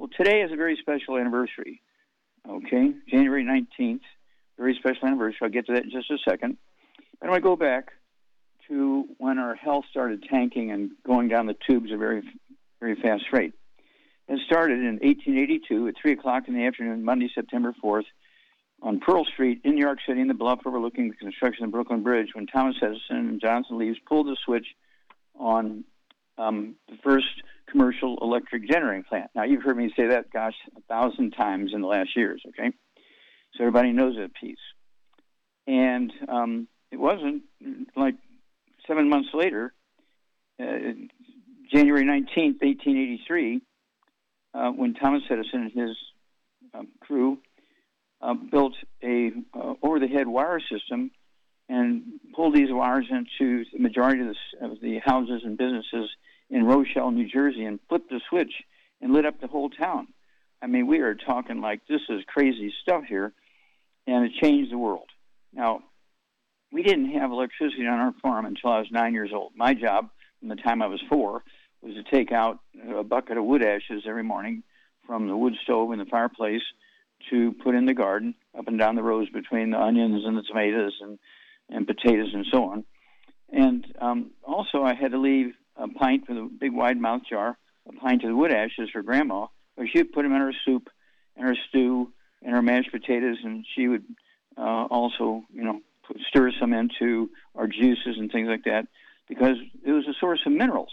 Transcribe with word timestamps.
Well, 0.00 0.08
today 0.16 0.40
is 0.40 0.50
a 0.50 0.56
very 0.56 0.78
special 0.80 1.18
anniversary. 1.18 1.82
Okay, 2.48 2.94
January 3.10 3.44
19th, 3.44 4.00
very 4.56 4.74
special 4.76 5.06
anniversary. 5.06 5.40
I'll 5.42 5.50
get 5.50 5.66
to 5.66 5.74
that 5.74 5.84
in 5.84 5.90
just 5.90 6.10
a 6.10 6.16
second. 6.26 6.56
But 7.20 7.26
I 7.26 7.30
want 7.32 7.42
to 7.42 7.46
go 7.46 7.54
back 7.54 7.90
to 8.68 9.04
when 9.18 9.38
our 9.38 9.54
health 9.54 9.84
started 9.90 10.24
tanking 10.30 10.70
and 10.70 10.92
going 11.06 11.28
down 11.28 11.44
the 11.44 11.56
tubes 11.68 11.90
at 11.90 11.96
a 11.96 11.98
very, 11.98 12.22
very 12.80 12.94
fast 12.94 13.24
rate. 13.30 13.52
It 14.26 14.40
started 14.46 14.78
in 14.78 15.00
1882 15.02 15.88
at 15.88 15.94
3 16.00 16.12
o'clock 16.12 16.44
in 16.48 16.54
the 16.54 16.64
afternoon, 16.64 17.04
Monday, 17.04 17.28
September 17.34 17.74
4th, 17.84 18.06
on 18.80 19.00
Pearl 19.00 19.26
Street 19.26 19.60
in 19.64 19.74
New 19.74 19.84
York 19.84 19.98
City, 20.08 20.22
in 20.22 20.28
the 20.28 20.34
bluff 20.34 20.60
overlooking 20.64 21.10
the 21.10 21.16
construction 21.16 21.66
of 21.66 21.72
Brooklyn 21.72 22.02
Bridge, 22.02 22.30
when 22.32 22.46
Thomas 22.46 22.76
Edison 22.80 23.28
and 23.28 23.38
Johnson 23.38 23.76
Leaves 23.76 23.98
pulled 24.08 24.28
the 24.28 24.36
switch 24.46 24.68
on 25.38 25.84
um, 26.38 26.76
the 26.88 26.96
first 27.02 27.26
commercial 27.70 28.18
electric 28.20 28.68
generating 28.68 29.04
plant. 29.04 29.30
Now, 29.34 29.44
you've 29.44 29.62
heard 29.62 29.76
me 29.76 29.92
say 29.96 30.08
that, 30.08 30.30
gosh, 30.32 30.54
a 30.76 30.80
thousand 30.82 31.32
times 31.32 31.72
in 31.74 31.80
the 31.80 31.86
last 31.86 32.16
years, 32.16 32.42
okay? 32.48 32.72
So 33.54 33.64
everybody 33.64 33.92
knows 33.92 34.16
that 34.16 34.34
piece. 34.34 34.56
And 35.66 36.12
um, 36.28 36.68
it 36.90 36.98
wasn't 36.98 37.42
like 37.96 38.14
seven 38.86 39.08
months 39.08 39.28
later, 39.32 39.72
uh, 40.60 40.64
January 41.72 42.04
19th, 42.04 42.60
1883, 42.60 43.60
uh, 44.52 44.70
when 44.70 44.94
Thomas 44.94 45.22
Edison 45.30 45.62
and 45.62 45.72
his 45.72 45.96
um, 46.74 46.88
crew 47.00 47.38
uh, 48.20 48.34
built 48.34 48.74
a 49.02 49.30
uh, 49.54 49.74
over-the-head 49.82 50.26
wire 50.26 50.60
system 50.60 51.10
and 51.70 52.02
pulled 52.34 52.54
these 52.54 52.72
wires 52.72 53.06
into 53.08 53.64
the 53.72 53.78
majority 53.78 54.22
of 54.22 54.34
the, 54.34 54.66
of 54.66 54.80
the 54.80 54.98
houses 54.98 55.42
and 55.44 55.56
businesses 55.56 56.10
in 56.50 56.64
Roselle, 56.64 57.12
New 57.12 57.28
Jersey, 57.28 57.64
and 57.64 57.78
flipped 57.88 58.10
the 58.10 58.20
switch 58.28 58.52
and 59.00 59.12
lit 59.12 59.24
up 59.24 59.40
the 59.40 59.46
whole 59.46 59.70
town. 59.70 60.08
I 60.60 60.66
mean, 60.66 60.88
we 60.88 60.98
are 60.98 61.14
talking 61.14 61.60
like 61.60 61.86
this 61.86 62.00
is 62.08 62.22
crazy 62.26 62.74
stuff 62.82 63.04
here, 63.08 63.32
and 64.08 64.24
it 64.24 64.32
changed 64.42 64.72
the 64.72 64.78
world. 64.78 65.08
Now, 65.52 65.84
we 66.72 66.82
didn't 66.82 67.12
have 67.12 67.30
electricity 67.30 67.86
on 67.86 68.00
our 68.00 68.14
farm 68.20 68.46
until 68.46 68.70
I 68.70 68.80
was 68.80 68.88
nine 68.90 69.14
years 69.14 69.30
old. 69.32 69.52
My 69.54 69.72
job, 69.72 70.10
from 70.40 70.48
the 70.48 70.56
time 70.56 70.82
I 70.82 70.88
was 70.88 71.00
four, 71.08 71.44
was 71.82 71.94
to 71.94 72.02
take 72.02 72.32
out 72.32 72.58
a 72.92 73.04
bucket 73.04 73.38
of 73.38 73.44
wood 73.44 73.64
ashes 73.64 74.02
every 74.06 74.24
morning 74.24 74.64
from 75.06 75.28
the 75.28 75.36
wood 75.36 75.54
stove 75.62 75.92
in 75.92 76.00
the 76.00 76.04
fireplace 76.04 76.62
to 77.30 77.52
put 77.62 77.76
in 77.76 77.86
the 77.86 77.94
garden, 77.94 78.34
up 78.58 78.66
and 78.66 78.78
down 78.78 78.96
the 78.96 79.02
rows 79.04 79.28
between 79.30 79.70
the 79.70 79.80
onions 79.80 80.24
and 80.26 80.36
the 80.36 80.42
tomatoes 80.42 80.98
and, 81.00 81.18
and 81.70 81.86
potatoes 81.86 82.30
and 82.34 82.46
so 82.50 82.64
on. 82.64 82.84
And 83.52 83.86
um, 84.00 84.30
also, 84.44 84.82
I 84.82 84.94
had 84.94 85.12
to 85.12 85.18
leave 85.18 85.54
a 85.76 85.88
pint 85.88 86.26
for 86.26 86.34
the 86.34 86.48
big 86.60 86.72
wide 86.72 86.98
mouth 86.98 87.22
jar, 87.28 87.56
a 87.88 87.92
pint 87.92 88.22
of 88.22 88.28
the 88.28 88.36
wood 88.36 88.52
ashes 88.52 88.90
for 88.92 89.02
Grandma, 89.02 89.46
or 89.76 89.86
she'd 89.86 90.12
put 90.12 90.22
them 90.22 90.32
in 90.32 90.40
her 90.40 90.54
soup 90.64 90.88
and 91.36 91.46
her 91.48 91.56
stew 91.68 92.12
and 92.42 92.54
her 92.54 92.62
mashed 92.62 92.92
potatoes, 92.92 93.38
and 93.42 93.66
she 93.74 93.88
would 93.88 94.04
uh, 94.56 94.86
also, 94.90 95.42
you 95.52 95.64
know, 95.64 95.80
put, 96.06 96.18
stir 96.28 96.50
some 96.58 96.72
into 96.72 97.30
our 97.54 97.66
juices 97.66 98.16
and 98.18 98.30
things 98.30 98.48
like 98.48 98.64
that 98.64 98.86
because 99.28 99.56
it 99.84 99.92
was 99.92 100.06
a 100.08 100.14
source 100.20 100.40
of 100.46 100.52
minerals. 100.52 100.92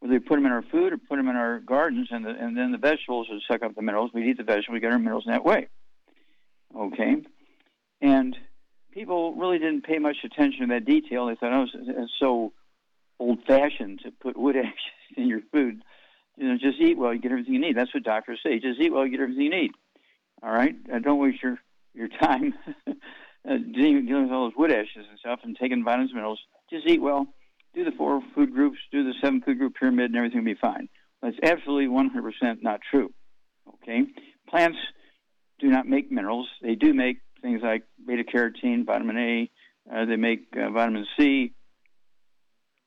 Whether 0.00 0.14
we 0.14 0.20
put 0.20 0.36
them 0.36 0.46
in 0.46 0.52
our 0.52 0.62
food 0.62 0.92
or 0.92 0.98
put 0.98 1.16
them 1.16 1.28
in 1.28 1.36
our 1.36 1.60
gardens, 1.60 2.08
and, 2.10 2.24
the, 2.24 2.30
and 2.30 2.56
then 2.56 2.72
the 2.72 2.78
vegetables 2.78 3.28
would 3.30 3.40
suck 3.46 3.62
up 3.62 3.74
the 3.74 3.82
minerals. 3.82 4.10
We'd 4.12 4.26
eat 4.26 4.36
the 4.36 4.42
vegetables, 4.42 4.74
we 4.74 4.80
get 4.80 4.92
our 4.92 4.98
minerals 4.98 5.24
in 5.26 5.32
that 5.32 5.44
way. 5.44 5.68
Okay, 6.76 7.16
and 8.00 8.36
people 8.92 9.34
really 9.34 9.58
didn't 9.58 9.84
pay 9.84 9.98
much 9.98 10.16
attention 10.24 10.68
to 10.68 10.74
that 10.74 10.84
detail. 10.84 11.26
They 11.26 11.34
thought, 11.34 11.52
oh, 11.52 11.66
it's, 11.74 12.12
so 12.20 12.52
old-fashioned 13.18 14.00
to 14.04 14.10
put 14.10 14.36
wood 14.36 14.56
ashes 14.58 15.16
in 15.16 15.28
your 15.28 15.40
food. 15.52 15.82
You 16.36 16.48
know, 16.48 16.54
just 16.54 16.80
eat 16.80 16.96
well, 16.96 17.12
you 17.12 17.20
get 17.20 17.32
everything 17.32 17.54
you 17.54 17.60
need. 17.60 17.76
That's 17.76 17.92
what 17.92 18.04
doctors 18.04 18.40
say. 18.44 18.58
Just 18.58 18.80
eat 18.80 18.92
well, 18.92 19.04
you 19.04 19.10
get 19.10 19.20
everything 19.20 19.44
you 19.44 19.50
need. 19.50 19.72
All 20.42 20.50
right, 20.50 20.74
uh, 20.92 20.98
don't 20.98 21.18
waste 21.18 21.42
your 21.42 21.58
your 21.94 22.08
time 22.08 22.54
uh, 22.88 22.92
dealing, 23.44 24.06
dealing 24.06 24.24
with 24.24 24.32
all 24.32 24.46
those 24.46 24.56
wood 24.56 24.72
ashes 24.72 25.06
and 25.08 25.18
stuff 25.18 25.40
and 25.44 25.56
taking 25.60 25.84
vitamins 25.84 26.10
and 26.10 26.16
minerals. 26.16 26.40
Just 26.70 26.88
eat 26.88 27.02
well, 27.02 27.26
do 27.74 27.84
the 27.84 27.92
four 27.92 28.22
food 28.34 28.52
groups, 28.52 28.78
do 28.90 29.04
the 29.04 29.14
seven 29.22 29.42
food 29.42 29.58
group 29.58 29.74
pyramid, 29.74 30.06
and 30.06 30.16
everything 30.16 30.38
will 30.38 30.54
be 30.54 30.58
fine. 30.60 30.88
That's 31.20 31.36
absolutely 31.42 31.86
100% 31.86 32.62
not 32.62 32.80
true. 32.90 33.12
Okay, 33.74 34.02
plants 34.48 34.78
do 35.60 35.68
not 35.68 35.86
make 35.86 36.10
minerals. 36.10 36.48
They 36.62 36.74
do 36.74 36.94
make 36.94 37.18
things 37.42 37.60
like 37.62 37.84
beta 38.06 38.24
carotene, 38.24 38.86
vitamin 38.86 39.18
A. 39.18 39.50
Uh, 39.92 40.04
they 40.06 40.16
make 40.16 40.46
uh, 40.56 40.70
vitamin 40.70 41.06
C, 41.18 41.52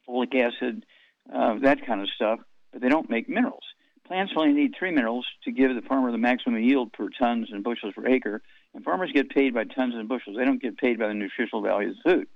folic 0.08 0.34
acid, 0.34 0.86
uh, 1.34 1.56
that 1.62 1.86
kind 1.86 2.02
of 2.02 2.08
stuff, 2.16 2.40
but 2.72 2.82
they 2.82 2.90
don't 2.90 3.10
make 3.10 3.28
minerals. 3.28 3.64
Plants 4.08 4.34
only 4.36 4.54
need 4.54 4.76
three 4.78 4.92
minerals 4.92 5.26
to 5.44 5.52
give 5.52 5.74
the 5.74 5.82
farmer 5.82 6.12
the 6.12 6.18
maximum 6.18 6.62
yield 6.62 6.94
per 6.94 7.10
tons 7.20 7.50
and 7.52 7.64
bushels 7.64 7.94
per 7.96 8.08
acre, 8.08 8.42
and 8.74 8.84
farmers 8.84 9.12
get 9.14 9.30
paid 9.30 9.54
by 9.54 9.64
tons 9.64 9.96
and 9.96 10.08
bushels. 10.08 10.38
They 10.38 10.46
don't 10.46 10.62
get 10.62 10.78
paid 10.78 11.00
by 11.00 11.08
the 11.08 11.14
nutritional 11.14 11.62
value 11.62 11.90
of 11.90 11.96
the 12.04 12.12
food. 12.12 12.28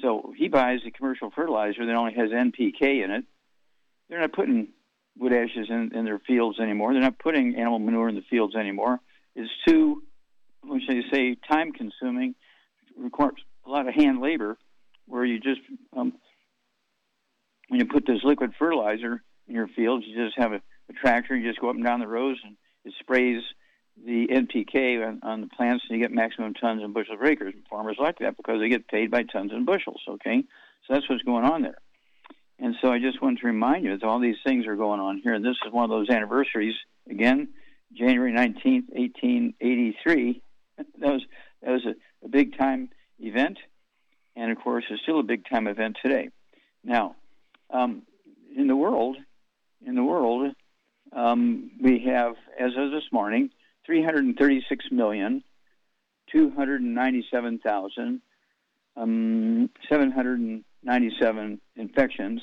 So 0.00 0.32
he 0.36 0.48
buys 0.48 0.80
a 0.86 0.90
commercial 0.90 1.30
fertilizer 1.30 1.84
that 1.86 1.94
only 1.94 2.14
has 2.14 2.30
NPK 2.30 3.04
in 3.04 3.10
it. 3.10 3.24
They're 4.08 4.20
not 4.20 4.32
putting 4.32 4.68
wood 5.16 5.32
ashes 5.32 5.66
in, 5.68 5.92
in 5.94 6.04
their 6.04 6.20
fields 6.20 6.60
anymore. 6.60 6.92
They're 6.92 7.02
not 7.02 7.18
putting 7.18 7.56
animal 7.56 7.78
manure 7.78 8.08
in 8.08 8.14
the 8.14 8.24
fields 8.28 8.54
anymore. 8.54 9.00
It's 9.34 9.50
too, 9.66 10.02
what 10.66 10.82
should 10.82 11.04
say, 11.12 11.36
time 11.48 11.72
consuming, 11.72 12.34
requires 12.96 13.34
a 13.66 13.70
lot 13.70 13.88
of 13.88 13.94
hand 13.94 14.20
labor 14.20 14.56
where 15.06 15.24
you 15.24 15.38
just 15.40 15.60
um, 15.96 16.14
when 17.68 17.80
you 17.80 17.86
put 17.86 18.06
this 18.06 18.20
liquid 18.24 18.52
fertilizer 18.58 19.22
in 19.48 19.54
your 19.54 19.68
fields, 19.68 20.04
you 20.06 20.24
just 20.24 20.38
have 20.38 20.52
a, 20.52 20.60
a 20.88 20.92
tractor, 20.92 21.36
you 21.36 21.48
just 21.48 21.60
go 21.60 21.70
up 21.70 21.76
and 21.76 21.84
down 21.84 22.00
the 22.00 22.06
rows, 22.06 22.38
and 22.44 22.56
it 22.84 22.92
sprays 23.00 23.42
the 24.04 24.26
NPK 24.28 25.06
on, 25.06 25.20
on 25.22 25.40
the 25.40 25.46
plants, 25.46 25.84
and 25.88 25.98
you 25.98 26.04
get 26.04 26.14
maximum 26.14 26.54
tons 26.54 26.82
and 26.82 26.92
bushels 26.92 27.18
per 27.20 27.26
acre. 27.26 27.52
Farmers 27.70 27.96
like 27.98 28.18
that 28.18 28.36
because 28.36 28.60
they 28.60 28.68
get 28.68 28.88
paid 28.88 29.10
by 29.10 29.22
tons 29.22 29.52
and 29.52 29.66
bushels. 29.66 30.00
Okay, 30.08 30.44
so 30.86 30.94
that's 30.94 31.08
what's 31.08 31.22
going 31.22 31.44
on 31.44 31.62
there. 31.62 31.78
And 32.58 32.76
so 32.80 32.92
I 32.92 32.98
just 32.98 33.20
want 33.20 33.40
to 33.40 33.46
remind 33.46 33.84
you 33.84 33.96
that 33.96 34.06
all 34.06 34.20
these 34.20 34.36
things 34.46 34.66
are 34.66 34.76
going 34.76 35.00
on 35.00 35.18
here. 35.18 35.34
And 35.34 35.44
this 35.44 35.56
is 35.66 35.72
one 35.72 35.84
of 35.84 35.90
those 35.90 36.08
anniversaries. 36.08 36.74
Again, 37.10 37.48
January 37.92 38.32
19th, 38.32 38.90
1883. 38.90 40.40
that 40.98 41.12
was 41.12 41.22
that 41.62 41.70
was 41.70 41.86
a, 41.86 41.94
a 42.24 42.28
big 42.28 42.56
time 42.56 42.90
event, 43.18 43.58
and 44.36 44.50
of 44.50 44.58
course, 44.58 44.84
it's 44.90 45.02
still 45.02 45.20
a 45.20 45.24
big 45.24 45.44
time 45.48 45.66
event 45.66 45.96
today. 46.02 46.30
Now, 46.82 47.16
um, 47.70 48.02
in 48.56 48.66
the 48.66 48.76
world, 48.76 49.16
in 49.84 49.94
the 49.94 50.04
world, 50.04 50.54
um, 51.12 51.70
we 51.80 52.04
have, 52.06 52.34
as 52.58 52.72
of 52.76 52.90
this 52.90 53.04
morning, 53.12 53.50
336 53.86 54.86
million, 54.90 55.44
297,000, 56.32 58.20
um, 58.96 59.70
797 59.88 61.60
infections, 61.76 62.42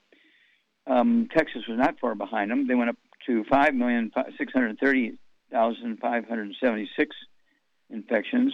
Um, 0.87 1.29
Texas 1.35 1.63
was 1.69 1.79
not 1.79 1.99
far 2.01 2.15
behind 2.15 2.51
them. 2.51 2.67
They 2.67 2.75
went 2.75 2.91
up 2.91 2.97
to 3.27 3.45
five 3.51 3.75
million 3.75 4.11
six 4.39 4.53
hundred 4.53 4.79
thirty 4.79 5.19
thousand 5.51 5.99
five 6.01 6.27
hundred 6.29 6.55
seventy-six 6.63 7.15
infections. 7.91 8.53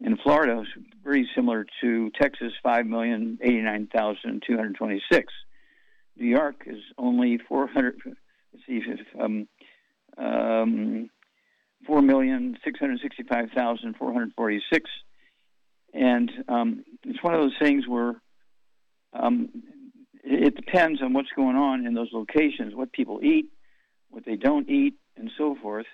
In 0.00 0.18
Florida, 0.18 0.56
was 0.56 0.66
very 1.02 1.28
similar 1.34 1.66
to 1.80 2.10
Texas, 2.20 2.52
five 2.62 2.86
million 2.86 3.38
eighty-nine 3.42 3.88
thousand 3.94 4.42
two 4.46 4.56
hundred 4.56 4.76
twenty-six. 4.76 5.32
New 6.16 6.28
York 6.28 6.62
is 6.66 6.80
only 6.98 7.38
four 7.48 7.66
hundred. 7.66 8.00
Let's 8.04 8.66
see, 8.66 8.80
um, 9.20 9.48
um, 10.18 11.10
four 11.86 12.02
million 12.02 12.56
six 12.64 12.78
hundred 12.78 13.00
sixty-five 13.00 13.50
thousand 13.54 13.96
four 13.96 14.12
hundred 14.12 14.32
forty-six 14.36 14.88
and 15.96 16.30
um, 16.48 16.84
it's 17.04 17.22
one 17.22 17.34
of 17.34 17.40
those 17.40 17.56
things 17.58 17.88
where 17.88 18.20
um, 19.12 19.48
it 20.22 20.54
depends 20.54 21.00
on 21.00 21.14
what's 21.14 21.30
going 21.34 21.56
on 21.56 21.86
in 21.86 21.94
those 21.94 22.10
locations, 22.12 22.74
what 22.74 22.92
people 22.92 23.20
eat, 23.22 23.46
what 24.10 24.24
they 24.26 24.36
don't 24.36 24.68
eat, 24.68 24.94
and 25.16 25.30
so 25.38 25.56
forth. 25.62 25.86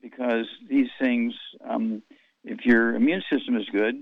Because 0.00 0.46
these 0.68 0.88
things, 1.00 1.34
um, 1.68 2.02
if 2.42 2.64
your 2.64 2.94
immune 2.94 3.22
system 3.30 3.56
is 3.56 3.66
good, 3.70 3.96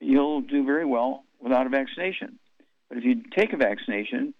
you'll 0.00 0.42
do 0.42 0.64
very 0.64 0.84
well 0.84 1.24
without 1.40 1.66
a 1.66 1.70
vaccination. 1.70 2.38
But 2.88 2.98
if 2.98 3.04
you 3.04 3.22
take 3.36 3.52
a 3.52 3.56
vaccination, 3.56 4.34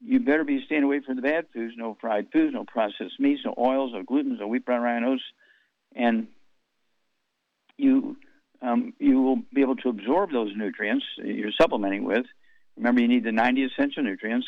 you 0.00 0.20
better 0.20 0.44
be 0.44 0.62
staying 0.64 0.84
away 0.84 1.00
from 1.04 1.16
the 1.16 1.22
bad 1.22 1.46
foods, 1.52 1.74
no 1.76 1.96
fried 2.00 2.28
foods, 2.32 2.54
no 2.54 2.64
processed 2.64 3.18
meats, 3.18 3.42
no 3.44 3.54
oils, 3.58 3.92
no 3.92 4.02
gluten, 4.02 4.36
no 4.38 4.46
wheat, 4.46 4.64
brown, 4.64 4.82
rye, 4.82 5.02
oats, 5.04 5.22
and 5.94 6.28
you 7.76 8.16
um, 8.60 8.92
you 8.98 9.20
will 9.20 9.36
be 9.52 9.60
able 9.60 9.76
to 9.76 9.88
absorb 9.88 10.32
those 10.32 10.52
nutrients 10.56 11.04
you're 11.16 11.52
supplementing 11.60 12.04
with. 12.04 12.26
Remember, 12.76 13.00
you 13.00 13.08
need 13.08 13.24
the 13.24 13.32
90 13.32 13.64
essential 13.64 14.02
nutrients. 14.02 14.46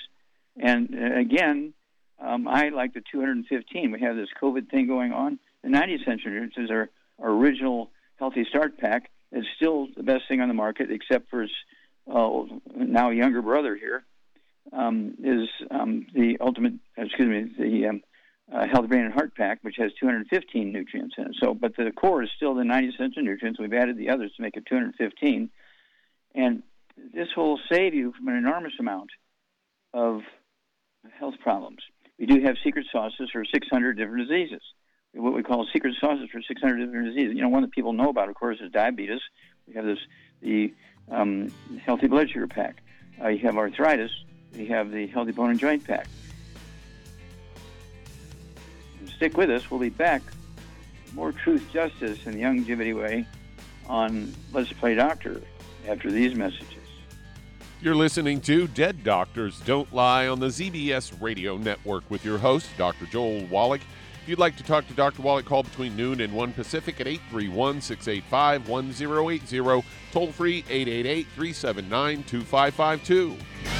And 0.57 0.95
uh, 0.95 1.19
again, 1.19 1.75
um, 2.21 2.47
I 2.49 2.69
like 2.69 2.95
the 2.95 3.03
215. 3.13 3.93
We 3.93 4.01
have 4.01 4.17
this 4.17 4.29
COVID 4.41 4.71
thing 4.71 4.87
going 4.87 5.13
on. 5.13 5.39
The 5.63 5.71
90 5.71 5.95
essential 5.95 6.31
nutrients 6.31 6.57
is 6.59 6.71
our, 6.71 6.91
original 7.23 7.91
Healthy 8.17 8.47
Start 8.49 8.79
Pack. 8.79 9.11
It's 9.31 9.47
still 9.57 9.89
the 9.95 10.03
best 10.03 10.23
thing 10.27 10.41
on 10.41 10.49
the 10.49 10.55
market, 10.55 10.91
except 10.91 11.29
for 11.29 11.43
its 11.43 11.53
uh, 12.11 12.45
now 12.75 13.11
younger 13.11 13.43
brother 13.43 13.77
here. 13.77 14.05
Um, 14.73 15.17
is 15.23 15.49
um, 15.71 16.07
the 16.15 16.39
ultimate, 16.41 16.75
excuse 16.97 17.29
me, 17.29 17.53
the 17.59 17.89
um, 17.89 18.03
uh, 18.53 18.67
Healthy 18.67 18.89
Brain 18.89 19.05
and 19.05 19.15
Heart 19.15 19.35
Pack, 19.37 19.59
which 19.63 19.77
has 19.77 19.93
215 20.01 20.73
nutrients 20.73 21.15
in 21.19 21.27
it. 21.27 21.37
So, 21.41 21.55
but 21.55 21.77
the 21.77 21.93
core 21.93 22.23
is 22.23 22.31
still 22.37 22.55
the 22.55 22.65
90 22.65 22.89
essential 22.89 23.23
nutrients. 23.23 23.61
We've 23.61 23.73
added 23.73 23.97
the 23.97 24.11
others 24.11 24.33
to 24.37 24.43
make 24.43 24.57
it 24.57 24.67
215, 24.67 25.51
and 26.35 26.63
this 27.15 27.29
will 27.37 27.59
save 27.71 27.95
you 27.95 28.13
from 28.13 28.29
an 28.29 28.37
enormous 28.37 28.73
amount 28.79 29.11
of 29.95 30.23
health 31.19 31.35
problems. 31.41 31.79
We 32.19 32.27
do 32.27 32.43
have 32.43 32.57
secret 32.63 32.87
sauces 32.93 33.31
for 33.33 33.45
600 33.45 33.97
different 33.97 34.29
diseases. 34.29 34.63
What 35.13 35.35
we 35.35 35.43
call 35.43 35.67
secret 35.73 35.95
sauces 36.01 36.29
for 36.31 36.41
600 36.41 36.85
different 36.85 37.07
diseases. 37.09 37.35
You 37.35 37.43
know, 37.43 37.49
one 37.49 37.63
that 37.63 37.73
people 37.73 37.93
know 37.93 38.11
about, 38.11 38.29
of 38.29 38.35
course, 38.35 38.59
is 38.61 38.71
diabetes. 38.71 39.21
We 39.67 39.75
have 39.75 39.85
this 39.85 39.99
the 40.41 40.73
um, 41.11 41.53
healthy 41.85 42.07
blood 42.07 42.31
sugar 42.31 42.47
pack. 42.47 42.83
Uh, 43.21 43.29
you 43.29 43.39
have 43.41 43.57
arthritis. 43.57 44.13
We 44.57 44.67
have 44.67 44.91
the 44.91 45.07
healthy 45.09 45.33
bone 45.33 45.51
and 45.51 45.59
joint 45.59 45.85
pack 45.85 46.07
stick 49.09 49.37
with 49.37 49.51
us. 49.51 49.71
We'll 49.71 49.81
be 49.81 49.89
back. 49.89 50.23
More 51.15 51.33
truth, 51.33 51.67
justice, 51.73 52.27
and 52.27 52.35
the 52.35 52.43
Youngevity 52.43 52.97
way 52.97 53.27
on 53.87 54.33
Let's 54.53 54.73
Play 54.73 54.95
Doctor 54.95 55.43
after 55.89 56.11
these 56.11 56.35
messages. 56.35 56.67
You're 57.83 57.95
listening 57.95 58.43
to 58.43 58.67
Dead 58.69 59.03
Doctors 59.03 59.59
Don't 59.61 59.93
Lie 59.93 60.29
on 60.29 60.39
the 60.39 60.49
ZBS 60.49 61.21
Radio 61.21 61.57
Network 61.57 62.09
with 62.11 62.25
your 62.25 62.37
host, 62.37 62.69
Dr. 62.77 63.07
Joel 63.07 63.47
Wallach. 63.47 63.81
If 64.23 64.29
you'd 64.29 64.39
like 64.39 64.57
to 64.59 64.63
talk 64.63 64.87
to 64.89 64.95
Dr. 64.95 65.23
Wallach, 65.23 65.47
call 65.47 65.63
between 65.63 65.97
noon 65.97 66.21
and 66.21 66.33
1 66.33 66.53
Pacific 66.53 67.01
at 67.01 67.07
831 67.07 67.81
685 67.81 68.69
1080, 68.69 69.85
toll 70.13 70.31
free 70.31 70.59
888 70.69 71.27
379 71.35 72.23
2552. 72.25 73.80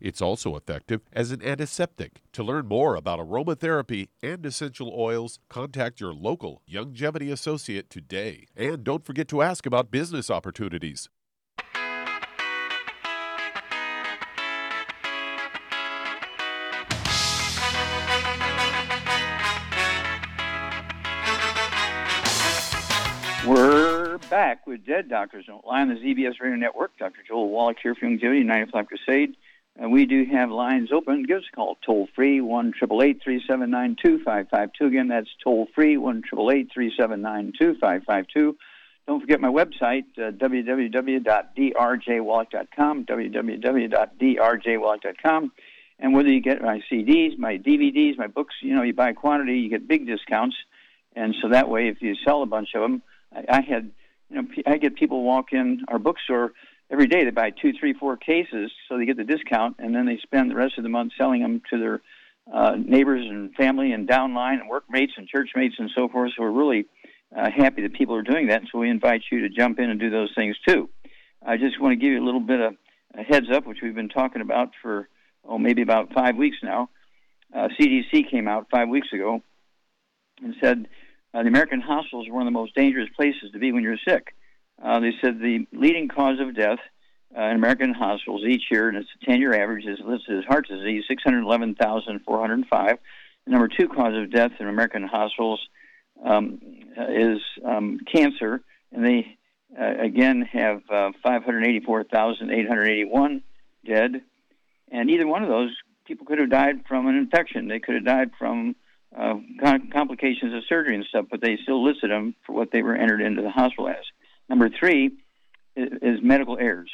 It's 0.00 0.22
also 0.22 0.56
effective 0.56 1.02
as 1.12 1.30
an 1.30 1.42
antiseptic. 1.42 2.22
To 2.32 2.42
learn 2.42 2.66
more 2.66 2.96
about 2.96 3.18
aromatherapy 3.18 4.08
and 4.22 4.44
essential 4.46 4.92
oils, 4.96 5.38
contact 5.48 6.00
your 6.00 6.14
local 6.14 6.62
Youngevity 6.70 7.30
associate 7.30 7.90
today. 7.90 8.46
And 8.56 8.82
don't 8.82 9.04
forget 9.04 9.28
to 9.28 9.42
ask 9.42 9.66
about 9.66 9.90
business 9.90 10.30
opportunities. 10.30 11.08
We're 23.46 24.18
back 24.30 24.66
with 24.66 24.86
Dead 24.86 25.08
Doctors 25.08 25.46
Don't 25.46 25.66
Lie 25.66 25.82
on 25.82 25.88
the 25.88 25.94
ZBS 25.94 26.40
Radio 26.40 26.56
Network. 26.56 26.96
Dr. 26.98 27.20
Joel 27.26 27.48
Wallach 27.48 27.78
here 27.82 27.94
from 27.94 28.18
Youngevity, 28.18 28.44
95 28.44 28.86
Crusade. 28.86 29.36
Uh, 29.82 29.88
we 29.88 30.04
do 30.06 30.24
have 30.24 30.50
lines 30.50 30.92
open. 30.92 31.24
Give 31.24 31.38
us 31.38 31.44
a 31.52 31.56
call 31.56 31.76
toll 31.84 32.08
free, 32.14 32.40
1 32.40 32.74
379 32.78 33.96
Again, 34.80 35.08
that's 35.08 35.28
toll 35.42 35.66
free, 35.74 35.96
1 35.96 36.22
379 36.30 37.52
Don't 39.06 39.20
forget 39.20 39.40
my 39.40 39.48
website, 39.48 40.04
uh, 40.18 40.32
www.drjwallach.com, 40.32 43.06
www.drjwallach.com. 43.06 45.52
And 46.02 46.14
whether 46.14 46.30
you 46.30 46.40
get 46.40 46.62
my 46.62 46.80
CDs, 46.90 47.36
my 47.38 47.58
DVDs, 47.58 48.16
my 48.16 48.26
books, 48.26 48.54
you 48.62 48.74
know, 48.74 48.80
you 48.82 48.94
buy 48.94 49.12
quantity, 49.12 49.58
you 49.60 49.68
get 49.68 49.86
big 49.86 50.06
discounts. 50.06 50.56
And 51.14 51.36
so 51.42 51.50
that 51.50 51.68
way, 51.68 51.88
if 51.88 52.00
you 52.00 52.14
sell 52.24 52.42
a 52.42 52.46
bunch 52.46 52.70
of 52.74 52.80
them, 52.80 53.02
I, 53.34 53.58
I 53.58 53.60
had, 53.60 53.90
you 54.30 54.42
know, 54.42 54.48
I 54.66 54.78
get 54.78 54.96
people 54.96 55.22
walk 55.22 55.52
in 55.52 55.84
our 55.88 55.98
bookstore 55.98 56.52
every 56.90 57.06
day. 57.06 57.24
They 57.24 57.30
buy 57.30 57.50
two, 57.50 57.72
three, 57.78 57.94
four 57.94 58.16
cases, 58.16 58.70
so 58.88 58.98
they 58.98 59.06
get 59.06 59.16
the 59.16 59.24
discount, 59.24 59.76
and 59.78 59.94
then 59.94 60.06
they 60.06 60.18
spend 60.22 60.50
the 60.50 60.56
rest 60.56 60.78
of 60.78 60.82
the 60.82 60.90
month 60.90 61.12
selling 61.16 61.42
them 61.42 61.62
to 61.70 61.78
their 61.78 62.00
uh, 62.52 62.76
neighbors 62.76 63.24
and 63.28 63.54
family 63.54 63.92
and 63.92 64.08
downline 64.08 64.60
and 64.60 64.68
workmates 64.68 65.12
and 65.16 65.28
churchmates 65.28 65.76
and 65.78 65.90
so 65.94 66.08
forth. 66.08 66.32
So 66.36 66.42
we're 66.42 66.50
really 66.50 66.86
uh, 67.36 67.50
happy 67.50 67.82
that 67.82 67.94
people 67.94 68.16
are 68.16 68.22
doing 68.22 68.48
that. 68.48 68.62
So 68.72 68.78
we 68.78 68.90
invite 68.90 69.22
you 69.30 69.42
to 69.42 69.48
jump 69.48 69.78
in 69.78 69.88
and 69.88 70.00
do 70.00 70.10
those 70.10 70.32
things 70.34 70.56
too. 70.66 70.88
I 71.44 71.56
just 71.56 71.80
want 71.80 71.92
to 71.92 71.96
give 71.96 72.12
you 72.12 72.22
a 72.22 72.26
little 72.26 72.40
bit 72.40 72.60
of 72.60 72.74
a 73.14 73.22
heads 73.22 73.46
up, 73.52 73.66
which 73.66 73.78
we've 73.82 73.94
been 73.94 74.08
talking 74.08 74.42
about 74.42 74.70
for 74.82 75.08
oh 75.44 75.58
maybe 75.58 75.82
about 75.82 76.12
five 76.12 76.36
weeks 76.36 76.58
now. 76.62 76.90
Uh, 77.54 77.68
CDC 77.78 78.30
came 78.30 78.46
out 78.46 78.66
five 78.70 78.88
weeks 78.88 79.08
ago 79.12 79.42
and 80.42 80.54
said 80.62 80.86
uh, 81.34 81.42
the 81.42 81.48
American 81.48 81.80
hospitals 81.80 82.28
are 82.28 82.32
one 82.32 82.42
of 82.42 82.46
the 82.46 82.58
most 82.58 82.74
dangerous 82.74 83.08
places 83.16 83.50
to 83.52 83.58
be 83.58 83.72
when 83.72 83.82
you're 83.82 83.96
sick. 84.06 84.34
Uh, 84.82 85.00
they 85.00 85.12
said 85.20 85.38
the 85.38 85.66
leading 85.72 86.08
cause 86.08 86.40
of 86.40 86.56
death 86.56 86.78
uh, 87.36 87.42
in 87.42 87.56
American 87.56 87.92
hospitals 87.94 88.44
each 88.44 88.64
year, 88.70 88.88
and 88.88 88.96
it's 88.96 89.10
a 89.22 89.26
10 89.26 89.40
year 89.40 89.52
average, 89.54 89.84
is 89.86 89.98
listed 90.04 90.38
as 90.38 90.44
heart 90.44 90.66
disease, 90.68 91.04
611,405. 91.08 92.98
The 93.44 93.50
number 93.50 93.68
two 93.68 93.88
cause 93.88 94.14
of 94.14 94.32
death 94.32 94.52
in 94.58 94.68
American 94.68 95.04
hospitals 95.04 95.60
um, 96.24 96.60
is 96.96 97.40
um, 97.64 98.00
cancer, 98.12 98.62
and 98.92 99.04
they 99.04 99.36
uh, 99.78 99.94
again 100.00 100.42
have 100.42 100.82
uh, 100.90 101.12
584,881 101.22 103.42
dead. 103.86 104.22
And 104.90 105.10
either 105.10 105.26
one 105.26 105.42
of 105.42 105.48
those 105.48 105.74
people 106.06 106.26
could 106.26 106.38
have 106.38 106.50
died 106.50 106.84
from 106.88 107.06
an 107.06 107.16
infection. 107.16 107.68
They 107.68 107.78
could 107.78 107.94
have 107.94 108.04
died 108.04 108.32
from 108.38 108.74
uh, 109.16 109.36
complications 109.92 110.52
of 110.54 110.64
surgery 110.68 110.96
and 110.96 111.04
stuff, 111.04 111.26
but 111.30 111.40
they 111.40 111.56
still 111.62 111.84
listed 111.84 112.10
them 112.10 112.34
for 112.44 112.52
what 112.52 112.72
they 112.72 112.82
were 112.82 112.96
entered 112.96 113.20
into 113.20 113.42
the 113.42 113.50
hospital 113.50 113.88
as. 113.88 114.04
Number 114.50 114.68
three 114.68 115.12
is, 115.76 116.18
medical 116.22 116.58
errors. 116.58 116.90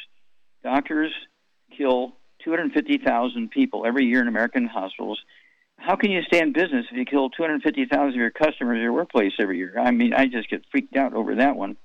Doctors 0.63 1.11
kill 1.75 2.13
250,000 2.43 3.49
people 3.49 3.83
every 3.85 4.05
year 4.05 4.21
in 4.21 4.27
American 4.27 4.67
hospitals. 4.67 5.19
How 5.77 5.95
can 5.95 6.11
you 6.11 6.21
stay 6.21 6.39
in 6.39 6.53
business 6.53 6.85
if 6.91 6.97
you 6.97 7.03
kill 7.05 7.31
250,000 7.31 8.09
of 8.09 8.15
your 8.15 8.29
customers 8.29 8.77
at 8.77 8.81
your 8.81 8.93
workplace 8.93 9.33
every 9.39 9.57
year? 9.57 9.73
I 9.77 9.89
mean, 9.89 10.13
I 10.13 10.27
just 10.27 10.49
get 10.51 10.61
freaked 10.71 10.95
out 10.95 11.15
over 11.15 11.35
that 11.35 11.55
one. 11.55 11.77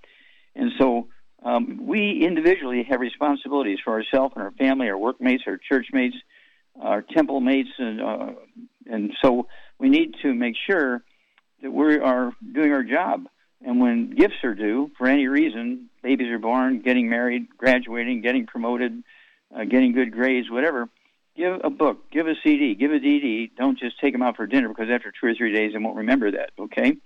And 0.54 0.72
so 0.78 1.08
um, 1.42 1.86
we 1.86 2.22
individually 2.22 2.86
have 2.88 3.00
responsibilities 3.00 3.78
for 3.82 3.94
ourselves 3.94 4.34
and 4.36 4.44
our 4.44 4.52
family, 4.52 4.90
our 4.90 4.98
workmates, 4.98 5.44
our 5.46 5.56
churchmates, 5.56 6.16
our 6.80 7.00
temple 7.00 7.40
mates, 7.40 7.70
and 7.78 8.00
uh, 8.00 8.30
and 8.86 9.12
so 9.22 9.46
we 9.78 9.88
need 9.88 10.14
to 10.22 10.34
make 10.34 10.54
sure 10.66 11.02
that 11.62 11.70
we 11.70 11.98
are 11.98 12.32
doing 12.54 12.72
our 12.72 12.82
job. 12.82 13.26
And 13.64 13.80
when 13.80 14.10
gifts 14.10 14.42
are 14.42 14.54
due 14.54 14.90
for 14.98 15.06
any 15.06 15.28
reason, 15.28 15.88
babies 16.02 16.28
are 16.28 16.38
born, 16.38 16.80
getting 16.80 17.08
married, 17.08 17.46
graduating, 17.56 18.20
getting 18.22 18.46
promoted, 18.46 19.02
uh, 19.54 19.64
getting 19.64 19.92
good 19.92 20.12
grades, 20.12 20.50
whatever, 20.50 20.88
give 21.36 21.60
a 21.62 21.70
book, 21.70 22.10
give 22.10 22.26
a 22.26 22.34
CD, 22.42 22.74
give 22.74 22.92
a 22.92 22.98
DVD. 22.98 23.50
Don't 23.56 23.78
just 23.78 24.00
take 24.00 24.12
them 24.12 24.22
out 24.22 24.36
for 24.36 24.46
dinner 24.46 24.68
because 24.68 24.88
after 24.90 25.12
two 25.12 25.26
or 25.26 25.34
three 25.34 25.52
days 25.52 25.72
they 25.72 25.78
won't 25.78 25.96
remember 25.96 26.30
that, 26.32 26.50
okay? 26.58 26.96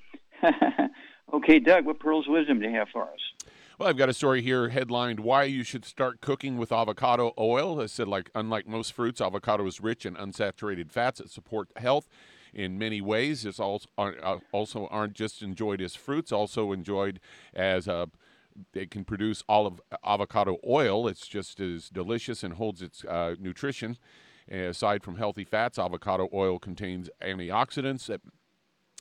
okay, 1.34 1.58
Doug, 1.58 1.84
what 1.84 2.00
pearls 2.00 2.26
of 2.26 2.32
wisdom 2.32 2.60
do 2.60 2.68
you 2.68 2.74
have 2.74 2.88
for 2.88 3.02
us? 3.02 3.48
Well, 3.78 3.90
I've 3.90 3.98
got 3.98 4.08
a 4.08 4.14
story 4.14 4.40
here 4.40 4.70
headlined 4.70 5.20
Why 5.20 5.44
You 5.44 5.62
Should 5.62 5.84
Start 5.84 6.22
Cooking 6.22 6.56
with 6.56 6.72
Avocado 6.72 7.34
Oil. 7.36 7.78
I 7.78 7.86
said, 7.86 8.08
like, 8.08 8.30
unlike 8.34 8.66
most 8.66 8.94
fruits, 8.94 9.20
avocado 9.20 9.66
is 9.66 9.82
rich 9.82 10.06
in 10.06 10.14
unsaturated 10.14 10.90
fats 10.90 11.18
that 11.18 11.28
support 11.28 11.68
health 11.76 12.08
in 12.56 12.78
many 12.78 13.00
ways. 13.00 13.44
It's 13.44 13.60
also, 13.60 13.86
uh, 13.98 14.38
also 14.50 14.88
aren't 14.90 15.12
just 15.12 15.42
enjoyed 15.42 15.80
as 15.80 15.94
fruits, 15.94 16.32
also 16.32 16.72
enjoyed 16.72 17.20
as 17.54 17.86
a 17.86 17.94
uh, 17.94 18.06
they 18.72 18.86
can 18.86 19.04
produce 19.04 19.44
olive 19.50 19.82
avocado 20.02 20.56
oil. 20.66 21.06
It's 21.06 21.26
just 21.26 21.60
as 21.60 21.90
delicious 21.90 22.42
and 22.42 22.54
holds 22.54 22.80
its 22.80 23.04
uh, 23.04 23.34
nutrition. 23.38 23.98
Aside 24.50 25.02
from 25.02 25.16
healthy 25.16 25.44
fats, 25.44 25.78
avocado 25.78 26.30
oil 26.32 26.58
contains 26.58 27.10
antioxidants 27.20 28.06
that 28.06 28.22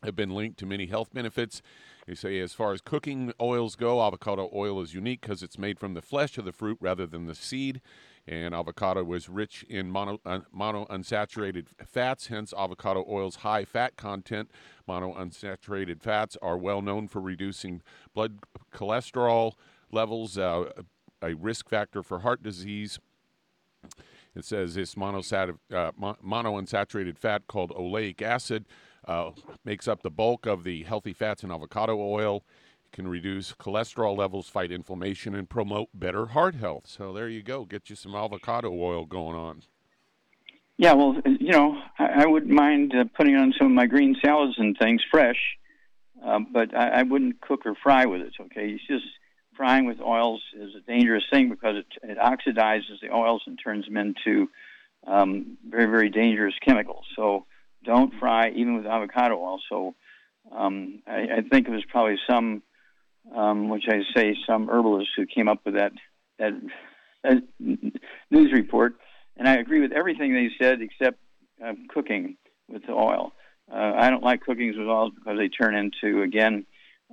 have 0.03 0.15
been 0.15 0.31
linked 0.31 0.59
to 0.59 0.65
many 0.65 0.87
health 0.87 1.13
benefits. 1.13 1.61
They 2.05 2.15
say, 2.15 2.39
as 2.39 2.53
far 2.53 2.73
as 2.73 2.81
cooking 2.81 3.31
oils 3.39 3.77
go, 3.77 4.05
avocado 4.05 4.49
oil 4.53 4.81
is 4.81 4.93
unique 4.93 5.21
because 5.21 5.41
it's 5.41 5.57
made 5.57 5.79
from 5.79 5.93
the 5.93 6.01
flesh 6.01 6.37
of 6.37 6.43
the 6.43 6.51
fruit 6.51 6.77
rather 6.81 7.05
than 7.05 7.25
the 7.25 7.35
seed. 7.35 7.79
And 8.27 8.55
avocado 8.55 9.13
is 9.13 9.29
rich 9.29 9.63
in 9.69 9.91
mono, 9.91 10.19
uh, 10.25 10.39
monounsaturated 10.55 11.67
fats, 11.85 12.27
hence, 12.27 12.53
avocado 12.57 13.05
oil's 13.07 13.37
high 13.37 13.65
fat 13.65 13.97
content. 13.97 14.49
Monounsaturated 14.89 16.01
fats 16.01 16.35
are 16.41 16.57
well 16.57 16.81
known 16.81 17.07
for 17.07 17.21
reducing 17.21 17.83
blood 18.15 18.39
cholesterol 18.73 19.53
levels, 19.91 20.39
uh, 20.39 20.71
a 21.21 21.35
risk 21.35 21.69
factor 21.69 22.01
for 22.01 22.19
heart 22.19 22.41
disease. 22.41 22.99
It 24.35 24.43
says 24.43 24.73
this 24.73 24.95
monosat- 24.95 25.59
uh, 25.71 25.91
monounsaturated 25.93 27.17
fat 27.17 27.47
called 27.47 27.71
oleic 27.71 28.21
acid 28.21 28.65
uh, 29.07 29.31
makes 29.63 29.87
up 29.87 30.01
the 30.01 30.09
bulk 30.09 30.45
of 30.45 30.63
the 30.63 30.83
healthy 30.83 31.13
fats 31.13 31.43
in 31.43 31.51
avocado 31.51 31.95
oil. 31.97 32.43
Can 32.95 33.09
reduce 33.09 33.51
cholesterol 33.51 34.17
levels, 34.17 34.47
fight 34.47 34.71
inflammation, 34.71 35.35
and 35.35 35.49
promote 35.49 35.89
better 35.93 36.27
heart 36.27 36.55
health. 36.55 36.83
So 36.87 37.11
there 37.11 37.27
you 37.27 37.43
go. 37.43 37.65
Get 37.65 37.89
you 37.89 37.95
some 37.97 38.15
avocado 38.15 38.71
oil 38.71 39.05
going 39.05 39.35
on. 39.35 39.63
Yeah, 40.77 40.93
well, 40.93 41.17
you 41.25 41.51
know, 41.51 41.77
I, 41.99 42.23
I 42.23 42.25
wouldn't 42.25 42.53
mind 42.53 42.93
uh, 42.95 43.03
putting 43.13 43.35
on 43.35 43.53
some 43.57 43.67
of 43.67 43.73
my 43.73 43.85
green 43.85 44.15
salads 44.23 44.55
and 44.57 44.77
things 44.77 45.01
fresh, 45.11 45.57
uh, 46.25 46.39
but 46.49 46.73
I, 46.73 46.99
I 46.99 47.03
wouldn't 47.03 47.41
cook 47.41 47.65
or 47.65 47.75
fry 47.75 48.05
with 48.05 48.21
it. 48.21 48.33
Okay, 48.39 48.69
it's 48.69 48.87
just 48.87 49.03
frying 49.57 49.85
with 49.85 49.99
oils 49.99 50.41
is 50.57 50.73
a 50.75 50.79
dangerous 50.79 51.25
thing 51.29 51.49
because 51.49 51.75
it, 51.75 51.87
it 52.01 52.17
oxidizes 52.17 53.01
the 53.01 53.13
oils 53.13 53.43
and 53.45 53.59
turns 53.61 53.83
them 53.83 53.97
into 53.97 54.49
um, 55.05 55.57
very, 55.67 55.87
very 55.87 56.09
dangerous 56.09 56.55
chemicals. 56.65 57.03
So 57.17 57.45
don't 57.83 58.13
fry 58.21 58.51
even 58.51 58.77
with 58.77 58.85
avocado 58.85 59.37
oil. 59.37 59.59
So 59.67 59.95
um, 60.49 61.01
I, 61.05 61.27
I 61.37 61.41
think 61.41 61.67
it 61.67 61.71
was 61.71 61.83
probably 61.89 62.17
some, 62.25 62.63
um, 63.33 63.69
which 63.69 63.85
I 63.87 64.01
say 64.15 64.35
some 64.47 64.69
herbalist 64.69 65.09
who 65.15 65.25
came 65.25 65.47
up 65.47 65.59
with 65.65 65.75
that 65.75 65.91
that, 66.37 66.53
news 68.29 68.51
report, 68.51 68.95
and 69.37 69.47
I 69.47 69.55
agree 69.55 69.81
with 69.81 69.91
everything 69.91 70.33
they 70.33 70.49
said 70.61 70.81
except 70.81 71.17
uh, 71.65 71.73
cooking 71.89 72.37
with 72.67 72.83
oil. 72.89 73.33
Uh, 73.71 73.93
I 73.97 74.09
don't 74.09 74.23
like 74.23 74.41
cookings 74.41 74.77
with 74.77 74.87
oils 74.87 75.13
because 75.15 75.37
they 75.37 75.47
turn 75.47 75.75
into 75.75 76.21
again 76.21 76.65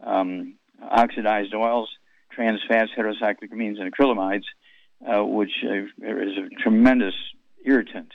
um, 0.05 0.55
oxidized 0.83 1.55
oils, 1.55 1.89
trans 2.33 2.61
fats, 2.69 2.91
heterocyclic 2.97 3.53
amines, 3.53 3.81
and 3.81 3.93
acrylamides, 3.93 4.45
uh, 5.07 5.25
which 5.25 5.53
is 5.63 5.89
a 6.03 6.63
tremendous 6.63 7.15
irritant 7.65 8.13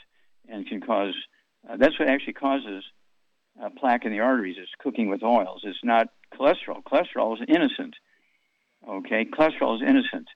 and 0.48 0.66
can 0.66 0.80
cause 0.80 1.14
uh, 1.68 1.76
that's 1.76 1.98
what 1.98 2.08
actually 2.08 2.32
causes 2.32 2.84
uh, 3.62 3.68
plaque 3.78 4.04
in 4.04 4.12
the 4.12 4.20
arteries. 4.20 4.56
Is 4.56 4.68
cooking 4.78 5.08
with 5.08 5.22
oils. 5.22 5.62
It's 5.64 5.78
not 5.82 6.08
cholesterol. 6.34 6.82
Cholesterol 6.82 7.34
is 7.34 7.46
innocent. 7.48 7.94
Okay, 8.88 9.24
cholesterol 9.24 9.76
is 9.76 9.82
innocent. 9.82 10.28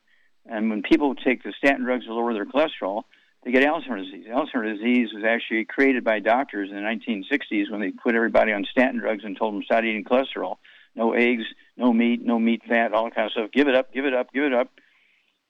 And 0.46 0.70
when 0.70 0.82
people 0.82 1.14
take 1.14 1.42
the 1.42 1.52
statin 1.56 1.84
drugs 1.84 2.06
to 2.06 2.14
lower 2.14 2.34
their 2.34 2.46
cholesterol, 2.46 3.04
they 3.44 3.52
get 3.52 3.64
Alzheimer's 3.64 4.10
disease. 4.10 4.26
Alzheimer's 4.28 4.78
disease 4.78 5.10
was 5.14 5.24
actually 5.24 5.64
created 5.64 6.04
by 6.04 6.20
doctors 6.20 6.70
in 6.70 6.76
the 6.76 6.82
1960s 6.82 7.70
when 7.70 7.80
they 7.80 7.90
put 7.90 8.14
everybody 8.14 8.52
on 8.52 8.64
statin 8.70 8.98
drugs 8.98 9.24
and 9.24 9.36
told 9.36 9.54
them 9.54 9.62
stop 9.62 9.84
eating 9.84 10.04
cholesterol. 10.04 10.56
No 10.94 11.12
eggs, 11.12 11.44
no 11.76 11.92
meat, 11.92 12.22
no 12.22 12.38
meat 12.38 12.62
fat, 12.68 12.92
all 12.92 13.10
kind 13.10 13.26
of 13.26 13.32
stuff. 13.32 13.50
Give 13.52 13.68
it 13.68 13.74
up, 13.74 13.92
give 13.92 14.04
it 14.04 14.14
up, 14.14 14.32
give 14.32 14.44
it 14.44 14.52
up. 14.52 14.68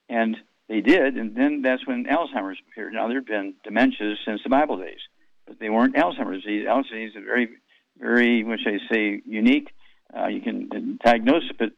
And 0.09 0.37
they 0.69 0.81
did, 0.81 1.17
and 1.17 1.35
then 1.35 1.63
that's 1.63 1.87
when 1.87 2.05
Alzheimer's 2.05 2.59
appeared. 2.69 2.93
Now 2.93 3.09
there 3.09 3.19
have 3.19 3.27
been 3.27 3.55
dementias 3.67 4.17
since 4.25 4.43
the 4.43 4.51
Bible 4.51 4.79
days 4.79 5.01
but 5.47 5.59
they 5.59 5.71
weren't 5.71 5.97
Alzheimer's 5.97 6.43
disease. 6.43 6.67
Alzheimer's 6.67 6.89
disease 6.91 7.13
is 7.15 7.25
very, 7.25 7.49
very, 7.99 8.45
which 8.45 8.63
I 8.67 8.79
say, 8.93 9.23
unique. 9.27 9.71
Uh, 10.16 10.26
you 10.26 10.40
can 10.40 10.99
diagnose 11.04 11.45
it, 11.50 11.57
but 11.59 11.71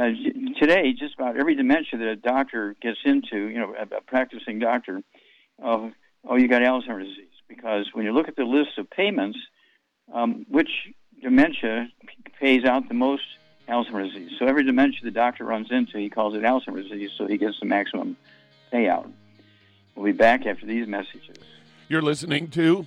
uh, 0.00 0.10
today, 0.58 0.92
just 0.92 1.14
about 1.14 1.36
every 1.36 1.54
dementia 1.54 1.98
that 1.98 2.08
a 2.08 2.16
doctor 2.16 2.74
gets 2.80 2.98
into, 3.04 3.48
you 3.48 3.58
know, 3.58 3.74
a, 3.78 3.96
a 3.96 4.00
practicing 4.00 4.58
doctor, 4.58 5.02
uh, 5.62 5.88
oh, 6.28 6.36
you 6.36 6.48
got 6.48 6.62
Alzheimer's 6.62 7.08
disease. 7.08 7.26
Because 7.48 7.86
when 7.92 8.04
you 8.04 8.12
look 8.12 8.28
at 8.28 8.36
the 8.36 8.44
list 8.44 8.78
of 8.78 8.88
payments, 8.88 9.38
um, 10.14 10.46
which 10.48 10.70
dementia 11.20 11.88
pays 12.38 12.64
out 12.64 12.88
the 12.88 12.94
most 12.94 13.22
Alzheimer's 13.68 14.12
disease. 14.12 14.32
So 14.38 14.46
every 14.46 14.64
dementia 14.64 15.00
the 15.02 15.10
doctor 15.10 15.44
runs 15.44 15.68
into, 15.70 15.98
he 15.98 16.08
calls 16.08 16.34
it 16.34 16.42
Alzheimer's 16.42 16.88
disease, 16.88 17.10
so 17.18 17.26
he 17.26 17.36
gets 17.36 17.58
the 17.60 17.66
maximum 17.66 18.16
payout. 18.72 19.10
We'll 19.94 20.06
be 20.06 20.12
back 20.12 20.46
after 20.46 20.66
these 20.66 20.86
messages. 20.86 21.36
You're 21.88 22.02
listening 22.02 22.48
to 22.50 22.86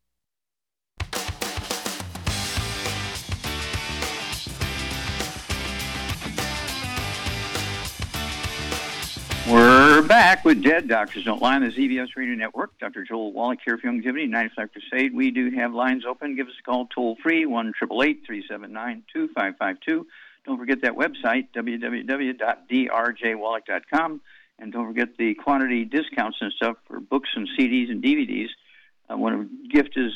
We're 9.51 10.01
back 10.01 10.45
with 10.45 10.63
Dead 10.63 10.87
Doctors 10.87 11.25
Don't 11.25 11.41
Lie 11.41 11.55
on 11.55 11.63
the 11.63 11.71
ZBS 11.71 12.15
Radio 12.15 12.35
Network. 12.35 12.79
Dr. 12.79 13.03
Joel 13.03 13.33
Wallach 13.33 13.59
here 13.65 13.77
for 13.77 13.87
Youngevity, 13.87 14.29
95 14.29 14.69
Crusade. 14.71 15.13
We 15.13 15.29
do 15.29 15.51
have 15.51 15.73
lines 15.73 16.05
open. 16.05 16.37
Give 16.37 16.47
us 16.47 16.53
a 16.57 16.63
call 16.63 16.87
toll 16.87 17.17
free, 17.21 17.45
1 17.45 17.73
379 17.77 19.03
2552. 19.13 20.07
Don't 20.45 20.57
forget 20.57 20.83
that 20.83 20.93
website, 20.93 21.49
www.drjwallach.com. 21.53 24.21
And 24.57 24.71
don't 24.71 24.87
forget 24.87 25.17
the 25.17 25.33
quantity 25.33 25.83
discounts 25.83 26.37
and 26.39 26.53
stuff 26.53 26.77
for 26.87 27.01
books 27.01 27.31
and 27.35 27.49
CDs 27.59 27.91
and 27.91 28.01
DVDs. 28.01 28.47
Uh, 29.11 29.17
when 29.17 29.33
a 29.33 29.45
gift 29.67 29.97
is 29.97 30.13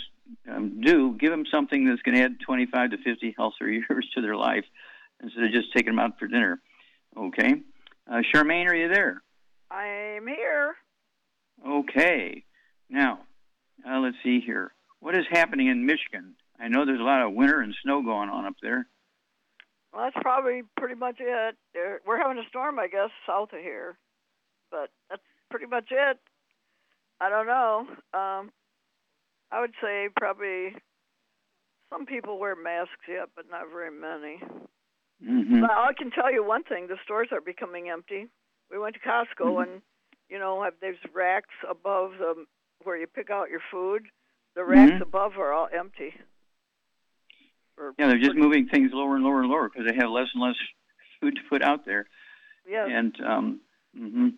um, 0.50 0.80
due, 0.80 1.14
give 1.20 1.32
them 1.32 1.46
something 1.52 1.84
that's 1.84 2.02
going 2.04 2.16
to 2.16 2.24
add 2.24 2.40
25 2.40 2.92
to 2.92 2.98
50 3.00 3.36
healthier 3.38 3.68
years 3.68 4.10
to 4.16 4.22
their 4.22 4.38
life 4.38 4.64
instead 5.22 5.44
of 5.44 5.52
just 5.52 5.74
taking 5.74 5.94
them 5.94 6.00
out 6.00 6.18
for 6.18 6.28
dinner. 6.28 6.62
Okay? 7.18 7.56
Uh, 8.10 8.22
Charmaine, 8.34 8.70
are 8.70 8.76
you 8.76 8.88
there? 8.88 9.22
I'm 9.76 10.26
here. 10.28 10.76
Okay. 11.68 12.44
Now, 12.90 13.20
uh, 13.88 14.00
let's 14.00 14.16
see 14.24 14.40
here. 14.40 14.72
What 15.02 15.18
is 15.18 15.26
happening 15.30 15.68
in 15.68 15.86
Michigan? 15.86 16.36
I 16.60 16.70
know 16.70 16.86
there's 16.86 17.02
a 17.02 17.04
lot 17.04 17.22
of 17.22 17.34
winter 17.34 17.60
and 17.60 17.76
snow 17.84 18.02
going 18.02 18.30
on 18.30 18.46
up 18.46 18.56
there. 18.62 18.88
Well, 19.92 20.04
that's 20.06 20.16
probably 20.22 20.62
pretty 20.78 20.96
much 20.96 21.18
it. 21.20 21.58
We're 22.08 22.18
having 22.18 22.38
a 22.38 22.48
storm, 22.48 22.80
I 22.80 22.88
guess, 22.88 23.10
south 23.28 23.52
of 23.52 23.60
here, 23.60 23.98
but 24.72 24.90
that's 25.10 25.22
pretty 25.52 25.66
much 25.66 25.88
it. 25.92 26.20
I 27.20 27.30
don't 27.30 27.48
know. 27.48 27.88
Um, 28.14 28.52
I 29.52 29.60
would 29.60 29.74
say 29.82 30.08
probably 30.18 30.76
some 31.90 32.06
people 32.06 32.40
wear 32.40 32.56
masks 32.56 33.08
yet, 33.08 33.30
but 33.36 33.46
not 33.50 33.70
very 33.72 33.92
many. 33.92 34.40
Mm-hmm. 35.24 35.62
But 35.62 35.72
I 35.72 35.92
can 35.98 36.12
tell 36.12 36.32
you 36.32 36.46
one 36.46 36.64
thing: 36.64 36.88
the 36.88 36.98
stores 37.04 37.30
are 37.32 37.42
becoming 37.42 37.90
empty. 37.90 38.28
We 38.76 38.82
went 38.82 38.96
to 38.96 39.00
Costco 39.02 39.46
Mm-hmm. 39.46 39.72
and 39.72 39.82
you 40.30 40.38
know 40.40 40.62
have 40.64 40.74
there's 40.82 40.98
racks 41.14 41.54
above 41.70 42.12
the 42.20 42.46
where 42.84 42.98
you 42.98 43.08
pick 43.08 43.30
out 43.30 43.50
your 43.50 43.62
food. 43.72 44.04
The 44.56 44.64
racks 44.66 44.92
Mhm. 44.94 45.02
above 45.02 45.38
are 45.38 45.54
all 45.54 45.68
empty. 45.72 46.14
Or 47.78 47.94
Yeah, 47.98 48.08
they're 48.08 48.20
just 48.20 48.36
moving 48.36 48.68
things 48.68 48.92
lower 48.94 49.16
and 49.16 49.24
lower 49.24 49.42
and 49.42 49.50
lower 49.50 49.70
because 49.70 49.88
they 49.90 49.96
have 49.96 50.10
less 50.10 50.28
and 50.34 50.42
less 50.44 50.56
food 51.20 51.36
to 51.36 51.42
put 51.50 51.62
out 51.62 51.86
there. 51.86 52.08
Yes. 52.68 52.88
And 52.92 53.22
um, 53.26 53.62
hmm 53.96 54.30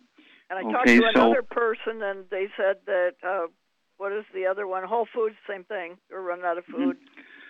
And 0.50 0.58
I 0.58 0.62
talked 0.62 0.86
to 0.88 0.96
so- 0.98 1.08
another 1.08 1.42
person, 1.42 2.02
and 2.02 2.24
they 2.30 2.46
said 2.56 2.76
that 2.86 3.14
uh, 3.22 3.46
what 3.96 4.12
is 4.12 4.24
the 4.34 4.46
other 4.46 4.66
one? 4.66 4.84
Whole 4.84 5.06
Foods, 5.14 5.36
same 5.48 5.64
thing. 5.64 5.98
They're 6.08 6.20
running 6.20 6.44
out 6.44 6.58
of 6.58 6.64
food. 6.66 6.96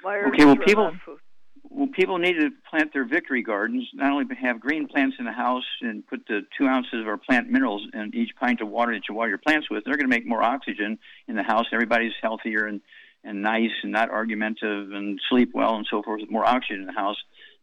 Mm-hmm. 0.05 0.29
Okay, 0.35 0.45
well, 0.45 0.57
people- 0.57 0.85
out 0.87 0.95
of 0.95 1.01
food. 1.05 1.21
Well, 1.65 1.89
people 1.89 2.19
need 2.19 2.35
to 2.35 2.51
plant 2.71 2.93
their 2.93 3.05
victory 3.05 3.43
gardens. 3.43 3.89
Not 3.95 4.13
only 4.13 4.25
have 4.41 4.61
green 4.61 4.89
plants 4.89 5.17
in 5.19 5.25
the 5.25 5.33
house 5.33 5.65
and 5.81 6.07
put 6.07 6.27
the 6.27 6.41
two 6.57 6.67
ounces 6.67 7.01
of 7.01 7.09
our 7.09 7.17
plant 7.17 7.49
minerals 7.49 7.87
in 7.93 8.15
each 8.15 8.31
pint 8.39 8.61
of 8.61 8.69
water 8.69 8.93
that 8.95 9.03
you 9.09 9.15
water 9.15 9.31
your 9.31 9.39
plants 9.39 9.69
with. 9.71 9.85
They're 9.85 9.97
going 9.97 10.11
to 10.11 10.17
make 10.17 10.27
more 10.27 10.43
oxygen 10.43 10.99
in 11.27 11.37
the 11.37 11.43
house. 11.43 11.67
Everybody's 11.73 12.13
healthier 12.21 12.67
and 12.67 12.81
and 13.25 13.43
nice 13.43 13.73
and 13.83 13.91
not 13.93 14.11
argumentative 14.11 14.93
and 14.93 15.21
sleep 15.29 15.51
well 15.53 15.75
and 15.75 15.87
so 15.91 16.03
forth 16.03 16.21
with 16.21 16.31
more 16.31 16.47
oxygen 16.47 16.81
in 16.83 16.87
the 16.87 16.93
house. 16.93 17.17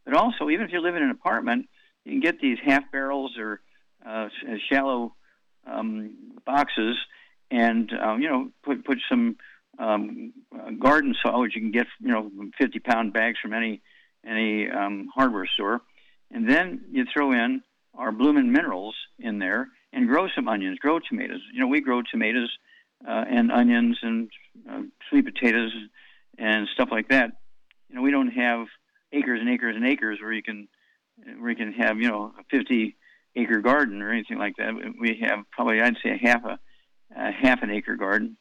But 0.04 0.14
also, 0.14 0.50
even 0.50 0.66
if 0.66 0.72
you 0.72 0.80
live 0.82 0.96
in 0.96 1.02
an 1.02 1.10
apartment, 1.10 1.66
you 2.04 2.12
can 2.12 2.20
get 2.20 2.40
these 2.40 2.58
half 2.64 2.84
barrels 2.92 3.36
or 3.38 3.60
uh, 4.04 4.28
shallow 4.70 5.14
um, 5.66 6.14
boxes 6.44 6.96
and 7.50 7.90
um, 7.92 8.20
you 8.20 8.28
know 8.28 8.50
put 8.64 8.84
put 8.84 8.98
some 9.08 9.36
um, 9.78 10.32
garden 10.78 11.14
soil, 11.22 11.40
which 11.40 11.54
you 11.54 11.60
can 11.60 11.70
get 11.70 11.86
you 12.00 12.08
know 12.08 12.30
50 12.58 12.78
pound 12.80 13.12
bags 13.12 13.38
from 13.40 13.52
any 13.52 13.82
any 14.26 14.68
um, 14.70 15.08
hardware 15.14 15.46
store, 15.46 15.80
and 16.30 16.48
then 16.48 16.84
you 16.90 17.04
throw 17.12 17.32
in 17.32 17.62
our 17.94 18.12
bloomin' 18.12 18.52
minerals 18.52 18.94
in 19.18 19.38
there 19.38 19.68
and 19.92 20.08
grow 20.08 20.28
some 20.34 20.48
onions, 20.48 20.78
grow 20.78 20.98
tomatoes. 20.98 21.40
You 21.52 21.60
know 21.60 21.68
we 21.68 21.80
grow 21.80 22.02
tomatoes 22.02 22.50
uh, 23.06 23.24
and 23.28 23.52
onions 23.52 23.98
and 24.02 24.30
uh, 24.70 24.82
sweet 25.08 25.24
potatoes 25.24 25.72
and 26.38 26.68
stuff 26.74 26.88
like 26.90 27.08
that. 27.08 27.32
You 27.88 27.96
know 27.96 28.02
we 28.02 28.10
don't 28.10 28.32
have 28.32 28.66
acres 29.12 29.40
and 29.40 29.48
acres 29.48 29.76
and 29.76 29.86
acres 29.86 30.18
where 30.20 30.32
you 30.32 30.42
can 30.42 30.68
where 31.38 31.50
you 31.50 31.56
can 31.56 31.72
have 31.72 31.98
you 31.98 32.08
know 32.08 32.32
a 32.38 32.44
50 32.50 32.96
acre 33.36 33.60
garden 33.60 34.02
or 34.02 34.10
anything 34.10 34.38
like 34.38 34.56
that. 34.56 34.72
We 34.98 35.20
have 35.22 35.44
probably 35.50 35.80
I'd 35.80 35.96
say 36.02 36.10
a 36.10 36.28
half 36.28 36.44
a, 36.44 36.58
a 37.16 37.32
half 37.32 37.62
an 37.62 37.70
acre 37.70 37.96
garden. 37.96 38.36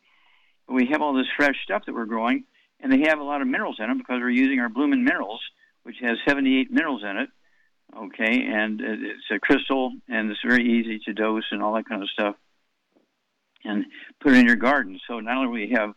But 0.67 0.75
we 0.75 0.87
have 0.91 1.01
all 1.01 1.13
this 1.13 1.27
fresh 1.37 1.55
stuff 1.63 1.83
that 1.85 1.93
we're 1.93 2.05
growing, 2.05 2.43
and 2.79 2.91
they 2.91 3.07
have 3.09 3.19
a 3.19 3.23
lot 3.23 3.41
of 3.41 3.47
minerals 3.47 3.77
in 3.79 3.87
them 3.87 3.97
because 3.97 4.19
we're 4.19 4.29
using 4.29 4.59
our 4.59 4.69
Bloomin' 4.69 5.03
Minerals, 5.03 5.41
which 5.83 5.97
has 6.01 6.17
78 6.27 6.71
minerals 6.71 7.03
in 7.03 7.17
it. 7.17 7.29
Okay, 7.95 8.47
and 8.47 8.81
it's 8.81 9.31
a 9.31 9.39
crystal, 9.39 9.93
and 10.09 10.31
it's 10.31 10.41
very 10.45 10.63
easy 10.63 10.99
to 11.05 11.13
dose 11.13 11.45
and 11.51 11.61
all 11.61 11.75
that 11.75 11.87
kind 11.87 12.01
of 12.01 12.09
stuff. 12.09 12.35
And 13.63 13.85
put 14.19 14.33
it 14.33 14.39
in 14.39 14.47
your 14.47 14.55
garden. 14.55 14.99
So 15.07 15.19
not 15.19 15.37
only 15.37 15.65
we 15.65 15.75
have 15.75 15.93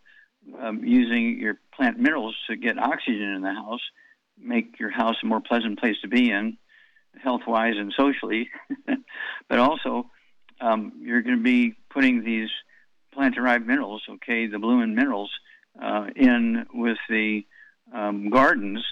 um, 0.61 0.85
using 0.85 1.39
your 1.41 1.59
plant 1.75 1.99
minerals 1.99 2.37
to 2.49 2.57
get 2.57 2.79
oxygen 2.79 3.35
in 3.35 3.43
the 3.43 3.53
house, 3.53 3.81
make 4.39 4.79
your 4.79 4.91
house 4.91 5.17
a 5.23 5.27
more 5.27 5.41
pleasant 5.41 5.79
place 5.79 5.97
to 6.03 6.09
be 6.09 6.31
in, 6.31 6.57
health 7.23 7.43
wise 7.47 7.75
and 7.77 7.93
socially, 7.97 8.49
but 9.49 9.59
also 9.59 10.11
um, 10.61 10.93
you're 11.01 11.23
going 11.23 11.37
to 11.37 11.43
be 11.43 11.75
putting 11.91 12.25
these 12.25 12.51
plant 13.13 13.35
derived 13.35 13.67
minerals, 13.67 14.03
okay, 14.09 14.47
the 14.47 14.59
bloomin' 14.59 14.95
minerals, 14.95 15.31
uh, 15.81 16.07
in 16.17 16.67
with 16.73 16.99
the 17.09 17.45
um, 17.95 18.31
gardens, 18.31 18.85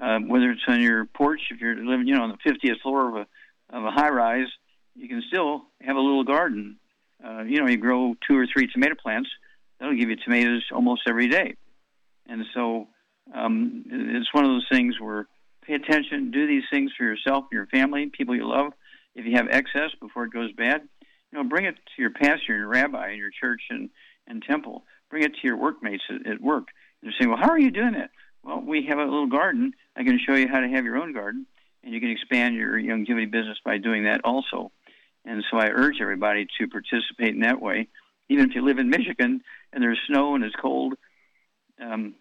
uh, 0.00 0.18
whether 0.20 0.50
it's 0.50 0.62
on 0.68 0.80
your 0.80 1.04
porch, 1.04 1.40
if 1.50 1.60
you're 1.60 1.76
living, 1.76 2.06
you 2.06 2.14
know, 2.14 2.22
on 2.22 2.30
the 2.30 2.50
50th 2.50 2.80
floor 2.80 3.08
of 3.08 3.14
a, 3.16 3.76
of 3.76 3.84
a 3.84 3.90
high 3.90 4.10
rise, 4.10 4.46
you 4.94 5.08
can 5.08 5.22
still 5.28 5.62
have 5.80 5.96
a 5.96 6.00
little 6.00 6.24
garden. 6.24 6.78
Uh, 7.24 7.42
you 7.42 7.60
know, 7.60 7.68
you 7.68 7.76
grow 7.76 8.14
two 8.26 8.38
or 8.38 8.46
three 8.46 8.68
tomato 8.68 8.94
plants, 8.94 9.28
that'll 9.78 9.96
give 9.96 10.08
you 10.08 10.16
tomatoes 10.16 10.64
almost 10.72 11.02
every 11.08 11.28
day. 11.28 11.54
And 12.28 12.44
so 12.54 12.88
um, 13.34 13.84
it's 13.90 14.32
one 14.32 14.44
of 14.44 14.50
those 14.50 14.66
things 14.70 15.00
where 15.00 15.26
pay 15.62 15.74
attention, 15.74 16.30
do 16.30 16.46
these 16.46 16.64
things 16.70 16.92
for 16.96 17.04
yourself, 17.04 17.44
your 17.52 17.66
family, 17.66 18.06
people 18.06 18.34
you 18.34 18.48
love. 18.48 18.72
If 19.14 19.26
you 19.26 19.36
have 19.36 19.48
excess 19.50 19.90
before 20.00 20.24
it 20.24 20.32
goes 20.32 20.52
bad, 20.52 20.82
you 21.32 21.38
know, 21.38 21.48
bring 21.48 21.64
it 21.64 21.74
to 21.74 22.02
your 22.02 22.10
pastor, 22.10 22.56
your 22.56 22.68
rabbi, 22.68 23.12
your 23.12 23.30
church 23.30 23.62
and, 23.70 23.90
and 24.26 24.42
temple. 24.42 24.84
Bring 25.10 25.24
it 25.24 25.32
to 25.34 25.40
your 25.46 25.56
workmates 25.56 26.02
at, 26.08 26.26
at 26.26 26.40
work. 26.40 26.68
And 27.02 27.12
saying, 27.18 27.30
well, 27.30 27.38
how 27.38 27.50
are 27.50 27.58
you 27.58 27.70
doing 27.70 27.92
that? 27.92 28.10
Well, 28.42 28.60
we 28.60 28.86
have 28.88 28.98
a 28.98 29.04
little 29.04 29.26
garden. 29.26 29.72
I 29.96 30.04
can 30.04 30.18
show 30.18 30.34
you 30.34 30.48
how 30.48 30.60
to 30.60 30.68
have 30.68 30.84
your 30.84 30.96
own 30.96 31.12
garden, 31.12 31.46
and 31.84 31.92
you 31.92 32.00
can 32.00 32.10
expand 32.10 32.54
your 32.54 32.78
Youngevity 32.78 33.30
business 33.30 33.58
by 33.64 33.78
doing 33.78 34.04
that 34.04 34.22
also. 34.24 34.72
And 35.24 35.44
so 35.50 35.58
I 35.58 35.68
urge 35.68 35.96
everybody 36.00 36.46
to 36.58 36.68
participate 36.68 37.34
in 37.34 37.40
that 37.40 37.60
way. 37.60 37.88
Even 38.28 38.48
if 38.48 38.54
you 38.54 38.64
live 38.64 38.78
in 38.78 38.90
Michigan 38.90 39.42
and 39.72 39.82
there's 39.82 40.00
snow 40.06 40.34
and 40.34 40.44
it's 40.44 40.54
cold, 40.56 40.94
um, 41.80 42.14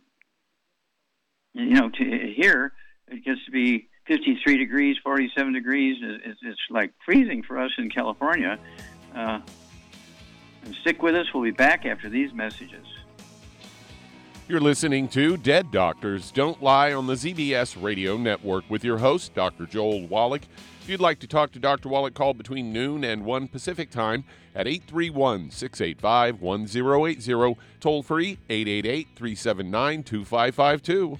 you 1.53 1.71
know, 1.71 1.89
to, 1.89 2.33
here 2.35 2.73
it 3.07 3.23
gets 3.23 3.43
to 3.45 3.51
be 3.51 3.87
53 4.07 4.57
degrees, 4.57 4.97
47 5.03 5.53
degrees. 5.53 5.97
It's, 6.01 6.39
it's 6.41 6.59
like 6.69 6.93
freezing 7.05 7.43
for 7.43 7.59
us 7.59 7.71
in 7.77 7.89
California. 7.89 8.59
Uh, 9.17 9.39
and 10.63 10.75
stick 10.75 11.01
with 11.01 11.15
us. 11.15 11.25
We'll 11.33 11.43
be 11.43 11.51
back 11.51 11.85
after 11.85 12.07
these 12.07 12.33
messages. 12.33 12.85
You're 14.47 14.61
listening 14.61 15.07
to 15.09 15.35
Dead 15.37 15.71
Doctors 15.71 16.31
Don't 16.31 16.61
Lie 16.61 16.93
on 16.93 17.07
the 17.07 17.15
ZBS 17.15 17.81
Radio 17.81 18.15
Network 18.15 18.63
with 18.69 18.83
your 18.83 18.99
host, 18.99 19.33
Dr. 19.33 19.65
Joel 19.65 20.07
Wallach. 20.07 20.43
If 20.81 20.87
you'd 20.87 21.01
like 21.01 21.19
to 21.19 21.27
talk 21.27 21.51
to 21.53 21.59
Dr. 21.59 21.89
Wallach, 21.89 22.13
call 22.13 22.33
between 22.33 22.71
noon 22.71 23.03
and 23.03 23.25
1 23.25 23.47
Pacific 23.47 23.89
Time 23.89 24.23
at 24.55 24.67
831 24.67 25.51
685 25.51 26.41
1080, 26.41 27.59
toll 27.79 28.03
free 28.03 28.37
888 28.49 29.07
379 29.15 30.03
2552. 30.03 31.19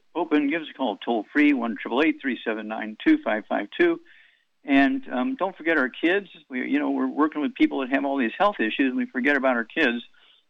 open. 0.15 0.49
Give 0.49 0.61
us 0.61 0.67
a 0.73 0.77
call 0.77 0.97
toll 0.97 1.25
free, 1.33 1.53
1 1.53 1.77
379 1.81 2.97
2552. 3.03 3.99
And 4.63 5.01
um, 5.11 5.35
don't 5.37 5.55
forget 5.55 5.77
our 5.77 5.89
kids. 5.89 6.27
We, 6.49 6.69
you 6.69 6.79
know, 6.79 6.91
we're 6.91 7.07
working 7.07 7.41
with 7.41 7.55
people 7.55 7.79
that 7.81 7.91
have 7.91 8.05
all 8.05 8.17
these 8.17 8.31
health 8.37 8.57
issues, 8.59 8.89
and 8.89 8.97
we 8.97 9.07
forget 9.07 9.35
about 9.35 9.55
our 9.55 9.65
kids. 9.65 10.03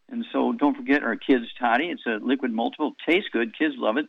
And 0.10 0.26
so 0.34 0.52
don't 0.52 0.76
forget 0.76 1.04
our 1.04 1.15
kids 1.15 1.45
toddy. 1.60 1.86
It's 1.86 2.06
a 2.06 2.19
liquid 2.21 2.52
multiple. 2.52 2.93
Tastes 3.08 3.30
good. 3.32 3.58
Kids 3.58 3.76
love 3.78 3.97
it. 3.97 4.08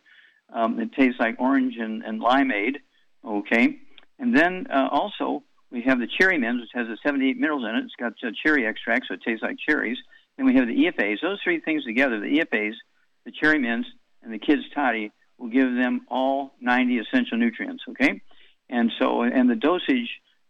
Um, 0.53 0.81
it 0.81 0.93
tastes 0.93 1.21
like 1.21 1.37
orange 1.39 1.77
and, 1.79 2.03
and 2.03 2.21
limeade. 2.21 2.77
Okay. 3.25 3.79
And 4.19 4.37
then 4.37 4.67
uh, 4.69 4.89
also 4.91 5.45
we 5.71 5.83
have 5.83 6.01
the 6.01 6.09
cherry 6.19 6.39
mints, 6.39 6.63
which 6.63 6.71
has 6.75 6.89
the 6.89 6.99
78 7.05 7.39
minerals 7.39 7.65
in 7.65 7.77
it. 7.77 7.85
It's 7.85 7.95
got 7.99 8.13
uh, 8.23 8.33
cherry 8.45 8.67
extract, 8.67 9.07
so 9.09 9.15
it 9.15 9.23
tastes 9.25 9.43
like 9.43 9.57
cherries. 9.67 9.99
Then 10.37 10.47
we 10.47 10.55
have 10.55 10.67
the 10.67 10.75
EFAs. 10.75 11.21
Those 11.23 11.39
three 11.43 11.61
things 11.61 11.85
together, 11.85 12.21
the 12.21 12.41
EFAs, 12.41 12.75
the 13.25 13.33
cherry 13.33 13.59
mints, 13.59 13.89
and 14.23 14.33
the 14.33 14.39
kids 14.39 14.63
toddy, 14.75 15.13
will 15.43 15.51
give 15.51 15.75
them 15.75 16.07
all 16.09 16.55
90 16.61 16.99
essential 16.99 17.37
nutrients. 17.37 17.83
Okay, 17.91 18.23
and 18.71 18.91
so 18.99 19.23
and 19.23 19.51
the 19.51 19.57
dosage 19.57 20.09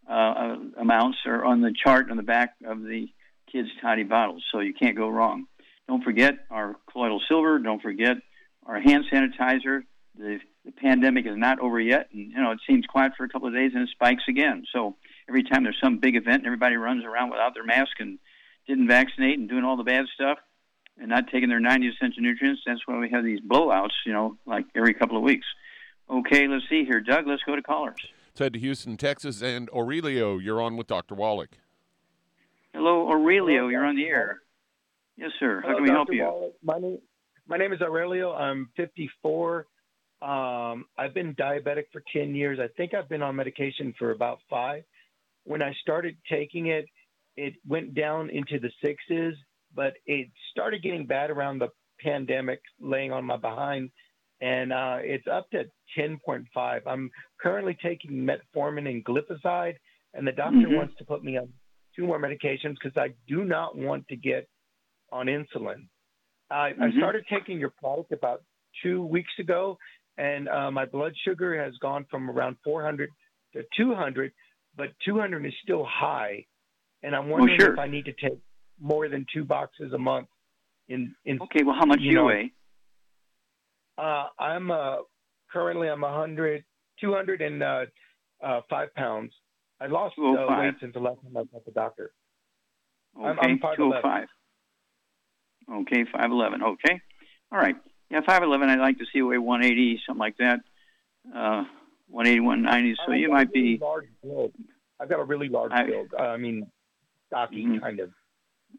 uh, 0.09 0.55
amounts 0.79 1.17
are 1.25 1.43
on 1.43 1.61
the 1.61 1.73
chart 1.73 2.11
on 2.11 2.17
the 2.17 2.23
back 2.23 2.53
of 2.65 2.81
the 2.81 3.07
kids' 3.51 3.69
toddy 3.81 4.03
bottles, 4.03 4.43
so 4.51 4.59
you 4.59 4.73
can't 4.73 4.95
go 4.95 5.09
wrong. 5.09 5.45
Don't 5.87 6.03
forget 6.03 6.35
our 6.49 6.75
colloidal 6.91 7.21
silver. 7.27 7.59
Don't 7.59 7.81
forget 7.81 8.17
our 8.65 8.79
hand 8.79 9.05
sanitizer. 9.11 9.81
The, 10.17 10.39
the 10.63 10.71
pandemic 10.71 11.25
is 11.25 11.35
not 11.35 11.59
over 11.59 11.79
yet, 11.79 12.09
and 12.13 12.31
you 12.31 12.41
know 12.41 12.51
it 12.51 12.59
seems 12.69 12.85
quiet 12.85 13.13
for 13.17 13.23
a 13.23 13.29
couple 13.29 13.47
of 13.47 13.53
days 13.53 13.71
and 13.73 13.83
it 13.83 13.89
spikes 13.89 14.23
again. 14.29 14.63
So 14.71 14.95
every 15.27 15.43
time 15.43 15.63
there's 15.63 15.79
some 15.83 15.97
big 15.97 16.15
event 16.15 16.37
and 16.37 16.45
everybody 16.45 16.75
runs 16.75 17.03
around 17.03 17.31
without 17.31 17.55
their 17.55 17.65
mask 17.65 17.99
and 17.99 18.19
didn't 18.67 18.87
vaccinate 18.87 19.39
and 19.39 19.49
doing 19.49 19.63
all 19.63 19.75
the 19.75 19.83
bad 19.83 20.05
stuff, 20.13 20.37
and 20.97 21.09
not 21.09 21.27
taking 21.31 21.49
their 21.49 21.59
90 21.59 21.89
essential 21.89 22.21
nutrients. 22.21 22.61
That's 22.65 22.81
why 22.85 22.99
we 22.99 23.09
have 23.09 23.23
these 23.23 23.39
blowouts, 23.41 23.93
you 24.05 24.13
know, 24.13 24.37
like 24.45 24.65
every 24.75 24.93
couple 24.93 25.17
of 25.17 25.23
weeks. 25.23 25.45
Okay, 26.09 26.47
let's 26.47 26.65
see 26.69 26.85
here. 26.85 27.01
Doug, 27.01 27.27
let's 27.27 27.43
go 27.43 27.55
to 27.55 27.61
callers. 27.61 28.01
Let's 28.27 28.39
head 28.39 28.53
to 28.53 28.59
Houston, 28.59 28.97
Texas. 28.97 29.41
And 29.41 29.69
Aurelio, 29.69 30.37
you're 30.37 30.61
on 30.61 30.77
with 30.77 30.87
Dr. 30.87 31.15
Wallach. 31.15 31.57
Hello, 32.73 33.09
Aurelio. 33.09 33.67
You're 33.67 33.85
on 33.85 33.95
the 33.95 34.05
air. 34.05 34.41
Yes, 35.17 35.31
sir. 35.39 35.61
How 35.61 35.69
Hello, 35.69 35.75
can 35.77 35.83
we 35.83 35.89
help 35.89 36.07
you? 36.11 36.23
Wallach. 36.23 36.53
My 36.63 36.79
name, 36.79 36.99
my 37.47 37.57
name 37.57 37.73
is 37.73 37.81
Aurelio. 37.81 38.33
I'm 38.33 38.69
54. 38.75 39.67
Um, 40.21 40.85
I've 40.97 41.13
been 41.13 41.35
diabetic 41.35 41.85
for 41.91 42.01
10 42.13 42.33
years. 42.33 42.59
I 42.59 42.67
think 42.77 42.93
I've 42.93 43.09
been 43.09 43.21
on 43.21 43.35
medication 43.35 43.93
for 43.99 44.11
about 44.11 44.39
five. 44.49 44.83
When 45.43 45.61
I 45.61 45.73
started 45.81 46.15
taking 46.29 46.67
it, 46.67 46.85
it 47.35 47.53
went 47.67 47.93
down 47.93 48.29
into 48.29 48.59
the 48.59 48.71
sixes, 48.81 49.35
but 49.75 49.93
it 50.05 50.29
started 50.51 50.83
getting 50.83 51.05
bad 51.05 51.29
around 51.29 51.59
the 51.59 51.69
pandemic, 51.99 52.61
laying 52.79 53.11
on 53.11 53.25
my 53.25 53.37
behind, 53.37 53.89
and 54.41 54.73
uh, 54.73 54.97
it's 54.99 55.27
up 55.31 55.49
to 55.51 55.63
10.5. 55.97 56.81
I'm 56.85 57.09
currently 57.41 57.77
taking 57.81 58.11
metformin 58.11 58.89
and 58.89 59.03
glipizide, 59.05 59.75
and 60.13 60.27
the 60.27 60.31
doctor 60.31 60.67
Mhm. 60.67 60.75
wants 60.75 60.95
to 60.97 61.05
put 61.05 61.23
me 61.23 61.37
on 61.37 61.53
two 61.95 62.05
more 62.05 62.19
medications 62.19 62.75
because 62.81 62.97
I 62.97 63.13
do 63.27 63.45
not 63.45 63.77
want 63.77 64.07
to 64.09 64.15
get 64.15 64.47
on 65.11 65.27
insulin. 65.27 65.87
I, 66.49 66.69
I 66.69 66.71
Mhm. 66.71 66.97
started 66.97 67.25
taking 67.27 67.59
your 67.59 67.69
product 67.69 68.11
about 68.11 68.43
two 68.81 69.05
weeks 69.05 69.31
ago, 69.39 69.77
and 70.17 70.49
uh, 70.49 70.71
my 70.71 70.85
blood 70.85 71.15
sugar 71.17 71.55
has 71.63 71.77
gone 71.77 72.05
from 72.05 72.29
around 72.29 72.57
400 72.63 73.09
to 73.53 73.63
200, 73.77 74.33
but 74.75 74.89
200 75.05 75.45
is 75.45 75.53
still 75.61 75.85
high, 75.85 76.45
and 77.01 77.15
I'm 77.15 77.29
wondering 77.29 77.59
sure. 77.59 77.73
if 77.73 77.79
I 77.79 77.87
need 77.87 78.05
to 78.05 78.13
take 78.13 78.39
more 78.79 79.07
than 79.09 79.25
two 79.33 79.43
boxes 79.43 79.93
a 79.93 79.97
month. 79.97 80.27
In 80.89 81.15
in 81.25 81.41
Okay, 81.41 81.63
well, 81.63 81.75
how 81.75 81.85
much 81.85 81.99
do 81.99 82.05
you 82.05 82.13
know, 82.15 82.25
weigh? 82.25 82.51
uh, 83.97 84.27
I'm 84.39 84.69
uh, 84.71 84.97
currently 85.51 85.87
I'm 85.89 86.01
100, 86.01 86.63
205 86.99 87.87
uh, 88.41 88.45
uh, 88.45 88.61
five 88.69 88.93
pounds. 88.95 89.31
I 89.79 89.87
lost 89.87 90.15
uh, 90.19 90.45
weight 90.59 90.75
since 90.81 90.93
the 90.93 90.99
last 90.99 91.21
time 91.23 91.37
I 91.37 91.41
was 91.41 91.47
at 91.55 91.65
the 91.65 91.71
doctor. 91.71 92.11
Okay, 93.17 93.25
I'm- 93.27 93.39
I'm 93.41 93.59
5'11". 93.59 93.75
205. 93.77 94.27
Okay, 95.71 96.03
5'11. 96.05 96.61
Okay. 96.63 97.01
All 97.51 97.59
right. 97.59 97.75
Yeah, 98.09 98.21
5'11. 98.21 98.69
I'd 98.69 98.79
like 98.79 98.97
to 98.97 99.05
see 99.05 99.19
you 99.19 99.27
weigh 99.27 99.37
180, 99.37 100.01
something 100.05 100.19
like 100.19 100.37
that. 100.37 100.59
Uh, 101.33 101.63
180, 102.07 102.39
190. 102.41 102.95
So 103.05 103.11
I've 103.13 103.19
you 103.19 103.29
might 103.29 103.49
really 103.53 103.77
be. 103.77 103.79
large 103.81 104.07
build. 104.21 104.51
I've 104.99 105.09
got 105.09 105.19
a 105.19 105.23
really 105.23 105.47
large 105.49 105.71
I- 105.71 105.85
build. 105.85 106.13
Uh, 106.17 106.23
I 106.23 106.37
mean, 106.37 106.69
stocky 107.27 107.63
Mhm. 107.65 107.79
kind 107.81 107.99
of. 108.01 108.11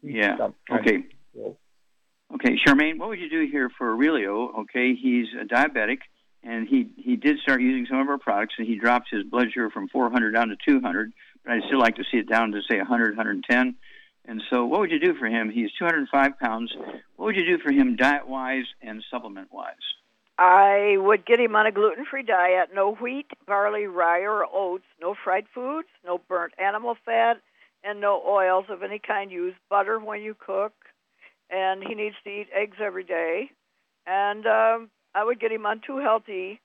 Yeah. 0.01 0.49
Okay. 0.71 1.05
Okay, 2.33 2.57
Charmaine, 2.65 2.97
what 2.97 3.09
would 3.09 3.19
you 3.19 3.29
do 3.29 3.47
here 3.49 3.69
for 3.77 3.93
Aurelio? 3.93 4.61
Okay, 4.61 4.95
he's 4.95 5.27
a 5.39 5.45
diabetic, 5.45 5.99
and 6.43 6.67
he 6.67 6.89
he 6.97 7.15
did 7.15 7.39
start 7.39 7.61
using 7.61 7.85
some 7.89 7.99
of 7.99 8.09
our 8.09 8.17
products, 8.17 8.55
and 8.57 8.67
he 8.67 8.75
dropped 8.77 9.09
his 9.09 9.23
blood 9.23 9.47
sugar 9.53 9.69
from 9.69 9.87
400 9.89 10.31
down 10.31 10.49
to 10.49 10.55
200. 10.67 11.13
But 11.43 11.53
I'd 11.53 11.63
still 11.67 11.79
like 11.79 11.95
to 11.97 12.03
see 12.11 12.17
it 12.17 12.27
down 12.27 12.51
to 12.51 12.61
say 12.69 12.77
100, 12.77 13.15
110. 13.15 13.75
And 14.27 14.41
so, 14.49 14.65
what 14.65 14.79
would 14.79 14.91
you 14.91 14.99
do 14.99 15.13
for 15.13 15.27
him? 15.27 15.51
He's 15.51 15.71
205 15.77 16.39
pounds. 16.39 16.73
What 17.15 17.25
would 17.27 17.35
you 17.35 17.45
do 17.45 17.63
for 17.63 17.71
him 17.71 17.95
diet 17.95 18.27
wise 18.27 18.65
and 18.81 19.03
supplement 19.11 19.53
wise? 19.53 19.75
I 20.37 20.97
would 20.97 21.25
get 21.25 21.39
him 21.39 21.55
on 21.55 21.65
a 21.65 21.71
gluten 21.71 22.05
free 22.05 22.23
diet 22.23 22.69
no 22.73 22.93
wheat, 22.95 23.27
barley, 23.47 23.85
rye, 23.85 24.21
or 24.21 24.45
oats, 24.51 24.83
no 24.99 25.15
fried 25.23 25.45
foods, 25.53 25.87
no 26.03 26.17
burnt 26.27 26.53
animal 26.57 26.97
fat, 27.05 27.39
and 27.85 28.01
no 28.01 28.21
oils 28.27 28.65
of 28.69 28.83
any 28.83 28.99
kind. 28.99 29.31
Use 29.31 29.53
butter 29.69 29.99
when 29.99 30.21
you 30.21 30.35
cook. 30.37 30.73
And 31.49 31.83
he 31.87 31.93
needs 31.93 32.15
to 32.23 32.29
eat 32.29 32.47
eggs 32.53 32.77
every 32.83 33.03
day. 33.03 33.51
And 34.07 34.45
um, 34.47 34.89
I 35.13 35.23
would 35.23 35.39
get 35.39 35.51
him 35.51 35.65
on 35.65 35.81
two 35.85 35.97
healthy 35.97 36.59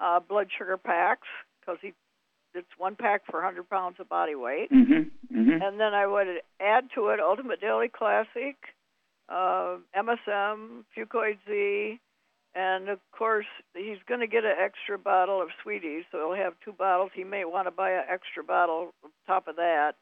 uh, 0.00 0.20
blood 0.20 0.48
sugar 0.56 0.76
packs 0.76 1.28
because 1.60 1.78
he 1.82 1.92
it's 2.54 2.68
one 2.76 2.96
pack 2.96 3.22
for 3.30 3.40
100 3.40 3.68
pounds 3.68 3.96
of 3.98 4.08
body 4.08 4.34
weight. 4.34 4.70
Mm-hmm. 4.70 5.38
Mm-hmm. 5.38 5.62
And 5.62 5.80
then 5.80 5.94
I 5.94 6.06
would 6.06 6.26
add 6.60 6.84
to 6.94 7.08
it 7.08 7.20
Ultimate 7.20 7.60
Daily 7.60 7.88
Classic, 7.88 8.56
uh, 9.28 9.76
MSM, 9.96 10.84
Fucoid 10.96 11.38
Z, 11.48 11.98
and 12.54 12.88
of 12.88 12.98
course 13.16 13.46
he's 13.74 13.96
going 14.06 14.20
to 14.20 14.26
get 14.26 14.44
an 14.44 14.56
extra 14.60 14.98
bottle 14.98 15.40
of 15.40 15.48
Sweet 15.62 15.82
EZE, 15.84 16.04
so 16.12 16.18
he'll 16.18 16.44
have 16.44 16.54
two 16.64 16.72
bottles. 16.72 17.10
He 17.14 17.24
may 17.24 17.44
want 17.44 17.66
to 17.66 17.70
buy 17.70 17.92
an 17.92 18.04
extra 18.10 18.44
bottle 18.44 18.92
on 19.02 19.10
top 19.26 19.48
of 19.48 19.56
that, 19.56 19.92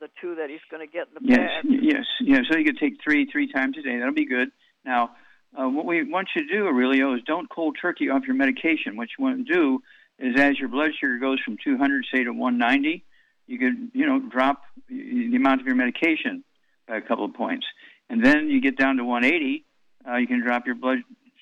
the 0.00 0.08
two 0.20 0.34
that 0.36 0.50
he's 0.50 0.60
going 0.70 0.86
to 0.86 0.92
get 0.92 1.08
in 1.08 1.14
the 1.14 1.20
Yes, 1.22 1.50
yes, 1.64 2.04
yeah. 2.20 2.38
So 2.50 2.58
you 2.58 2.64
could 2.64 2.78
take 2.78 2.94
three 3.02 3.26
three 3.30 3.50
times 3.50 3.76
a 3.78 3.82
day. 3.82 3.98
That'll 3.98 4.14
be 4.14 4.26
good. 4.26 4.48
Now, 4.84 5.10
uh, 5.58 5.68
what 5.68 5.86
we 5.86 6.02
want 6.02 6.28
you 6.34 6.46
to 6.46 6.52
do, 6.52 6.66
Aurelio, 6.66 7.14
is 7.14 7.22
don't 7.26 7.48
cold 7.48 7.76
turkey 7.80 8.10
off 8.10 8.24
your 8.26 8.36
medication. 8.36 8.96
What 8.96 9.08
you 9.16 9.24
want 9.24 9.46
to 9.46 9.52
do 9.52 9.82
is, 10.18 10.38
as 10.38 10.58
your 10.58 10.68
blood 10.68 10.90
sugar 11.00 11.18
goes 11.18 11.40
from 11.44 11.56
200, 11.62 12.04
say, 12.12 12.24
to 12.24 12.32
190, 12.32 13.04
you 13.46 13.58
could, 13.58 13.90
you 13.92 14.06
know, 14.06 14.18
drop 14.18 14.62
the 14.88 15.36
amount 15.36 15.60
of 15.60 15.66
your 15.66 15.76
medication 15.76 16.44
by 16.88 16.96
a 16.96 17.00
couple 17.00 17.24
of 17.24 17.34
points, 17.34 17.66
and 18.10 18.24
then 18.24 18.48
you 18.48 18.60
get 18.60 18.76
down 18.76 18.96
to 18.96 19.04
180. 19.04 19.64
Uh, 20.06 20.16
you 20.16 20.26
can 20.26 20.42
drop 20.42 20.66
your 20.66 20.74
blood 20.74 20.98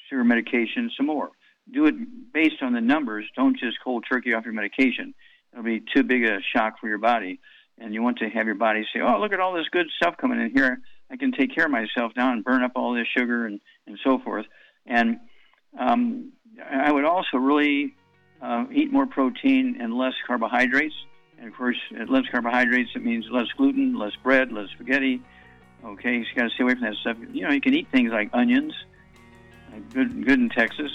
sugar 0.09 0.25
medication 0.25 0.91
some 0.97 1.07
more. 1.07 1.31
Do 1.73 1.87
it 1.87 1.95
based 2.33 2.63
on 2.63 2.73
the 2.75 2.81
numbers. 2.81 3.25
Don't 3.35 3.59
just 3.59 3.79
cold 3.83 4.05
turkey 4.11 4.35
off 4.35 4.45
your 4.45 4.55
medication. 4.55 5.15
It'll 5.53 5.65
be 5.65 5.83
too 5.95 6.03
big 6.03 6.25
a 6.25 6.39
shock 6.55 6.81
for 6.81 6.89
your 6.89 6.99
body 6.99 7.41
and 7.83 7.93
you 7.93 8.03
want 8.03 8.19
to 8.19 8.29
have 8.29 8.47
your 8.47 8.55
body 8.55 8.87
say, 8.95 9.01
"Oh, 9.01 9.21
look 9.21 9.33
at 9.33 9.41
all 9.41 9.53
this 9.53 9.69
good 9.71 9.87
stuff 9.97 10.17
coming 10.17 10.41
in 10.41 10.51
here. 10.51 10.81
I 11.11 11.17
can 11.17 11.33
take 11.33 11.55
care 11.55 11.67
of 11.67 11.71
myself 11.71 12.13
now 12.17 12.33
and 12.33 12.45
burn 12.45 12.63
up 12.63 12.73
all 12.77 12.95
this 12.95 13.07
sugar 13.17 13.47
and 13.47 13.61
and 13.87 13.99
so 14.05 14.19
forth." 14.19 14.47
And 14.87 15.21
um, 15.79 16.33
I 16.65 16.91
would 16.91 17.05
also 17.05 17.39
really 17.39 17.95
uh, 18.41 18.67
eat 18.73 18.93
more 18.93 19.07
protein 19.07 19.79
and 19.81 19.95
less 19.95 20.15
carbohydrates. 20.27 20.95
And 21.39 21.49
of 21.49 21.57
course, 21.57 21.79
less 22.09 22.25
carbohydrates, 22.31 22.91
it 22.95 23.05
means 23.05 23.27
less 23.31 23.49
gluten, 23.57 23.99
less 23.99 24.13
bread, 24.23 24.53
less 24.53 24.69
spaghetti. 24.71 25.21
Okay, 25.85 26.19
you 26.19 26.25
got 26.37 26.45
to 26.45 26.51
stay 26.51 26.63
away 26.63 26.75
from 26.75 26.83
that 26.83 26.95
stuff. 27.01 27.17
You 27.33 27.43
know, 27.43 27.51
you 27.51 27.61
can 27.61 27.75
eat 27.75 27.89
things 27.91 28.13
like 28.13 28.31
onions, 28.33 28.75
good 29.93 30.25
good 30.25 30.39
in 30.39 30.49
Texas, 30.51 30.93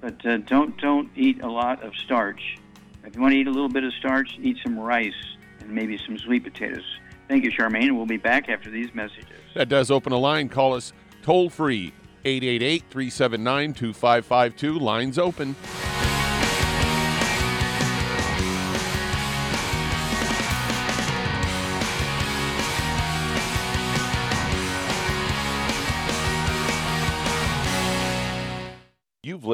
but 0.00 0.24
uh, 0.24 0.38
don't 0.38 0.78
don't 0.78 1.10
eat 1.16 1.42
a 1.42 1.50
lot 1.50 1.82
of 1.82 1.94
starch. 1.96 2.58
If 3.04 3.14
you 3.14 3.22
want 3.22 3.32
to 3.32 3.38
eat 3.38 3.46
a 3.46 3.50
little 3.50 3.68
bit 3.68 3.84
of 3.84 3.92
starch, 3.94 4.38
eat 4.40 4.58
some 4.62 4.78
rice 4.78 5.12
and 5.68 5.74
maybe 5.74 5.98
some 6.04 6.18
sweet 6.18 6.42
potatoes. 6.42 6.84
Thank 7.28 7.44
you, 7.44 7.52
Charmaine. 7.52 7.94
We'll 7.96 8.06
be 8.06 8.16
back 8.16 8.48
after 8.48 8.70
these 8.70 8.92
messages. 8.94 9.26
That 9.54 9.68
does 9.68 9.90
open 9.90 10.12
a 10.12 10.18
line. 10.18 10.48
Call 10.48 10.74
us 10.74 10.92
toll 11.22 11.50
free 11.50 11.92
888 12.24 12.84
379 12.90 13.74
2552. 13.74 14.78
Lines 14.78 15.18
open. 15.18 15.54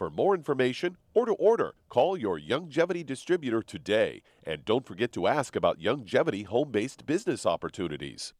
For 0.00 0.08
more 0.08 0.34
information 0.34 0.96
or 1.12 1.26
to 1.26 1.32
order, 1.32 1.74
call 1.90 2.16
your 2.16 2.40
Youngevity 2.40 3.04
distributor 3.04 3.60
today. 3.60 4.22
And 4.42 4.64
don't 4.64 4.86
forget 4.86 5.12
to 5.12 5.26
ask 5.26 5.54
about 5.54 5.78
Youngevity 5.78 6.46
home 6.46 6.70
based 6.70 7.04
business 7.04 7.44
opportunities. 7.44 8.32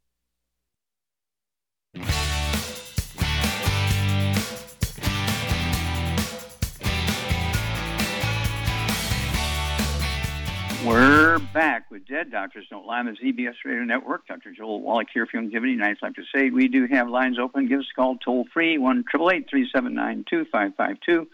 We're 10.83 11.39
back 11.53 11.91
with 11.91 12.07
Dead 12.09 12.33
Doctors 12.33 12.69
Don't 12.71 12.87
Lie 12.87 13.01
on 13.01 13.05
the 13.05 13.13
ZBS 13.13 13.57
Radio 13.67 13.85
Network. 13.85 14.27
Dr. 14.27 14.53
Joel 14.53 14.81
Wallach 14.81 15.09
here 15.13 15.27
for 15.27 15.37
Youngevity. 15.37 15.75
And 15.75 15.85
I'd 15.85 15.99
like 16.01 16.15
to 16.15 16.23
say 16.35 16.49
we 16.49 16.69
do 16.69 16.87
have 16.87 17.11
lines 17.11 17.39
open. 17.39 17.69
Give 17.69 17.81
us 17.81 17.87
a 17.93 18.01
call 18.01 18.17
toll 18.17 18.47
free, 18.51 18.79
1 18.79 19.05
379 19.13 20.25
2552. 20.27 21.29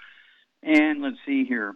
And 0.66 1.00
let's 1.00 1.16
see 1.24 1.44
here. 1.44 1.74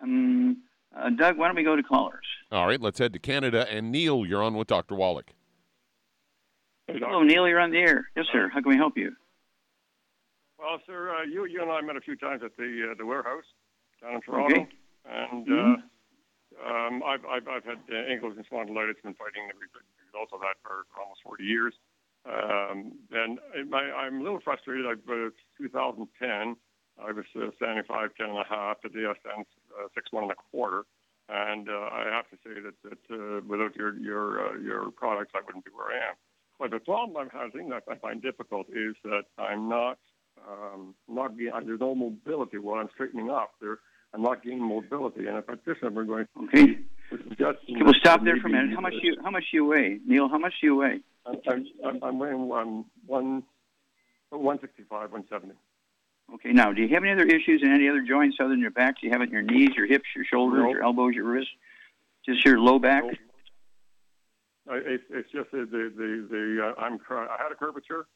Um, 0.00 0.62
uh, 0.96 1.10
Doug, 1.10 1.36
why 1.36 1.48
don't 1.48 1.56
we 1.56 1.64
go 1.64 1.74
to 1.76 1.82
callers? 1.82 2.24
All 2.52 2.66
right, 2.66 2.80
let's 2.80 2.98
head 2.98 3.12
to 3.12 3.18
Canada. 3.18 3.66
And 3.68 3.90
Neil, 3.90 4.24
you're 4.24 4.42
on 4.42 4.54
with 4.54 4.68
Dr. 4.68 4.94
Wallach. 4.94 5.32
Hello, 6.86 7.22
Neil, 7.22 7.46
you're 7.48 7.60
on 7.60 7.70
the 7.70 7.78
air. 7.78 8.08
Yes, 8.16 8.26
sir. 8.32 8.48
How 8.52 8.60
can 8.60 8.70
we 8.70 8.76
help 8.76 8.96
you? 8.96 9.12
Well, 10.58 10.78
sir, 10.86 11.14
uh, 11.14 11.22
you 11.24 11.46
you 11.46 11.62
and 11.62 11.70
I 11.70 11.80
met 11.80 11.96
a 11.96 12.00
few 12.00 12.16
times 12.16 12.42
at 12.44 12.56
the 12.56 12.90
uh, 12.90 12.94
the 12.98 13.06
warehouse 13.06 13.44
down 14.02 14.14
in 14.14 14.20
Toronto, 14.20 14.60
Okay. 14.60 14.68
and 15.06 15.46
Mhm. 15.46 15.82
uh, 16.60 16.68
um, 16.68 17.02
I've, 17.02 17.24
I've 17.24 17.48
I've 17.48 17.64
had 17.64 17.78
uh, 17.88 17.92
ankylosing 17.94 18.44
spondylitis, 18.46 19.00
been 19.02 19.14
fighting 19.14 19.48
the 19.48 19.54
results 20.06 20.32
of 20.34 20.40
that 20.40 20.56
for, 20.62 20.84
for 20.92 21.00
almost 21.02 21.22
40 21.24 21.44
years. 21.44 21.74
Um, 22.26 22.92
and 23.12 23.38
my, 23.70 23.80
I'm 23.90 24.20
a 24.20 24.22
little 24.22 24.40
frustrated. 24.40 24.84
I've 24.86 24.98
uh, 25.08 25.30
2010. 25.56 26.56
I 27.02 27.12
was 27.12 27.24
uh, 27.36 27.50
standing 27.56 27.84
five 27.88 28.10
ten 28.16 28.30
and 28.30 28.38
a 28.38 28.44
half. 28.48 28.80
Today 28.80 29.06
I 29.06 29.14
stand 29.20 29.46
uh, 29.78 29.88
six 29.94 30.12
one 30.12 30.24
and 30.24 30.32
a 30.32 30.36
quarter. 30.50 30.84
And 31.32 31.68
uh, 31.68 31.72
I 31.92 32.06
have 32.10 32.28
to 32.30 32.36
say 32.42 32.60
that, 32.60 32.74
that 32.82 33.14
uh, 33.14 33.40
without 33.46 33.76
your 33.76 33.96
your 33.96 34.48
uh, 34.48 34.58
your 34.58 34.90
products, 34.90 35.30
I 35.34 35.40
wouldn't 35.46 35.64
be 35.64 35.70
where 35.70 35.96
I 35.96 36.08
am. 36.10 36.16
But 36.58 36.72
the 36.72 36.80
problem 36.80 37.16
I'm 37.16 37.30
having 37.30 37.68
that 37.68 37.84
I 37.88 37.94
find 37.94 38.20
difficult 38.20 38.66
is 38.68 38.96
that 39.04 39.26
I'm 39.38 39.68
not 39.68 39.98
um, 40.48 40.94
not 41.08 41.38
getting, 41.38 41.52
there's 41.66 41.78
no 41.78 41.94
mobility 41.94 42.58
while 42.58 42.80
I'm 42.80 42.88
straightening 42.94 43.30
up. 43.30 43.52
There, 43.60 43.78
I'm 44.12 44.22
not 44.22 44.42
gaining 44.42 44.66
mobility, 44.68 45.28
and 45.28 45.38
if 45.38 45.48
at 45.48 45.64
this 45.64 45.76
I'm 45.84 45.94
going 45.94 46.26
okay. 46.44 46.78
Okay, 47.12 47.58
we'll 47.68 47.94
stop 47.94 48.24
there 48.24 48.36
for 48.40 48.48
a 48.48 48.50
minute. 48.50 48.74
How 48.74 48.80
much 48.80 48.94
you 49.00 49.16
how 49.22 49.30
much 49.30 49.44
you 49.52 49.66
weigh, 49.66 50.00
Neil? 50.04 50.28
How 50.28 50.38
much 50.38 50.54
do 50.60 50.66
you 50.66 50.76
weigh? 50.76 50.98
I'm 51.26 51.64
I'm, 51.84 52.02
I'm 52.02 52.18
weighing 52.18 52.48
one 52.48 52.86
one 53.06 53.44
one 54.30 54.58
sixty 54.60 54.82
five, 54.90 55.12
one 55.12 55.24
seventy. 55.30 55.54
Okay. 56.34 56.52
Now, 56.52 56.72
do 56.72 56.82
you 56.82 56.88
have 56.94 57.02
any 57.02 57.12
other 57.12 57.26
issues 57.26 57.62
in 57.62 57.72
any 57.72 57.88
other 57.88 58.02
joints 58.02 58.36
other 58.40 58.50
than 58.50 58.60
your 58.60 58.70
back? 58.70 59.00
Do 59.00 59.06
you 59.06 59.12
have 59.12 59.20
it 59.20 59.24
in 59.24 59.32
your 59.32 59.42
knees, 59.42 59.70
your 59.76 59.86
hips, 59.86 60.04
your 60.14 60.24
shoulders, 60.24 60.60
Nope. 60.62 60.72
your 60.72 60.82
elbows, 60.84 61.14
your 61.14 61.24
wrists? 61.24 61.50
Just 62.24 62.44
your 62.44 62.58
low 62.60 62.78
back? 62.78 63.02
Nope. 63.04 63.14
I- 64.70 64.76
It's 64.86 65.04
it's 65.10 65.30
just 65.32 65.50
the 65.50 65.58
the 65.58 65.92
the, 65.96 66.26
the 66.30 66.66
uh, 66.76 66.80
I'm 66.80 66.98
I 67.10 67.36
had 67.42 67.50
a 67.50 67.56
curvature. 67.56 68.06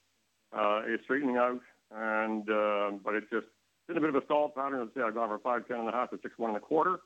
Uh, 0.52 0.82
it's 0.86 1.02
straightening 1.04 1.36
out, 1.36 1.60
and 1.90 2.48
um, 2.50 3.00
but 3.04 3.14
it's 3.14 3.28
just 3.30 3.46
in 3.88 3.96
a 3.96 4.00
bit 4.00 4.10
of 4.10 4.14
a 4.14 4.24
stall 4.26 4.50
pattern. 4.50 4.78
Let's 4.80 4.94
say 4.94 5.00
I've 5.00 5.14
gone 5.14 5.28
from 5.30 5.40
five 5.40 5.66
ten 5.66 5.78
and 5.80 5.88
a 5.88 5.92
half 5.92 6.10
to 6.10 6.18
six 6.22 6.34
one 6.38 6.50
and 6.50 6.56
a 6.56 6.60
quarter. 6.60 7.00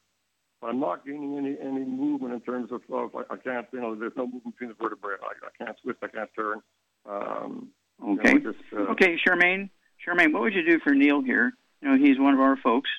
But 0.61 0.69
I'm 0.71 0.81
not 0.81 1.07
gaining 1.07 1.39
any 1.39 1.57
any 1.63 1.85
movement 1.87 2.35
in 2.35 2.41
terms 2.41 2.71
of, 2.73 2.83
of 2.93 3.15
I, 3.15 3.33
I 3.35 3.37
can't 3.39 3.67
you 3.73 3.81
know 3.81 3.95
there's 3.95 4.13
no 4.17 4.27
movement 4.27 4.57
between 4.57 4.69
the 4.71 4.77
vertebrae. 4.83 5.15
I, 5.23 5.47
I 5.47 5.65
can't 5.65 5.77
twist. 5.83 5.99
I 6.03 6.09
can't 6.09 6.31
turn. 6.37 6.61
Um, 7.09 7.69
you 8.03 8.15
know, 8.17 8.21
Okay. 8.21 8.35
just, 8.41 8.59
uh, 8.77 8.81
Okay, 8.93 9.17
Charmaine. 9.27 9.71
Charmaine, 10.07 10.33
what 10.33 10.43
would 10.43 10.55
you 10.55 10.65
do 10.65 10.79
for 10.81 10.95
Neil 10.95 11.23
here? 11.23 11.53
You 11.83 11.89
know, 11.89 11.97
he's 11.97 12.19
one 12.19 12.35
of 12.35 12.41
our 12.41 12.57
folks. 12.57 12.91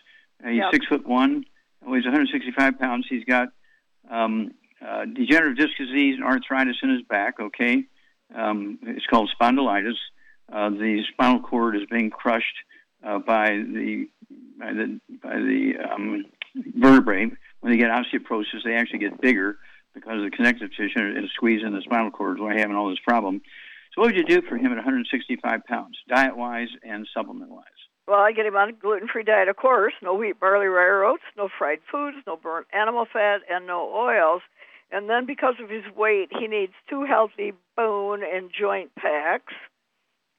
Uh, 0.43 0.49
he's 0.49 0.57
Yep. 0.59 0.73
six 0.73 0.85
foot 0.87 1.05
one, 1.07 1.45
weighs 1.85 2.05
165 2.05 2.79
pounds. 2.79 3.07
He's 3.09 3.25
got 3.25 3.49
um, 4.09 4.51
uh, 4.85 5.05
degenerative 5.05 5.57
disc 5.57 5.77
disease 5.77 6.15
and 6.15 6.23
arthritis 6.23 6.77
in 6.81 6.89
his 6.89 7.01
back. 7.03 7.39
Okay, 7.39 7.85
um, 8.33 8.79
it's 8.83 9.05
called 9.05 9.29
spondylitis. 9.39 9.97
Uh, 10.51 10.69
the 10.69 11.03
spinal 11.11 11.41
cord 11.41 11.75
is 11.75 11.83
being 11.91 12.09
crushed 12.09 12.45
uh, 13.03 13.19
by 13.19 13.49
the 13.49 14.07
by 14.57 14.73
the 14.73 14.99
by 15.21 15.35
the 15.35 15.73
um, 15.91 16.25
vertebrae. 16.75 17.29
When 17.61 17.71
they 17.73 17.77
get 17.77 17.89
osteoporosis, 17.91 18.63
they 18.63 18.75
actually 18.75 18.99
get 18.99 19.19
bigger 19.19 19.57
because 19.93 20.23
of 20.23 20.31
the 20.31 20.35
connective 20.35 20.69
tissue 20.71 21.13
is 21.17 21.29
squeezed 21.33 21.63
in 21.65 21.73
the 21.73 21.81
spinal 21.81 22.11
cord. 22.11 22.37
Is 22.37 22.41
why 22.41 22.57
having 22.57 22.75
all 22.75 22.89
this 22.89 22.99
problem. 23.05 23.41
So, 23.93 24.01
what 24.01 24.07
would 24.07 24.15
you 24.15 24.23
do 24.23 24.41
for 24.47 24.57
him 24.57 24.71
at 24.71 24.75
165 24.75 25.65
pounds, 25.65 25.97
diet 26.07 26.37
wise 26.37 26.69
and 26.83 27.07
supplement 27.13 27.51
wise? 27.51 27.63
Well, 28.07 28.19
I 28.19 28.31
get 28.31 28.45
him 28.45 28.55
on 28.55 28.69
a 28.69 28.73
gluten-free 28.73 29.23
diet, 29.23 29.49
of 29.49 29.55
course. 29.55 29.93
No 30.01 30.15
wheat, 30.15 30.39
barley, 30.39 30.65
rye, 30.67 31.07
oats, 31.07 31.23
no 31.37 31.47
fried 31.57 31.79
foods, 31.91 32.17
no 32.25 32.37
burnt 32.37 32.67
animal 32.73 33.05
fat, 33.11 33.41
and 33.49 33.67
no 33.67 33.93
oils. 33.93 34.41
And 34.91 35.07
then, 35.09 35.27
because 35.27 35.55
of 35.61 35.69
his 35.69 35.83
weight, 35.95 36.29
he 36.31 36.47
needs 36.47 36.73
two 36.89 37.05
healthy 37.05 37.53
bone 37.77 38.21
and 38.23 38.49
joint 38.51 38.95
packs. 38.95 39.53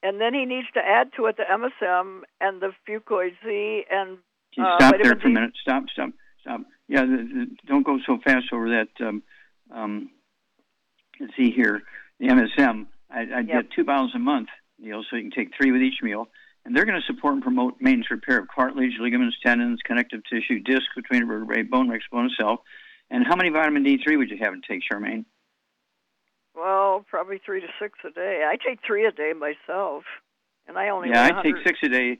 And 0.02 0.20
then 0.20 0.34
he 0.34 0.46
needs 0.46 0.66
to 0.74 0.80
add 0.80 1.10
to 1.16 1.26
it 1.26 1.36
the 1.36 1.44
MSM 1.44 2.22
and 2.40 2.60
the 2.60 2.72
Fucoid 2.88 3.32
Z 3.44 3.84
and 3.90 4.18
Can 4.54 4.64
you 4.64 4.64
uh, 4.64 4.78
stop 4.78 4.94
there 5.00 5.14
for 5.16 5.28
a 5.28 5.30
minute? 5.30 5.52
Stop, 5.60 5.84
stop, 5.92 6.10
stop. 6.40 6.62
Yeah, 6.88 7.02
the, 7.02 7.16
the, 7.16 7.46
don't 7.66 7.84
go 7.84 7.98
so 8.06 8.18
fast 8.24 8.46
over 8.52 8.70
that. 8.70 8.88
Um, 9.06 9.22
um, 9.72 10.10
let's 11.20 11.34
see 11.36 11.50
here. 11.50 11.82
The 12.18 12.28
MSM, 12.28 12.86
I, 13.10 13.20
I'd 13.22 13.48
Yep. 13.48 13.62
get 13.62 13.70
two 13.72 13.84
bottles 13.84 14.12
a 14.14 14.18
month, 14.18 14.48
Neil, 14.78 15.04
so 15.08 15.16
you 15.16 15.22
can 15.22 15.30
take 15.30 15.54
three 15.56 15.72
with 15.72 15.82
each 15.82 16.02
meal. 16.02 16.28
And 16.64 16.76
they're 16.76 16.84
going 16.84 17.00
to 17.00 17.06
support 17.06 17.34
and 17.34 17.42
promote 17.42 17.80
maintenance 17.80 18.10
repair 18.10 18.38
of 18.38 18.48
cartilage, 18.48 18.98
ligaments, 19.00 19.36
tendons, 19.42 19.80
connective 19.84 20.20
tissue, 20.30 20.60
disc 20.60 20.84
between 20.94 21.26
vertebrae, 21.26 21.62
bone 21.62 21.88
mix, 21.88 22.04
bone 22.12 22.26
itself. 22.26 22.60
And 23.10 23.26
how 23.26 23.34
many 23.34 23.48
vitamin 23.48 23.82
D3 23.82 24.18
would 24.18 24.30
you 24.30 24.36
have 24.42 24.52
to 24.54 24.60
take, 24.68 24.82
Charmaine? 24.90 25.24
Well, 26.54 27.04
probably 27.08 27.40
three 27.44 27.60
to 27.60 27.66
six 27.80 27.98
a 28.04 28.10
day. 28.10 28.44
I 28.46 28.56
take 28.56 28.80
three 28.86 29.06
a 29.06 29.12
day 29.12 29.32
myself, 29.32 30.04
and 30.66 30.76
I 30.76 30.90
only 30.90 31.08
yeah, 31.10 31.24
I 31.24 31.42
take 31.42 31.56
six 31.64 31.78
a 31.82 31.88
day. 31.88 32.18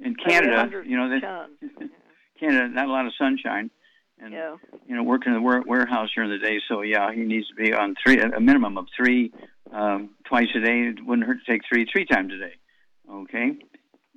In 0.00 0.16
Canada, 0.16 0.68
you 0.84 0.96
know, 0.96 1.08
that 1.10 1.22
110. 1.22 1.90
Canada, 2.40 2.68
not 2.68 2.86
a 2.86 2.90
lot 2.90 3.06
of 3.06 3.12
sunshine. 3.16 3.70
And 4.18 4.32
Yeah. 4.32 4.56
you 4.86 4.94
know, 4.96 5.02
working 5.02 5.34
in 5.34 5.42
the 5.42 5.62
warehouse 5.66 6.10
during 6.14 6.30
the 6.30 6.38
day. 6.38 6.60
So 6.68 6.82
yeah, 6.82 7.12
he 7.12 7.20
needs 7.20 7.48
to 7.48 7.54
be 7.54 7.72
on 7.72 7.94
three, 8.04 8.20
a 8.20 8.40
minimum 8.40 8.78
of 8.78 8.86
three 8.96 9.32
um, 9.74 10.10
twice 10.24 10.46
a 10.54 10.60
day. 10.60 10.88
It 10.88 11.04
wouldn't 11.04 11.26
hurt 11.26 11.38
to 11.44 11.52
take 11.52 11.62
three 11.68 11.86
three 11.90 12.06
times 12.06 12.32
a 12.32 12.38
day. 12.38 12.54
Okay, 13.10 13.58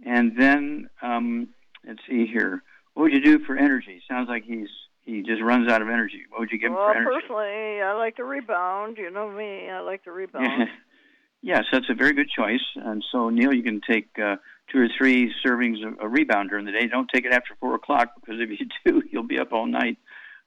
and 0.05 0.33
then 0.37 0.89
um, 1.01 1.49
let's 1.85 1.99
see 2.07 2.27
here. 2.27 2.63
What 2.93 3.03
would 3.03 3.13
you 3.13 3.21
do 3.21 3.43
for 3.45 3.57
energy? 3.57 4.01
Sounds 4.07 4.29
like 4.29 4.43
he's 4.45 4.69
he 5.03 5.23
just 5.23 5.41
runs 5.41 5.69
out 5.69 5.81
of 5.81 5.89
energy. 5.89 6.23
What 6.29 6.41
would 6.41 6.51
you 6.51 6.59
give 6.59 6.71
him 6.71 6.77
for 6.77 6.91
energy? 6.91 7.09
personally, 7.21 7.81
I 7.81 7.93
like 7.97 8.17
to 8.17 8.23
rebound. 8.23 8.97
You 8.97 9.09
know 9.09 9.29
me. 9.29 9.69
I 9.69 9.79
like 9.81 10.03
to 10.03 10.11
rebound. 10.11 10.69
yes, 11.41 11.63
that's 11.71 11.89
a 11.89 11.95
very 11.95 12.13
good 12.13 12.29
choice. 12.29 12.63
And 12.75 13.03
so 13.11 13.29
Neil, 13.29 13.53
you 13.53 13.63
can 13.63 13.81
take 13.89 14.07
uh, 14.19 14.35
two 14.71 14.79
or 14.79 14.87
three 14.97 15.33
servings 15.45 15.85
of 15.85 15.97
a 15.99 16.07
rebound 16.07 16.49
during 16.49 16.65
the 16.65 16.71
day. 16.71 16.87
Don't 16.87 17.09
take 17.13 17.25
it 17.25 17.33
after 17.33 17.55
four 17.59 17.75
o'clock 17.75 18.09
because 18.19 18.39
if 18.39 18.49
you 18.59 18.67
do, 18.85 19.01
you'll 19.11 19.23
be 19.23 19.39
up 19.39 19.51
all 19.51 19.65
night. 19.65 19.97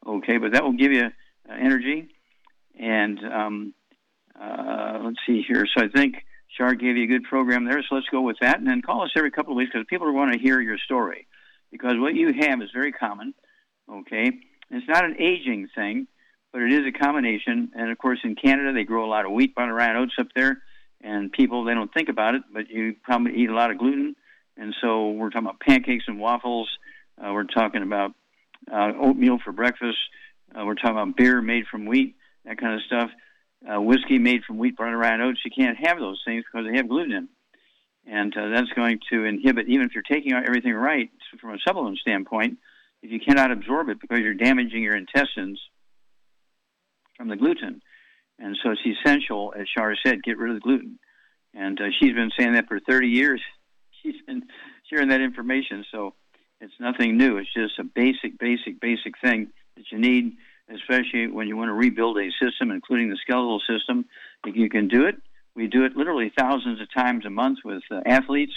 Okay, 0.06 0.38
but 0.38 0.52
that 0.52 0.62
will 0.62 0.72
give 0.72 0.92
you 0.92 1.06
uh, 1.48 1.52
energy. 1.52 2.08
And 2.78 3.18
um, 3.24 3.74
uh, 4.40 5.00
let's 5.04 5.18
see 5.26 5.42
here. 5.46 5.66
So 5.76 5.84
I 5.84 5.88
think 5.88 6.16
Shar 6.56 6.74
gave 6.74 6.96
you 6.96 7.04
a 7.04 7.06
good 7.06 7.24
program 7.24 7.64
there. 7.64 7.82
So 7.88 7.94
let's 7.94 8.08
go 8.08 8.22
with 8.22 8.36
that, 8.40 8.58
and 8.58 8.66
then 8.66 8.82
call 8.82 9.02
us 9.02 9.10
every 9.16 9.30
couple 9.30 9.52
of 9.52 9.56
weeks 9.56 9.72
because 9.72 9.86
people 9.88 10.12
want 10.12 10.32
to 10.32 10.38
hear 10.38 10.60
your 10.60 10.78
story. 10.78 11.26
Because 11.70 11.94
what 11.96 12.14
you 12.14 12.32
have 12.40 12.62
is 12.62 12.70
very 12.74 12.92
common. 12.92 13.34
Okay, 13.90 14.30
it's 14.70 14.88
not 14.88 15.04
an 15.04 15.16
aging 15.20 15.68
thing, 15.74 16.06
but 16.52 16.62
it 16.62 16.72
is 16.72 16.86
a 16.86 16.92
combination. 16.92 17.70
And 17.74 17.90
of 17.90 17.98
course, 17.98 18.20
in 18.24 18.34
Canada, 18.34 18.72
they 18.72 18.84
grow 18.84 19.04
a 19.04 19.10
lot 19.10 19.26
of 19.26 19.32
wheat, 19.32 19.54
butter, 19.54 19.78
and 19.78 19.98
oats 19.98 20.14
up 20.18 20.28
there. 20.34 20.62
And 21.02 21.32
people 21.32 21.64
they 21.64 21.74
don't 21.74 21.92
think 21.92 22.08
about 22.08 22.34
it, 22.34 22.42
but 22.52 22.68
you 22.68 22.94
probably 23.02 23.34
eat 23.36 23.50
a 23.50 23.54
lot 23.54 23.70
of 23.70 23.78
gluten. 23.78 24.16
And 24.56 24.74
so 24.80 25.10
we're 25.10 25.30
talking 25.30 25.46
about 25.46 25.60
pancakes 25.60 26.04
and 26.06 26.20
waffles. 26.20 26.68
Uh, 27.18 27.32
we're 27.32 27.44
talking 27.44 27.82
about 27.82 28.12
uh, 28.70 28.92
oatmeal 29.00 29.38
for 29.42 29.52
breakfast. 29.52 29.98
Uh, 30.54 30.64
we're 30.64 30.74
talking 30.74 30.90
about 30.90 31.16
beer 31.16 31.40
made 31.40 31.66
from 31.70 31.86
wheat, 31.86 32.16
that 32.44 32.58
kind 32.58 32.74
of 32.74 32.82
stuff. 32.82 33.10
Uh, 33.68 33.80
whiskey 33.80 34.18
made 34.18 34.42
from 34.44 34.56
wheat, 34.58 34.76
butter, 34.76 34.96
rye, 34.96 35.12
and 35.12 35.22
oats. 35.22 35.40
You 35.44 35.50
can't 35.50 35.76
have 35.86 35.98
those 35.98 36.20
things 36.24 36.44
because 36.50 36.66
they 36.66 36.76
have 36.76 36.88
gluten 36.88 37.12
in. 37.12 37.28
And 38.06 38.34
uh, 38.36 38.48
that's 38.48 38.70
going 38.74 39.00
to 39.12 39.24
inhibit, 39.24 39.68
even 39.68 39.86
if 39.86 39.92
you're 39.94 40.02
taking 40.02 40.32
everything 40.32 40.72
right 40.72 41.10
from 41.40 41.50
a 41.50 41.58
supplement 41.58 41.98
standpoint, 41.98 42.58
if 43.02 43.10
you 43.10 43.20
cannot 43.20 43.52
absorb 43.52 43.88
it 43.88 44.00
because 44.00 44.20
you're 44.20 44.34
damaging 44.34 44.82
your 44.82 44.96
intestines 44.96 45.60
from 47.16 47.28
the 47.28 47.36
gluten. 47.36 47.82
And 48.38 48.56
so 48.62 48.70
it's 48.70 48.80
essential, 48.86 49.52
as 49.56 49.66
Shara 49.76 49.94
said, 50.04 50.22
get 50.22 50.38
rid 50.38 50.50
of 50.50 50.56
the 50.56 50.60
gluten. 50.60 50.98
And 51.54 51.78
uh, 51.80 51.84
she's 52.00 52.14
been 52.14 52.30
saying 52.38 52.54
that 52.54 52.68
for 52.68 52.80
30 52.80 53.08
years. 53.08 53.42
She's 54.02 54.22
been 54.26 54.44
sharing 54.88 55.08
that 55.08 55.20
information. 55.20 55.84
So 55.92 56.14
it's 56.60 56.72
nothing 56.80 57.18
new. 57.18 57.36
It's 57.36 57.52
just 57.52 57.78
a 57.78 57.84
basic, 57.84 58.38
basic, 58.38 58.80
basic 58.80 59.14
thing 59.22 59.50
that 59.76 59.84
you 59.92 59.98
need, 59.98 60.36
especially 60.74 61.26
when 61.26 61.48
you 61.48 61.56
want 61.56 61.68
to 61.68 61.74
rebuild 61.74 62.18
a 62.18 62.30
system, 62.42 62.70
including 62.70 63.10
the 63.10 63.18
skeletal 63.22 63.60
system. 63.68 64.06
You 64.44 64.68
can 64.68 64.88
do 64.88 65.06
it, 65.06 65.16
we 65.54 65.66
do 65.66 65.84
it 65.84 65.96
literally 65.96 66.32
thousands 66.36 66.80
of 66.80 66.92
times 66.92 67.26
a 67.26 67.30
month 67.30 67.58
with 67.64 67.82
uh, 67.90 68.00
athletes, 68.06 68.52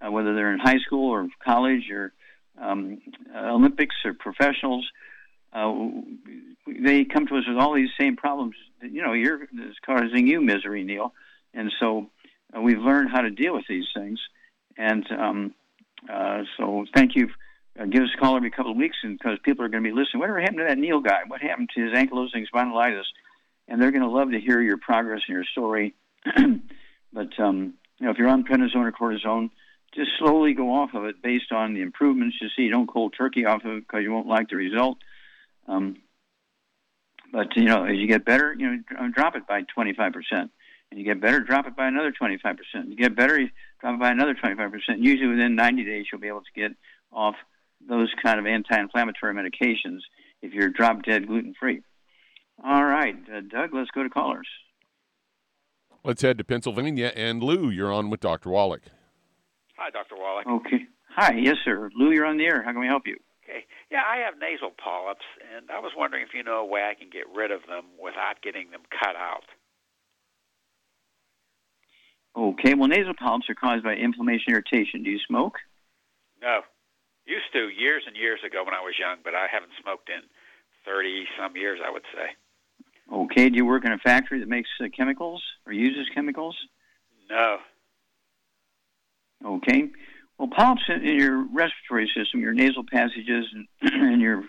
uh, 0.00 0.10
whether 0.10 0.34
they're 0.34 0.52
in 0.52 0.58
high 0.58 0.78
school 0.78 1.10
or 1.10 1.28
college 1.44 1.90
or 1.90 2.12
um, 2.60 3.00
uh, 3.34 3.52
Olympics 3.52 3.96
or 4.04 4.14
professionals. 4.14 4.86
Uh, 5.52 5.72
they 6.66 7.04
come 7.04 7.26
to 7.26 7.36
us 7.36 7.44
with 7.46 7.58
all 7.58 7.74
these 7.74 7.90
same 7.98 8.16
problems. 8.16 8.54
that, 8.80 8.90
You 8.90 9.02
know, 9.02 9.12
you're 9.12 9.42
it's 9.42 9.78
causing 9.84 10.26
you 10.26 10.40
misery, 10.40 10.82
Neil, 10.84 11.12
and 11.54 11.70
so 11.78 12.10
uh, 12.56 12.60
we've 12.60 12.80
learned 12.80 13.10
how 13.10 13.20
to 13.20 13.30
deal 13.30 13.54
with 13.54 13.64
these 13.68 13.86
things. 13.94 14.18
And 14.76 15.06
um, 15.12 15.54
so, 16.56 16.86
thank 16.94 17.14
you. 17.14 17.28
Uh, 17.78 17.86
give 17.86 18.02
us 18.02 18.10
a 18.14 18.18
call 18.18 18.36
every 18.36 18.50
couple 18.50 18.72
of 18.72 18.76
weeks, 18.76 18.98
because 19.02 19.38
people 19.42 19.64
are 19.64 19.68
going 19.68 19.82
to 19.82 19.88
be 19.88 19.94
listening. 19.94 20.20
Whatever 20.20 20.40
happened 20.40 20.58
to 20.58 20.64
that 20.68 20.78
Neil 20.78 21.00
guy? 21.00 21.20
What 21.26 21.40
happened 21.40 21.70
to 21.74 21.84
his 21.84 21.94
ankylosing 21.94 22.44
spondylitis? 22.52 23.04
And 23.68 23.80
they're 23.80 23.92
going 23.92 24.02
to 24.02 24.10
love 24.10 24.30
to 24.32 24.40
hear 24.40 24.60
your 24.60 24.76
progress 24.76 25.22
and 25.26 25.34
your 25.34 25.44
story. 25.44 25.94
but 27.12 27.38
um, 27.38 27.74
you 27.98 28.06
know, 28.06 28.12
if 28.12 28.18
you're 28.18 28.28
on 28.28 28.44
prednisone 28.44 28.86
or 28.86 28.92
cortisone, 28.92 29.50
just 29.94 30.10
slowly 30.18 30.54
go 30.54 30.74
off 30.74 30.94
of 30.94 31.04
it 31.04 31.22
based 31.22 31.52
on 31.52 31.74
the 31.74 31.82
improvements 31.82 32.36
you 32.40 32.48
see. 32.56 32.68
Don't 32.68 32.88
cold 32.88 33.14
turkey 33.16 33.46
off 33.46 33.64
of 33.64 33.72
it 33.76 33.86
because 33.86 34.02
you 34.02 34.12
won't 34.12 34.26
like 34.26 34.48
the 34.48 34.56
result. 34.56 34.98
Um, 35.68 35.98
but 37.32 37.56
you 37.56 37.64
know, 37.64 37.84
as 37.84 37.96
you 37.96 38.06
get 38.06 38.24
better, 38.24 38.54
you 38.56 38.68
know, 38.68 39.08
drop 39.14 39.36
it 39.36 39.46
by 39.46 39.62
25 39.62 40.12
percent, 40.12 40.50
and 40.90 40.98
you 40.98 41.04
get 41.04 41.20
better, 41.20 41.40
drop 41.40 41.66
it 41.66 41.76
by 41.76 41.86
another 41.86 42.12
25 42.12 42.56
percent. 42.56 42.88
You 42.88 42.96
get 42.96 43.16
better, 43.16 43.38
drop 43.80 43.94
it 43.94 44.00
by 44.00 44.10
another 44.10 44.34
25 44.34 44.70
percent. 44.70 44.98
Usually, 44.98 45.28
within 45.28 45.54
90 45.54 45.84
days, 45.84 46.06
you'll 46.10 46.20
be 46.20 46.28
able 46.28 46.42
to 46.42 46.60
get 46.60 46.72
off 47.12 47.36
those 47.88 48.12
kind 48.22 48.38
of 48.38 48.46
anti-inflammatory 48.46 49.34
medications 49.34 49.98
if 50.40 50.52
you're 50.52 50.68
drop 50.68 51.02
dead 51.02 51.26
gluten 51.26 51.54
free. 51.58 51.82
All 52.64 52.84
right, 52.84 53.16
uh, 53.34 53.40
Doug, 53.40 53.70
let's 53.72 53.90
go 53.90 54.02
to 54.02 54.10
callers. 54.10 54.48
Let's 56.04 56.22
head 56.22 56.38
to 56.38 56.44
Pennsylvania. 56.44 57.12
And 57.14 57.42
Lou, 57.42 57.70
you're 57.70 57.92
on 57.92 58.10
with 58.10 58.20
Dr. 58.20 58.50
Wallach. 58.50 58.82
Hi, 59.76 59.90
Dr. 59.90 60.16
Wallach. 60.16 60.46
Okay. 60.46 60.86
Hi, 61.14 61.34
yes, 61.38 61.56
sir. 61.64 61.90
Lou, 61.96 62.10
you're 62.10 62.26
on 62.26 62.38
the 62.38 62.44
air. 62.44 62.62
How 62.62 62.72
can 62.72 62.80
we 62.80 62.86
help 62.86 63.06
you? 63.06 63.16
Okay. 63.44 63.64
Yeah, 63.90 64.02
I 64.06 64.18
have 64.24 64.34
nasal 64.40 64.70
polyps, 64.70 65.24
and 65.54 65.70
I 65.70 65.78
was 65.78 65.92
wondering 65.96 66.22
if 66.22 66.34
you 66.34 66.42
know 66.42 66.58
a 66.58 66.66
way 66.66 66.82
I 66.82 66.94
can 66.94 67.10
get 67.10 67.24
rid 67.34 67.50
of 67.50 67.60
them 67.68 67.84
without 68.02 68.42
getting 68.42 68.70
them 68.70 68.82
cut 68.90 69.16
out. 69.16 69.44
Okay, 72.34 72.74
well, 72.74 72.88
nasal 72.88 73.14
polyps 73.18 73.50
are 73.50 73.54
caused 73.54 73.84
by 73.84 73.94
inflammation 73.94 74.52
irritation. 74.54 75.02
Do 75.02 75.10
you 75.10 75.18
smoke? 75.26 75.58
No. 76.40 76.62
Used 77.26 77.52
to 77.52 77.68
years 77.68 78.02
and 78.06 78.16
years 78.16 78.40
ago 78.44 78.64
when 78.64 78.74
I 78.74 78.80
was 78.80 78.94
young, 78.98 79.18
but 79.22 79.34
I 79.34 79.46
haven't 79.50 79.72
smoked 79.80 80.08
in 80.08 80.22
30 80.84 81.24
some 81.38 81.56
years, 81.56 81.78
I 81.84 81.90
would 81.90 82.02
say. 82.12 82.34
Okay, 83.12 83.48
do 83.48 83.56
you 83.56 83.66
work 83.66 83.84
in 83.84 83.92
a 83.92 83.98
factory 83.98 84.40
that 84.40 84.48
makes 84.48 84.70
uh, 84.80 84.86
chemicals 84.96 85.42
or 85.66 85.72
uses 85.72 86.08
chemicals? 86.14 86.56
No. 87.30 87.58
Okay. 89.44 89.90
Well, 90.38 90.48
polyps 90.48 90.82
in 90.88 91.06
in 91.06 91.16
your 91.18 91.44
respiratory 91.52 92.10
system, 92.16 92.40
your 92.40 92.54
nasal 92.54 92.84
passages, 92.90 93.46
and, 93.52 93.66
and 93.92 94.20
your 94.20 94.44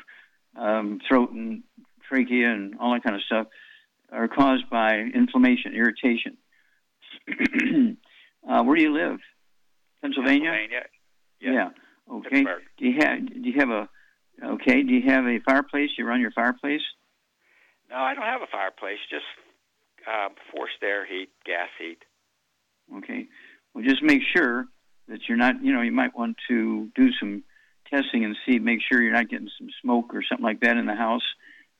um, 0.55 0.99
throat 1.07 1.31
and 1.31 1.63
trachea 2.07 2.51
and 2.51 2.75
all 2.79 2.93
that 2.93 3.03
kind 3.03 3.15
of 3.15 3.21
stuff, 3.23 3.47
are 4.11 4.27
caused 4.27 4.69
by 4.69 4.95
inflammation, 4.95 5.73
irritation. 5.73 6.37
uh, 8.49 8.63
where 8.63 8.75
do 8.75 8.81
you 8.81 8.93
live? 8.93 9.19
Pennsylvania. 10.01 10.51
Pennsylvania. 10.51 10.85
Yeah. 11.39 11.69
Okay. 12.11 12.43
Do 12.77 12.85
you 12.85 12.95
have 12.99 13.27
Do 13.27 13.49
you 13.49 13.59
have 13.59 13.69
a 13.69 13.89
Okay. 14.43 14.83
Do 14.83 14.93
you 14.93 15.09
have 15.09 15.25
a 15.25 15.39
fireplace? 15.45 15.89
You 15.97 16.05
run 16.05 16.21
your 16.21 16.31
fireplace? 16.31 16.81
No, 17.89 17.97
I 17.97 18.13
don't 18.13 18.25
have 18.25 18.41
a 18.41 18.47
fireplace. 18.51 18.99
Just 19.09 19.25
uh, 20.07 20.29
forced 20.51 20.81
air 20.81 21.05
heat, 21.05 21.29
gas 21.45 21.69
heat. 21.79 21.99
Okay. 22.97 23.27
Well, 23.73 23.83
just 23.83 24.03
make 24.03 24.21
sure 24.35 24.65
that 25.07 25.19
you're 25.27 25.37
not. 25.37 25.63
You 25.63 25.73
know, 25.73 25.81
you 25.81 25.91
might 25.91 26.15
want 26.17 26.37
to 26.49 26.89
do 26.95 27.09
some 27.19 27.43
testing 27.93 28.25
and 28.25 28.35
see, 28.45 28.59
make 28.59 28.79
sure 28.81 29.01
you're 29.01 29.13
not 29.13 29.29
getting 29.29 29.49
some 29.57 29.69
smoke 29.81 30.13
or 30.13 30.23
something 30.23 30.43
like 30.43 30.61
that 30.61 30.77
in 30.77 30.85
the 30.85 30.95
house. 30.95 31.23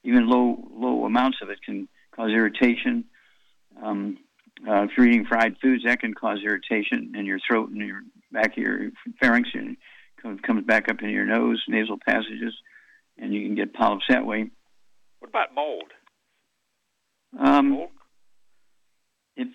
Even 0.04 0.28
low 0.28 0.58
low 0.72 1.06
amounts 1.06 1.40
of 1.42 1.50
it 1.50 1.60
can 1.64 1.88
cause 2.16 2.30
irritation. 2.30 3.06
Um, 3.82 4.18
uh, 4.68 4.84
if 4.84 4.92
you're 4.96 5.08
eating 5.08 5.26
fried 5.26 5.56
foods, 5.62 5.84
that 5.86 6.00
can 6.00 6.14
cause 6.14 6.40
irritation 6.44 7.14
in 7.18 7.26
your 7.26 7.40
throat 7.48 7.70
and 7.70 7.78
your 7.78 8.02
back 8.32 8.52
of 8.58 8.64
your 8.64 8.90
pharynx, 9.20 9.50
and 9.54 9.78
comes 10.24 10.40
comes 10.42 10.66
back 10.66 10.90
up 10.90 11.02
into 11.02 11.14
your 11.14 11.26
nose, 11.26 11.62
nasal 11.68 11.98
passages, 12.04 12.56
and 13.18 13.34
you 13.34 13.46
can 13.46 13.56
get 13.56 13.74
polyps 13.74 14.06
that 14.10 14.26
way. 14.26 14.50
What 15.20 15.30
about 15.30 15.54
mold? 15.54 15.92
Um, 17.38 17.88
if 19.36 19.48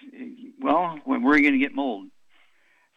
well, 0.61 1.01
where 1.05 1.19
where 1.21 1.35
are 1.35 1.37
you 1.37 1.43
going 1.43 1.59
to 1.59 1.67
get 1.67 1.75
mold? 1.75 2.09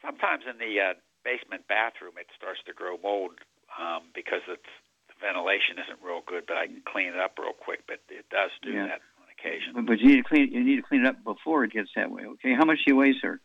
Sometimes 0.05 0.43
in 0.49 0.57
the 0.57 0.79
uh, 0.81 0.93
basement 1.23 1.67
bathroom, 1.69 2.13
it 2.19 2.27
starts 2.35 2.59
to 2.65 2.73
grow 2.73 2.97
mold 3.01 3.31
um, 3.79 4.09
because 4.13 4.41
it's 4.49 4.73
the 5.07 5.13
ventilation 5.21 5.77
isn't 5.77 6.01
real 6.03 6.21
good. 6.25 6.43
But 6.47 6.57
I 6.57 6.65
can 6.67 6.81
clean 6.85 7.07
it 7.07 7.19
up 7.19 7.37
real 7.39 7.53
quick. 7.53 7.85
But 7.87 8.01
it 8.09 8.25
does 8.29 8.49
do 8.61 8.71
Yeah. 8.71 8.87
that 8.87 9.01
on 9.21 9.29
occasion. 9.29 9.73
But, 9.75 9.85
but 9.85 9.99
you 9.99 10.07
need 10.15 10.23
to 10.23 10.27
clean 10.27 10.51
you 10.51 10.63
need 10.63 10.77
to 10.77 10.81
clean 10.81 11.05
it 11.05 11.07
up 11.07 11.23
before 11.23 11.63
it 11.63 11.71
gets 11.71 11.89
that 11.95 12.11
way. 12.11 12.23
Okay, 12.25 12.53
how 12.57 12.65
much 12.65 12.79
do 12.85 12.93
you 12.93 12.95
weigh, 12.97 13.13
sir? 13.21 13.39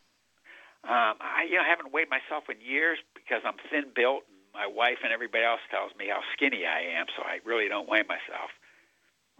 Um, 0.86 1.18
I 1.18 1.46
you 1.50 1.56
know 1.56 1.66
haven't 1.66 1.92
weighed 1.92 2.08
myself 2.08 2.44
in 2.48 2.60
years 2.62 2.98
because 3.14 3.42
I'm 3.44 3.58
thin 3.70 3.90
built, 3.94 4.22
and 4.30 4.38
my 4.54 4.66
wife 4.66 5.02
and 5.02 5.12
everybody 5.12 5.42
else 5.44 5.60
tells 5.70 5.90
me 5.98 6.06
how 6.08 6.22
skinny 6.34 6.62
I 6.64 6.98
am. 6.98 7.06
So 7.16 7.22
I 7.22 7.42
really 7.44 7.68
don't 7.68 7.88
weigh 7.88 8.06
myself. 8.06 8.54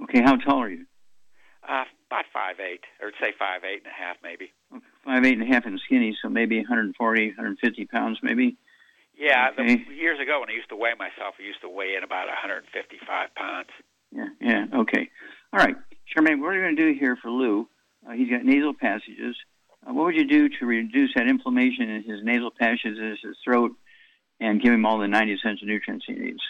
Okay, 0.03 0.23
how 0.23 0.37
tall 0.37 0.63
are 0.63 0.69
you? 0.69 0.87
Uh, 1.63 1.85
about 2.11 2.27
five 2.33 2.59
eight, 2.59 2.83
or 3.01 3.13
say 3.21 3.33
five 3.39 3.63
eight 3.65 3.83
and 3.87 3.91
a 3.91 3.97
half, 3.97 4.17
maybe. 4.23 4.53
Five 5.05 5.25
eight 5.25 5.39
and 5.39 5.43
a 5.43 5.53
half 5.53 5.67
and 5.67 5.81
skinny, 5.87 6.17
so 6.21 6.29
maybe 6.29 6.59
140, 6.59 6.95
150 6.99 7.87
pounds, 7.87 8.19
maybe. 8.23 8.57
Yeah, 9.17 9.51
Okay. 9.59 9.77
the, 9.89 9.95
years 9.95 10.21
ago 10.21 10.41
when 10.41 10.51
I 10.51 10.53
used 10.53 10.69
to 10.69 10.77
weigh 10.77 10.95
myself, 10.99 11.37
I 11.41 11.43
used 11.43 11.63
to 11.63 11.69
weigh 11.69 11.95
in 11.97 12.05
about 12.05 12.27
155 12.29 13.35
pounds. 13.35 13.71
Yeah, 14.13 14.29
yeah, 14.41 14.67
okay. 14.75 15.09
All 15.53 15.61
right, 15.61 15.77
Charmaine, 16.11 16.41
what 16.41 16.55
are 16.55 16.59
we're 16.59 16.63
going 16.63 16.77
to 16.77 16.93
do 16.93 16.99
here 16.99 17.17
for 17.17 17.31
Lou, 17.31 17.69
uh, 18.07 18.13
he's 18.13 18.29
got 18.31 18.45
nasal 18.45 18.75
passages. 18.75 19.37
Uh, 19.87 19.93
what 19.93 20.07
would 20.07 20.15
you 20.15 20.27
do 20.27 20.49
to 20.49 20.67
reduce 20.67 21.13
that 21.15 21.29
inflammation 21.29 21.89
in 21.89 22.03
his 22.03 22.21
nasal 22.23 22.51
passages, 22.51 23.19
his 23.23 23.37
throat, 23.45 23.73
and 24.41 24.61
give 24.61 24.73
him 24.73 24.85
all 24.85 24.99
the 24.99 25.09
90 25.09 25.35
essential 25.35 25.67
nutrients 25.67 26.05
he 26.07 26.15
needs? 26.15 26.41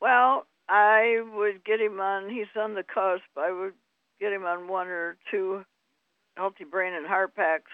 Well, 0.00 0.46
I 0.68 1.22
would 1.34 1.64
get 1.64 1.80
him 1.80 2.00
on. 2.00 2.28
He's 2.28 2.46
on 2.56 2.74
the 2.74 2.82
cusp. 2.82 3.24
I 3.36 3.52
would 3.52 3.74
get 4.20 4.32
him 4.32 4.44
on 4.44 4.68
one 4.68 4.88
or 4.88 5.16
two 5.30 5.64
healthy 6.36 6.64
brain 6.64 6.94
and 6.94 7.06
heart 7.06 7.34
packs, 7.34 7.70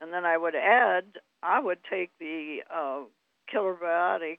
and 0.00 0.12
then 0.12 0.24
I 0.24 0.36
would 0.36 0.54
add. 0.54 1.04
I 1.42 1.60
would 1.60 1.78
take 1.90 2.10
the 2.18 2.58
uh, 2.74 3.02
killer 3.50 3.74
biotic, 3.74 4.38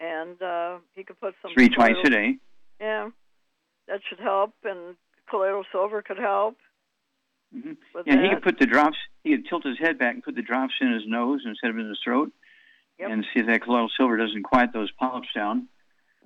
and 0.00 0.40
uh, 0.40 0.78
he 0.94 1.04
could 1.04 1.20
put 1.20 1.34
some 1.42 1.52
Three 1.54 1.68
twice 1.68 1.96
a 2.04 2.10
day. 2.10 2.36
Yeah, 2.80 3.10
that 3.88 4.00
should 4.08 4.20
help, 4.20 4.54
and 4.64 4.96
colloidal 5.28 5.64
silver 5.72 6.02
could 6.02 6.18
help. 6.18 6.56
Mhm. 7.54 7.76
With 7.94 8.06
Yeah, 8.06 8.22
he 8.22 8.28
could 8.30 8.42
put 8.42 8.58
the 8.58 8.66
drops. 8.66 8.96
He 9.24 9.30
could 9.36 9.46
tilt 9.46 9.64
his 9.64 9.78
head 9.78 9.98
back 9.98 10.14
and 10.14 10.22
put 10.22 10.34
the 10.34 10.42
drops 10.42 10.74
in 10.80 10.92
his 10.92 11.06
nose 11.06 11.42
instead 11.44 11.70
of 11.70 11.78
in 11.78 11.88
his 11.88 12.00
throat, 12.02 12.32
Yep. 12.98 13.10
and 13.10 13.24
see 13.32 13.40
if 13.40 13.46
that 13.46 13.62
colloidal 13.62 13.90
silver 13.90 14.16
doesn't 14.16 14.42
quiet 14.42 14.72
those 14.72 14.90
polyps 14.92 15.28
down. 15.34 15.68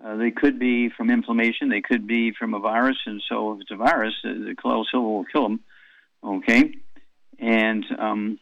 Uh, 0.02 0.16
they 0.16 0.30
could 0.30 0.58
be 0.58 0.88
from 0.90 1.10
inflammation. 1.10 1.68
They 1.68 1.80
could 1.80 2.06
be 2.06 2.30
from 2.32 2.54
a 2.54 2.58
virus, 2.58 2.98
and 3.06 3.22
so 3.28 3.52
if 3.54 3.62
it's 3.62 3.70
a 3.70 3.76
virus, 3.76 4.14
uh, 4.24 4.34
the 4.34 4.54
colloidal 4.54 4.84
silver 4.84 5.08
will 5.08 5.24
kill 5.24 5.42
them. 5.44 5.60
Okay, 6.22 6.74
and 7.38 7.84
um, 7.98 8.38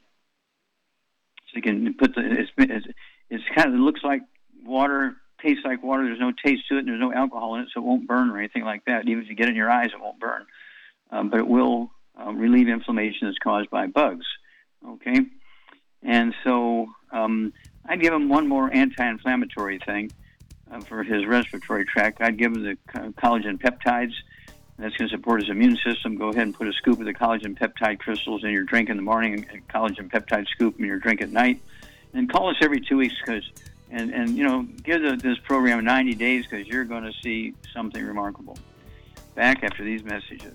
so 1.47 1.57
you 1.57 1.63
can 1.63 1.95
put 1.95 2.15
the. 2.15 2.23
It's, 2.41 2.51
it's, 2.59 2.87
it's 3.31 3.45
kind 3.55 3.69
of 3.69 3.75
it 3.75 3.79
looks 3.79 4.03
like 4.03 4.23
water, 4.65 5.17
tastes 5.41 5.65
like 5.65 5.83
water. 5.83 6.05
There's 6.05 6.21
no 6.21 6.33
taste 6.33 6.69
to 6.69 6.77
it, 6.77 6.81
and 6.81 6.89
there's 6.89 7.01
no 7.01 7.13
alcohol 7.13 7.55
in 7.57 7.63
it, 7.63 7.69
so 7.73 7.81
it 7.81 7.85
won't 7.85 8.07
burn 8.07 8.31
or 8.31 8.39
anything 8.39 8.65
like 8.65 8.85
that. 8.87 9.07
Even 9.09 9.23
if 9.23 9.29
you 9.29 9.35
get 9.37 9.47
it 9.47 9.51
in 9.51 9.57
your 9.57 9.71
eyes, 9.71 9.91
it 9.93 10.01
won't 10.01 10.19
burn, 10.19 10.45
um, 11.11 11.31
but 11.31 11.39
it 11.39 11.47
will 11.47 11.91
uh, 12.21 12.33
relieve 12.33 12.69
inflammation 12.69 13.29
that's 13.29 13.39
caused 13.39 13.71
by 13.71 13.87
bugs. 13.87 14.27
Okay, 14.87 15.21
and 16.03 16.35
so 16.45 16.89
um, 17.11 17.53
I'd 17.87 18.01
give 18.01 18.13
him 18.13 18.29
one 18.29 18.47
more 18.47 18.73
anti-inflammatory 18.73 19.79
thing 19.79 20.13
uh, 20.71 20.81
for 20.81 21.03
his 21.03 21.27
respiratory 21.27 21.85
tract. 21.85 22.21
I'd 22.21 22.39
give 22.39 22.53
him 22.53 22.63
the 22.63 22.77
co- 22.87 23.13
collagen 23.13 23.59
peptides. 23.59 24.15
That's 24.77 24.97
going 24.97 25.09
to 25.09 25.17
support 25.17 25.41
his 25.41 25.51
immune 25.51 25.79
system. 25.85 26.17
Go 26.17 26.31
ahead 26.31 26.43
and 26.43 26.55
put 26.55 26.67
a 26.67 26.73
scoop 26.73 26.99
of 26.99 27.07
the 27.07 27.15
collagen 27.15 27.57
peptide 27.57 28.01
crystals 28.01 28.43
in 28.43 28.51
your 28.51 28.65
drink 28.65 28.89
in 28.89 28.97
the 28.97 29.03
morning, 29.03 29.47
and 29.51 29.69
collagen 29.69 30.11
peptide 30.11 30.49
scoop 30.49 30.79
in 30.79 30.85
your 30.85 30.99
drink 30.99 31.23
at 31.23 31.31
night. 31.31 31.63
And 32.13 32.31
call 32.31 32.51
us 32.51 32.57
every 32.61 32.81
two 32.81 32.97
weeks 32.97 33.15
because, 33.25 33.49
and 33.91 34.13
and 34.13 34.37
you 34.37 34.45
know, 34.45 34.63
give 34.83 35.03
the, 35.03 35.17
this 35.17 35.39
program 35.39 35.85
90 35.85 36.15
days 36.15 36.47
because 36.47 36.67
you're 36.67 36.85
going 36.85 37.05
to 37.05 37.13
see 37.23 37.55
something 37.73 38.05
remarkable. 38.05 38.59
Back 39.35 39.63
after 39.63 39.85
these 39.85 40.03
messages. 40.03 40.55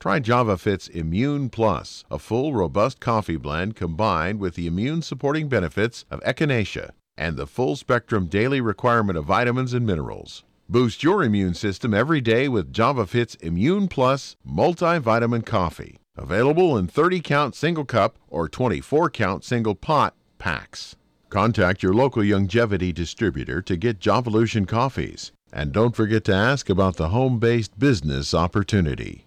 Try 0.00 0.18
JavaFit's 0.18 0.88
Immune 0.88 1.50
Plus, 1.50 2.06
a 2.10 2.18
full, 2.18 2.54
robust 2.54 3.00
coffee 3.00 3.36
blend 3.36 3.76
combined 3.76 4.40
with 4.40 4.54
the 4.54 4.66
immune 4.66 5.02
supporting 5.02 5.46
benefits 5.46 6.06
of 6.10 6.22
echinacea 6.22 6.92
and 7.18 7.36
the 7.36 7.46
full 7.46 7.76
spectrum 7.76 8.24
daily 8.24 8.62
requirement 8.62 9.18
of 9.18 9.26
vitamins 9.26 9.74
and 9.74 9.84
minerals. 9.84 10.42
Boost 10.70 11.02
your 11.02 11.22
immune 11.22 11.52
system 11.52 11.92
every 11.92 12.22
day 12.22 12.48
with 12.48 12.72
JavaFit's 12.72 13.34
Immune 13.42 13.88
Plus 13.88 14.36
multivitamin 14.48 15.44
coffee. 15.44 15.98
Available 16.16 16.78
in 16.78 16.86
30 16.86 17.20
count 17.20 17.54
single 17.54 17.84
cup 17.84 18.16
or 18.26 18.48
24 18.48 19.10
count 19.10 19.44
single 19.44 19.74
pot 19.74 20.14
packs. 20.38 20.96
Contact 21.28 21.82
your 21.82 21.92
local 21.92 22.22
Youngevity 22.22 22.94
distributor 22.94 23.60
to 23.60 23.76
get 23.76 24.00
Javalution 24.00 24.66
coffees. 24.66 25.30
And 25.52 25.72
don't 25.72 25.94
forget 25.94 26.24
to 26.24 26.34
ask 26.34 26.70
about 26.70 26.96
the 26.96 27.10
home 27.10 27.38
based 27.38 27.78
business 27.78 28.32
opportunity. 28.32 29.26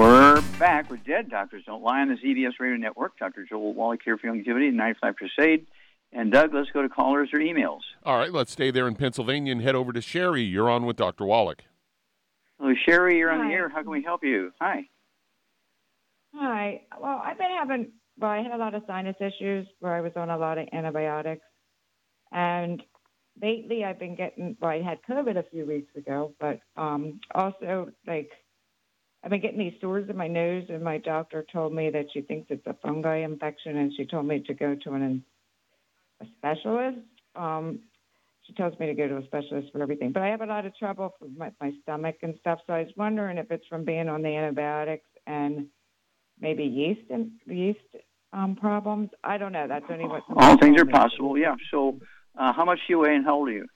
We're 0.00 0.40
back 0.58 0.90
with 0.90 1.04
Dead 1.04 1.28
Doctors 1.28 1.64
Don't 1.66 1.82
Lie 1.82 2.00
on 2.00 2.08
the 2.08 2.14
ZBS 2.14 2.52
Radio 2.58 2.78
Network. 2.78 3.18
Dr. 3.18 3.44
Joel 3.44 3.74
Wallach 3.74 4.00
here 4.02 4.16
for 4.16 4.28
Youngevity, 4.28 4.72
95 4.72 5.14
Crusade. 5.14 5.66
And 6.10 6.32
Doug, 6.32 6.54
let's 6.54 6.70
go 6.70 6.80
to 6.80 6.88
callers 6.88 7.28
or 7.34 7.38
emails. 7.38 7.80
All 8.02 8.16
right, 8.16 8.32
let's 8.32 8.50
stay 8.50 8.70
there 8.70 8.88
in 8.88 8.94
Pennsylvania 8.94 9.52
and 9.52 9.60
head 9.60 9.74
over 9.74 9.92
to 9.92 10.00
Sherry. 10.00 10.40
You're 10.40 10.70
on 10.70 10.86
with 10.86 10.96
Dr. 10.96 11.26
Wallach. 11.26 11.64
Hello, 12.58 12.72
Sherry. 12.86 13.18
You're 13.18 13.30
on 13.30 13.40
Hi. 13.40 13.48
the 13.48 13.52
air. 13.52 13.68
How 13.68 13.82
can 13.82 13.90
we 13.90 14.02
help 14.02 14.24
you? 14.24 14.52
Hi. 14.58 14.88
Hi. 16.34 16.80
Well, 16.98 17.20
I've 17.22 17.36
been 17.36 17.50
having, 17.50 17.92
well, 18.18 18.30
I 18.30 18.38
had 18.38 18.52
a 18.52 18.56
lot 18.56 18.74
of 18.74 18.84
sinus 18.86 19.16
issues 19.20 19.66
where 19.80 19.94
I 19.94 20.00
was 20.00 20.12
on 20.16 20.30
a 20.30 20.38
lot 20.38 20.56
of 20.56 20.66
antibiotics. 20.72 21.44
And 22.32 22.82
lately 23.42 23.84
I've 23.84 23.98
been 23.98 24.16
getting, 24.16 24.56
well, 24.62 24.70
I 24.70 24.80
had 24.80 25.00
COVID 25.06 25.36
a 25.36 25.44
few 25.50 25.66
weeks 25.66 25.94
ago, 25.94 26.32
but 26.40 26.60
um, 26.78 27.20
also, 27.34 27.90
like, 28.06 28.30
I've 29.22 29.30
been 29.30 29.40
getting 29.40 29.58
these 29.58 29.74
sores 29.80 30.08
in 30.08 30.16
my 30.16 30.28
nose, 30.28 30.64
and 30.68 30.82
my 30.82 30.98
doctor 30.98 31.44
told 31.52 31.74
me 31.74 31.90
that 31.90 32.06
she 32.12 32.22
thinks 32.22 32.46
it's 32.50 32.66
a 32.66 32.74
fungi 32.82 33.18
infection, 33.18 33.76
and 33.76 33.92
she 33.94 34.06
told 34.06 34.26
me 34.26 34.40
to 34.46 34.54
go 34.54 34.74
to 34.74 34.94
an, 34.94 35.24
a 36.22 36.26
specialist. 36.38 36.98
Um, 37.36 37.80
she 38.46 38.54
tells 38.54 38.78
me 38.78 38.86
to 38.86 38.94
go 38.94 39.06
to 39.06 39.18
a 39.18 39.24
specialist 39.26 39.68
for 39.72 39.82
everything. 39.82 40.12
But 40.12 40.22
I 40.22 40.28
have 40.28 40.40
a 40.40 40.46
lot 40.46 40.64
of 40.64 40.74
trouble 40.76 41.14
with 41.20 41.36
my, 41.36 41.52
my 41.60 41.72
stomach 41.82 42.16
and 42.22 42.34
stuff, 42.40 42.60
so 42.66 42.72
I 42.72 42.80
was 42.80 42.92
wondering 42.96 43.36
if 43.36 43.50
it's 43.50 43.66
from 43.66 43.84
being 43.84 44.08
on 44.08 44.22
the 44.22 44.34
antibiotics 44.34 45.06
and 45.26 45.66
maybe 46.40 46.64
yeast 46.64 47.10
and 47.10 47.32
yeast 47.46 47.78
um, 48.32 48.56
problems. 48.56 49.10
I 49.22 49.36
don't 49.36 49.52
know. 49.52 49.68
That's 49.68 49.84
only 49.90 50.06
what 50.06 50.22
All 50.34 50.56
things 50.56 50.80
are 50.80 50.86
possible, 50.86 51.36
yeah. 51.36 51.56
So, 51.70 52.00
uh, 52.38 52.52
how 52.54 52.64
much 52.64 52.78
do 52.86 52.94
you 52.94 52.98
weigh 53.00 53.16
and 53.16 53.24
how 53.24 53.36
old 53.36 53.48
are 53.48 53.52
you? 53.52 53.66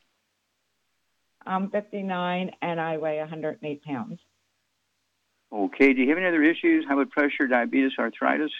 I'm 1.46 1.70
59 1.70 2.50
and 2.62 2.80
I 2.80 2.96
weigh 2.96 3.18
108 3.18 3.84
pounds. 3.84 4.18
Okay. 5.54 5.92
Do 5.92 6.02
you 6.02 6.08
have 6.08 6.18
any 6.18 6.26
other 6.26 6.42
issues? 6.42 6.84
High 6.86 6.94
blood 6.94 7.10
pressure, 7.10 7.46
diabetes, 7.46 7.92
arthritis? 7.98 8.50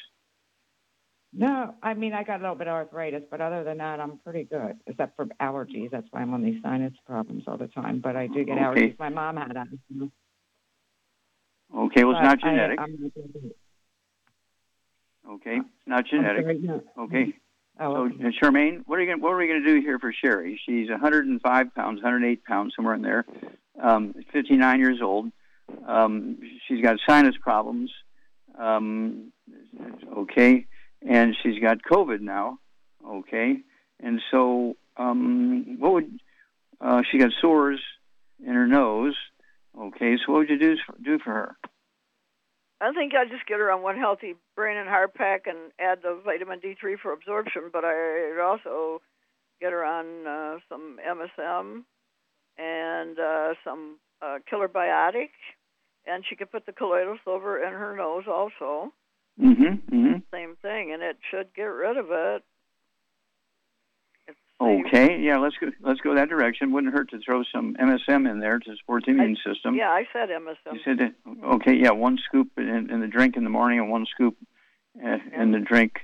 No, 1.36 1.74
I 1.82 1.94
mean 1.94 2.12
I 2.12 2.22
got 2.22 2.38
a 2.38 2.42
little 2.42 2.54
bit 2.54 2.68
of 2.68 2.74
arthritis, 2.74 3.24
but 3.28 3.40
other 3.40 3.64
than 3.64 3.78
that, 3.78 3.98
I'm 3.98 4.18
pretty 4.18 4.44
good. 4.44 4.76
Except 4.86 5.16
for 5.16 5.26
allergies, 5.42 5.90
that's 5.90 6.06
why 6.12 6.20
I'm 6.20 6.32
on 6.32 6.42
these 6.44 6.62
sinus 6.62 6.92
problems 7.04 7.42
all 7.48 7.56
the 7.56 7.66
time. 7.66 7.98
But 8.00 8.14
I 8.14 8.28
do 8.28 8.44
get 8.44 8.56
Okay. 8.58 8.90
allergies. 8.90 8.98
My 9.00 9.08
mom 9.08 9.36
had 9.36 9.54
them. 9.56 9.80
Okay. 11.76 12.04
Well, 12.04 12.12
it's 12.16 12.22
not 12.22 12.38
genetic. 12.40 12.78
Not 12.78 12.88
Okay. 15.28 15.56
It's 15.56 15.86
not 15.86 16.06
genetic. 16.06 16.44
sorry, 16.44 16.58
no. 16.60 16.82
Okay. 16.98 17.34
Oh, 17.80 17.94
So, 18.08 18.14
okay. 18.14 18.26
uh, 18.26 18.30
Charmaine, 18.40 18.82
what 18.86 19.00
are 19.00 19.02
you 19.02 19.10
gonna, 19.10 19.20
what 19.22 19.32
are 19.32 19.36
we 19.36 19.48
going 19.48 19.60
to 19.64 19.66
do 19.68 19.80
here 19.80 19.98
for 19.98 20.12
Sherry? 20.12 20.60
She's 20.64 20.88
105 20.88 21.74
pounds, 21.74 21.96
108 22.00 22.44
pounds, 22.44 22.74
somewhere 22.76 22.94
in 22.94 23.02
there. 23.02 23.24
Um, 23.82 24.14
59 24.32 24.78
years 24.78 25.00
old. 25.02 25.32
Um, 25.86 26.38
she's 26.66 26.82
got 26.82 26.98
sinus 27.06 27.36
problems. 27.40 27.90
Um, 28.58 29.32
okay, 30.16 30.66
and 31.06 31.36
she's 31.42 31.60
got 31.60 31.82
COVID 31.82 32.20
now. 32.20 32.58
Okay, 33.06 33.58
and 34.00 34.20
so 34.30 34.76
um, 34.96 35.76
what 35.78 35.92
would 35.94 36.18
uh, 36.80 37.02
she 37.10 37.18
got 37.18 37.30
sores 37.40 37.80
in 38.44 38.54
her 38.54 38.66
nose? 38.66 39.14
Okay, 39.78 40.16
so 40.16 40.32
what 40.32 40.38
would 40.38 40.50
you 40.50 40.58
do 40.58 40.76
do 41.02 41.18
for 41.18 41.32
her? 41.32 41.56
I 42.80 42.92
think 42.92 43.12
I'd 43.14 43.30
just 43.30 43.46
get 43.46 43.60
her 43.60 43.70
on 43.70 43.82
one 43.82 43.96
healthy 43.96 44.34
brain 44.54 44.76
and 44.76 44.88
heart 44.88 45.14
pack 45.14 45.46
and 45.46 45.72
add 45.78 46.00
the 46.02 46.20
vitamin 46.24 46.60
D3 46.60 46.98
for 47.00 47.12
absorption, 47.12 47.70
but 47.72 47.84
I'd 47.84 48.38
also 48.42 49.00
get 49.60 49.72
her 49.72 49.84
on 49.84 50.26
uh, 50.26 50.58
some 50.68 50.98
MSM 51.06 51.84
and 52.58 53.18
uh, 53.18 53.54
some 53.64 53.98
uh, 54.24 54.38
killer 54.48 54.68
biotic, 54.68 55.30
and 56.06 56.24
she 56.28 56.36
could 56.36 56.50
put 56.50 56.66
the 56.66 56.72
colloidal 56.72 57.18
silver 57.24 57.62
in 57.62 57.72
her 57.72 57.96
nose 57.96 58.24
also. 58.28 58.92
Mm-hmm. 59.40 59.64
Mm-hmm. 59.64 60.16
Same 60.32 60.56
thing, 60.62 60.92
and 60.92 61.02
it 61.02 61.18
should 61.30 61.48
get 61.54 61.64
rid 61.64 61.96
of 61.96 62.06
it. 62.10 62.42
Okay, 64.60 65.18
yeah, 65.20 65.36
let's 65.38 65.56
go. 65.60 65.66
Let's 65.80 66.00
go 66.00 66.14
that 66.14 66.28
direction. 66.28 66.72
Wouldn't 66.72 66.94
hurt 66.94 67.10
to 67.10 67.18
throw 67.18 67.42
some 67.52 67.74
MSM 67.74 68.30
in 68.30 68.38
there 68.38 68.60
to 68.60 68.76
support 68.76 69.04
the 69.04 69.10
immune 69.10 69.36
system. 69.44 69.74
Yeah, 69.74 69.88
I 69.88 70.04
said 70.12 70.28
MSM. 70.28 70.74
You 70.74 70.80
said. 70.84 71.14
Okay, 71.44 71.74
yeah, 71.74 71.90
one 71.90 72.18
scoop 72.24 72.50
in, 72.56 72.88
in 72.90 73.00
the 73.00 73.08
drink 73.08 73.36
in 73.36 73.42
the 73.42 73.50
morning 73.50 73.80
and 73.80 73.90
one 73.90 74.06
scoop 74.06 74.36
uh, 75.04 75.18
in 75.36 75.50
the 75.50 75.58
drink. 75.58 75.94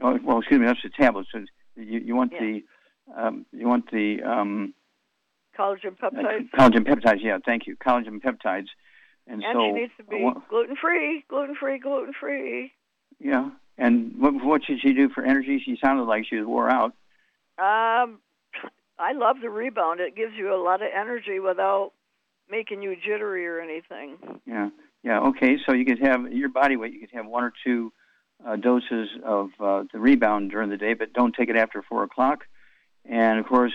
Oh, 0.00 0.16
well, 0.22 0.38
excuse 0.38 0.60
me, 0.60 0.66
that's 0.66 0.82
the 0.82 0.90
tablets. 0.90 1.28
So 1.32 1.44
you, 1.74 1.98
you 1.98 2.14
want 2.14 2.32
Yeah. 2.32 2.40
the 2.40 2.62
um, 3.16 3.46
you 3.52 3.66
want 3.66 3.90
the 3.90 4.22
um, 4.22 4.74
collagen 5.58 5.96
uh, 6.02 6.10
peptides. 6.10 6.50
collagen 6.54 6.86
peptides. 6.86 7.22
Yeah, 7.22 7.38
thank 7.44 7.66
you, 7.66 7.76
collagen 7.76 8.20
peptides. 8.20 8.68
And, 9.26 9.42
and 9.42 9.54
so 9.54 9.60
she 9.60 9.72
needs 9.72 9.92
to 9.98 10.04
be 10.04 10.26
gluten 10.48 10.76
free, 10.80 11.24
gluten 11.28 11.54
free, 11.58 11.78
gluten 11.78 12.12
free. 12.18 12.72
yeah. 13.18 13.50
And 13.76 14.18
what, 14.18 14.34
what 14.44 14.64
should 14.64 14.80
she 14.80 14.92
do 14.92 15.08
for 15.08 15.24
energy? 15.24 15.62
She 15.64 15.78
sounded 15.82 16.04
like 16.04 16.24
she 16.28 16.36
was 16.36 16.46
wore 16.46 16.68
out. 16.68 16.94
Um, 17.58 18.18
I 18.98 19.12
love 19.14 19.36
the 19.40 19.50
rebound. 19.50 20.00
It 20.00 20.16
gives 20.16 20.32
you 20.36 20.52
a 20.52 20.60
lot 20.60 20.82
of 20.82 20.88
energy 20.92 21.38
without 21.38 21.92
making 22.50 22.82
you 22.82 22.96
jittery 22.96 23.46
or 23.46 23.60
anything. 23.60 24.16
Yeah, 24.46 24.70
yeah. 25.04 25.20
Okay, 25.20 25.58
so 25.64 25.74
you 25.74 25.84
could 25.84 26.00
have 26.00 26.32
your 26.32 26.48
body 26.48 26.76
weight. 26.76 26.92
You 26.92 27.00
could 27.00 27.16
have 27.16 27.26
one 27.26 27.44
or 27.44 27.52
two 27.64 27.92
uh, 28.46 28.56
doses 28.56 29.08
of 29.24 29.50
uh, 29.60 29.84
the 29.92 30.00
rebound 30.00 30.50
during 30.50 30.70
the 30.70 30.76
day, 30.76 30.94
but 30.94 31.12
don't 31.12 31.34
take 31.34 31.48
it 31.48 31.56
after 31.56 31.82
four 31.82 32.02
o'clock. 32.02 32.44
And 33.04 33.38
of 33.38 33.46
course, 33.46 33.72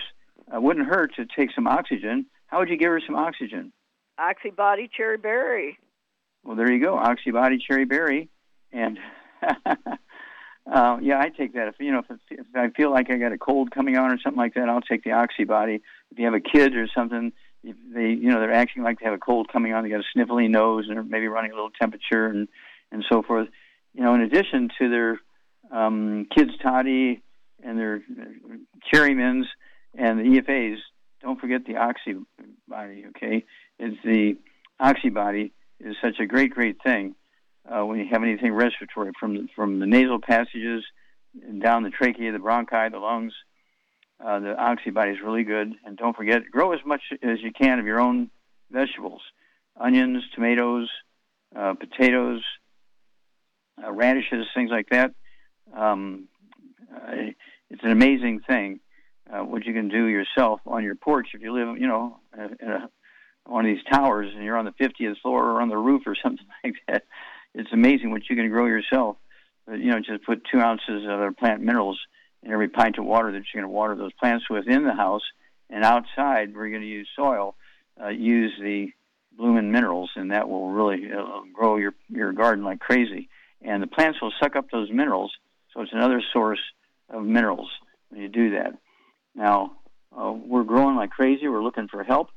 it 0.52 0.62
wouldn't 0.62 0.86
hurt 0.86 1.14
to 1.16 1.26
take 1.26 1.50
some 1.54 1.66
oxygen. 1.66 2.26
How 2.46 2.58
would 2.58 2.68
you 2.68 2.76
give 2.76 2.90
her 2.90 3.00
some 3.04 3.16
oxygen? 3.16 3.72
Oxybody 4.18 4.88
cherry 4.90 5.16
berry. 5.16 5.78
Well, 6.44 6.56
there 6.56 6.70
you 6.70 6.80
go, 6.80 6.96
Oxybody 6.96 7.58
cherry 7.66 7.84
berry, 7.84 8.28
and 8.72 8.98
uh, 9.66 10.98
yeah, 11.00 11.18
I 11.18 11.30
take 11.30 11.54
that. 11.54 11.68
If 11.68 11.76
you 11.80 11.90
know, 11.90 12.02
if, 12.08 12.18
if 12.30 12.46
I 12.54 12.68
feel 12.68 12.90
like 12.90 13.10
I 13.10 13.16
got 13.16 13.32
a 13.32 13.38
cold 13.38 13.70
coming 13.70 13.96
on 13.96 14.12
or 14.12 14.18
something 14.22 14.38
like 14.38 14.54
that, 14.54 14.68
I'll 14.68 14.82
take 14.82 15.04
the 15.04 15.10
Oxybody. 15.10 15.80
If 16.10 16.18
you 16.18 16.26
have 16.26 16.34
a 16.34 16.40
kid 16.40 16.76
or 16.76 16.86
something, 16.94 17.32
if 17.62 17.76
they, 17.94 18.08
you 18.08 18.30
know, 18.30 18.40
they're 18.40 18.52
acting 18.52 18.82
like 18.82 19.00
they 19.00 19.06
have 19.06 19.14
a 19.14 19.18
cold 19.18 19.50
coming 19.50 19.72
on, 19.72 19.82
they 19.82 19.90
got 19.90 20.00
a 20.00 20.18
sniffly 20.18 20.50
nose 20.50 20.84
and 20.86 20.96
they're 20.96 21.02
maybe 21.02 21.28
running 21.28 21.50
a 21.50 21.54
little 21.54 21.70
temperature 21.70 22.26
and 22.26 22.48
and 22.92 23.04
so 23.10 23.22
forth. 23.22 23.48
You 23.94 24.02
know, 24.02 24.14
in 24.14 24.20
addition 24.20 24.68
to 24.78 24.90
their 24.90 25.20
um, 25.70 26.26
kids 26.34 26.50
toddy 26.62 27.22
and 27.62 27.78
their 27.78 28.02
cherry 28.92 29.14
mins 29.14 29.46
and 29.96 30.18
the 30.18 30.40
EFAs, 30.40 30.76
don't 31.22 31.40
forget 31.40 31.64
the 31.64 31.74
Oxybody. 31.74 33.08
Okay, 33.08 33.44
it's 33.78 33.96
the 34.04 34.36
Oxybody 34.80 35.52
is 35.80 35.96
such 36.02 36.20
a 36.20 36.26
great, 36.26 36.50
great 36.50 36.76
thing 36.82 37.14
uh, 37.68 37.84
when 37.84 37.98
you 37.98 38.06
have 38.10 38.22
anything 38.22 38.52
respiratory 38.52 39.12
from 39.18 39.34
the, 39.34 39.48
from 39.54 39.78
the 39.78 39.86
nasal 39.86 40.20
passages 40.20 40.84
down 41.60 41.82
the 41.82 41.90
trachea, 41.90 42.32
the 42.32 42.38
bronchi, 42.38 42.90
the 42.90 42.98
lungs. 42.98 43.32
Uh, 44.24 44.38
the 44.38 44.54
oxybody 44.54 45.12
is 45.12 45.18
really 45.22 45.42
good, 45.42 45.72
and 45.84 45.96
don't 45.96 46.16
forget, 46.16 46.42
grow 46.50 46.72
as 46.72 46.78
much 46.86 47.02
as 47.22 47.42
you 47.42 47.50
can 47.52 47.80
of 47.80 47.84
your 47.84 48.00
own 48.00 48.30
vegetables: 48.70 49.20
onions, 49.78 50.22
tomatoes, 50.34 50.88
uh, 51.54 51.74
potatoes, 51.74 52.40
uh, 53.82 53.90
radishes, 53.90 54.46
things 54.54 54.70
like 54.70 54.88
that. 54.90 55.10
Um, 55.76 56.28
uh, 56.94 57.32
it's 57.70 57.82
an 57.82 57.90
amazing 57.90 58.40
thing 58.46 58.78
uh, 59.34 59.44
what 59.44 59.64
you 59.64 59.72
can 59.72 59.88
do 59.88 60.06
yourself 60.06 60.60
on 60.66 60.84
your 60.84 60.94
porch 60.94 61.28
if 61.34 61.42
you 61.42 61.52
live, 61.52 61.78
you 61.78 61.88
know, 61.88 62.18
in 62.36 62.68
a, 62.68 62.90
one 63.46 63.66
of 63.66 63.74
these 63.74 63.84
towers 63.90 64.30
and 64.34 64.44
you're 64.44 64.56
on 64.56 64.64
the 64.64 64.72
50th 64.72 65.20
floor 65.20 65.50
or 65.50 65.60
on 65.60 65.68
the 65.68 65.76
roof 65.76 66.02
or 66.06 66.14
something 66.22 66.46
like 66.62 66.74
that 66.88 67.04
it's 67.54 67.72
amazing 67.72 68.10
what 68.10 68.28
you 68.28 68.36
can 68.36 68.50
grow 68.50 68.66
yourself. 68.66 69.16
But, 69.66 69.78
you 69.78 69.90
know, 69.90 69.98
just 69.98 70.24
put 70.24 70.42
two 70.50 70.60
ounces 70.60 71.04
of 71.08 71.36
plant 71.36 71.62
minerals 71.62 71.98
in 72.42 72.52
every 72.52 72.68
pint 72.68 72.98
of 72.98 73.04
water 73.04 73.32
that 73.32 73.42
you're 73.52 73.62
going 73.62 73.70
to 73.70 73.74
water 73.74 73.94
those 73.94 74.12
plants 74.12 74.50
with 74.50 74.68
in 74.68 74.84
the 74.84 74.92
house. 74.92 75.22
And 75.70 75.82
outside, 75.82 76.54
where 76.54 76.66
you're 76.66 76.78
going 76.78 76.82
to 76.82 76.88
use 76.88 77.08
soil, 77.16 77.56
uh, 78.00 78.08
use 78.08 78.52
the 78.60 78.88
blooming 79.36 79.72
minerals, 79.72 80.10
and 80.14 80.30
that 80.30 80.48
will 80.48 80.68
really 80.68 81.10
uh, 81.10 81.40
grow 81.52 81.76
your, 81.76 81.94
your 82.10 82.32
garden 82.32 82.64
like 82.64 82.80
crazy. 82.80 83.28
And 83.62 83.82
the 83.82 83.86
plants 83.86 84.20
will 84.20 84.32
suck 84.38 84.56
up 84.56 84.70
those 84.70 84.90
minerals, 84.90 85.32
so 85.72 85.80
it's 85.80 85.92
another 85.92 86.22
source 86.32 86.60
of 87.08 87.24
minerals 87.24 87.70
when 88.10 88.20
you 88.20 88.28
do 88.28 88.50
that. 88.50 88.74
Now, 89.34 89.76
uh, 90.16 90.32
we're 90.32 90.64
growing 90.64 90.96
like 90.96 91.10
crazy. 91.10 91.48
We're 91.48 91.62
looking 91.62 91.88
for 91.88 92.04
help. 92.04 92.28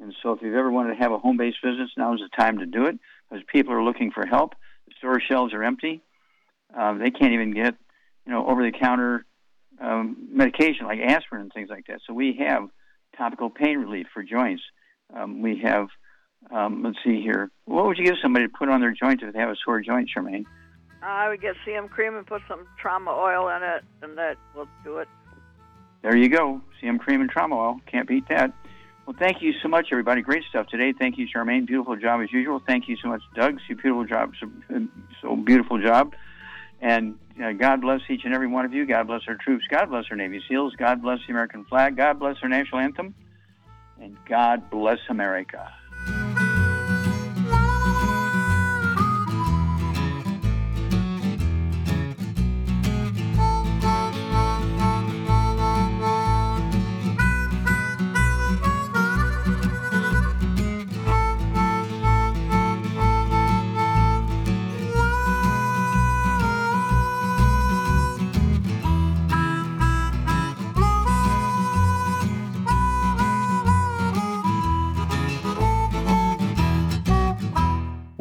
And 0.00 0.14
so 0.22 0.32
if 0.32 0.42
you've 0.42 0.54
ever 0.54 0.70
wanted 0.70 0.94
to 0.94 1.02
have 1.02 1.12
a 1.12 1.18
home 1.18 1.36
based 1.36 1.58
business, 1.62 1.90
now 1.96 2.14
is 2.14 2.20
the 2.20 2.28
time 2.36 2.58
to 2.58 2.66
do 2.66 2.86
it 2.86 2.98
because 3.28 3.44
people 3.52 3.72
are 3.72 3.82
looking 3.82 4.10
for 4.10 4.26
help. 4.26 4.54
The 4.86 4.94
store 4.98 5.20
shelves 5.20 5.52
are 5.52 5.62
empty. 5.62 6.02
Um, 6.74 6.98
they 6.98 7.10
can't 7.10 7.32
even 7.32 7.52
get, 7.52 7.74
you 8.26 8.32
know, 8.32 8.46
over 8.46 8.62
the 8.62 8.72
counter 8.76 9.24
um, 9.80 10.28
medication 10.32 10.86
like 10.86 11.00
aspirin 11.00 11.42
and 11.42 11.52
things 11.52 11.68
like 11.70 11.86
that. 11.86 12.00
So 12.06 12.14
we 12.14 12.38
have 12.46 12.68
topical 13.16 13.50
pain 13.50 13.78
relief 13.78 14.06
for 14.12 14.22
joints. 14.22 14.62
Um, 15.14 15.42
we 15.42 15.60
have, 15.64 15.88
um, 16.50 16.82
let's 16.82 16.98
see 17.04 17.20
here. 17.20 17.50
What 17.64 17.86
would 17.86 17.98
you 17.98 18.04
give 18.04 18.16
somebody 18.22 18.46
to 18.46 18.52
put 18.52 18.68
on 18.68 18.80
their 18.80 18.92
joint 18.92 19.22
if 19.22 19.32
they 19.32 19.38
have 19.38 19.50
a 19.50 19.56
sore 19.64 19.80
joint, 19.80 20.10
Charmaine? 20.14 20.44
I 21.02 21.28
would 21.28 21.40
get 21.40 21.54
CM 21.66 21.88
cream 21.88 22.14
and 22.16 22.26
put 22.26 22.42
some 22.48 22.66
trauma 22.80 23.10
oil 23.10 23.48
in 23.48 23.62
it, 23.62 23.84
and 24.02 24.18
that 24.18 24.36
will 24.54 24.68
do 24.84 24.98
it. 24.98 25.08
There 26.02 26.16
you 26.16 26.28
go. 26.28 26.60
CM 26.82 26.98
cream 26.98 27.20
and 27.20 27.30
trauma 27.30 27.56
oil. 27.56 27.80
Can't 27.86 28.08
beat 28.08 28.28
that. 28.28 28.52
Well, 29.06 29.16
thank 29.18 29.42
you 29.42 29.52
so 29.62 29.68
much, 29.68 29.88
everybody. 29.90 30.22
Great 30.22 30.44
stuff 30.48 30.68
today. 30.68 30.92
Thank 30.96 31.18
you, 31.18 31.26
Charmaine. 31.26 31.66
Beautiful 31.66 31.96
job 31.96 32.20
as 32.22 32.32
usual. 32.32 32.60
Thank 32.64 32.88
you 32.88 32.96
so 32.96 33.08
much, 33.08 33.22
Doug. 33.34 33.58
So 33.68 33.74
beautiful 33.74 34.04
job. 34.04 34.32
So, 34.40 34.86
so 35.20 35.36
beautiful 35.36 35.82
job. 35.82 36.14
And 36.80 37.16
uh, 37.42 37.52
God 37.52 37.80
bless 37.80 38.00
each 38.08 38.24
and 38.24 38.32
every 38.32 38.46
one 38.46 38.64
of 38.64 38.72
you. 38.72 38.86
God 38.86 39.06
bless 39.06 39.22
our 39.28 39.34
troops. 39.34 39.64
God 39.68 39.90
bless 39.90 40.04
our 40.10 40.16
Navy 40.16 40.42
SEALs. 40.48 40.74
God 40.76 41.02
bless 41.02 41.18
the 41.26 41.32
American 41.32 41.64
flag. 41.64 41.96
God 41.96 42.18
bless 42.18 42.36
our 42.42 42.48
national 42.48 42.80
anthem. 42.80 43.14
And 44.00 44.16
God 44.26 44.70
bless 44.70 44.98
America. 45.08 45.70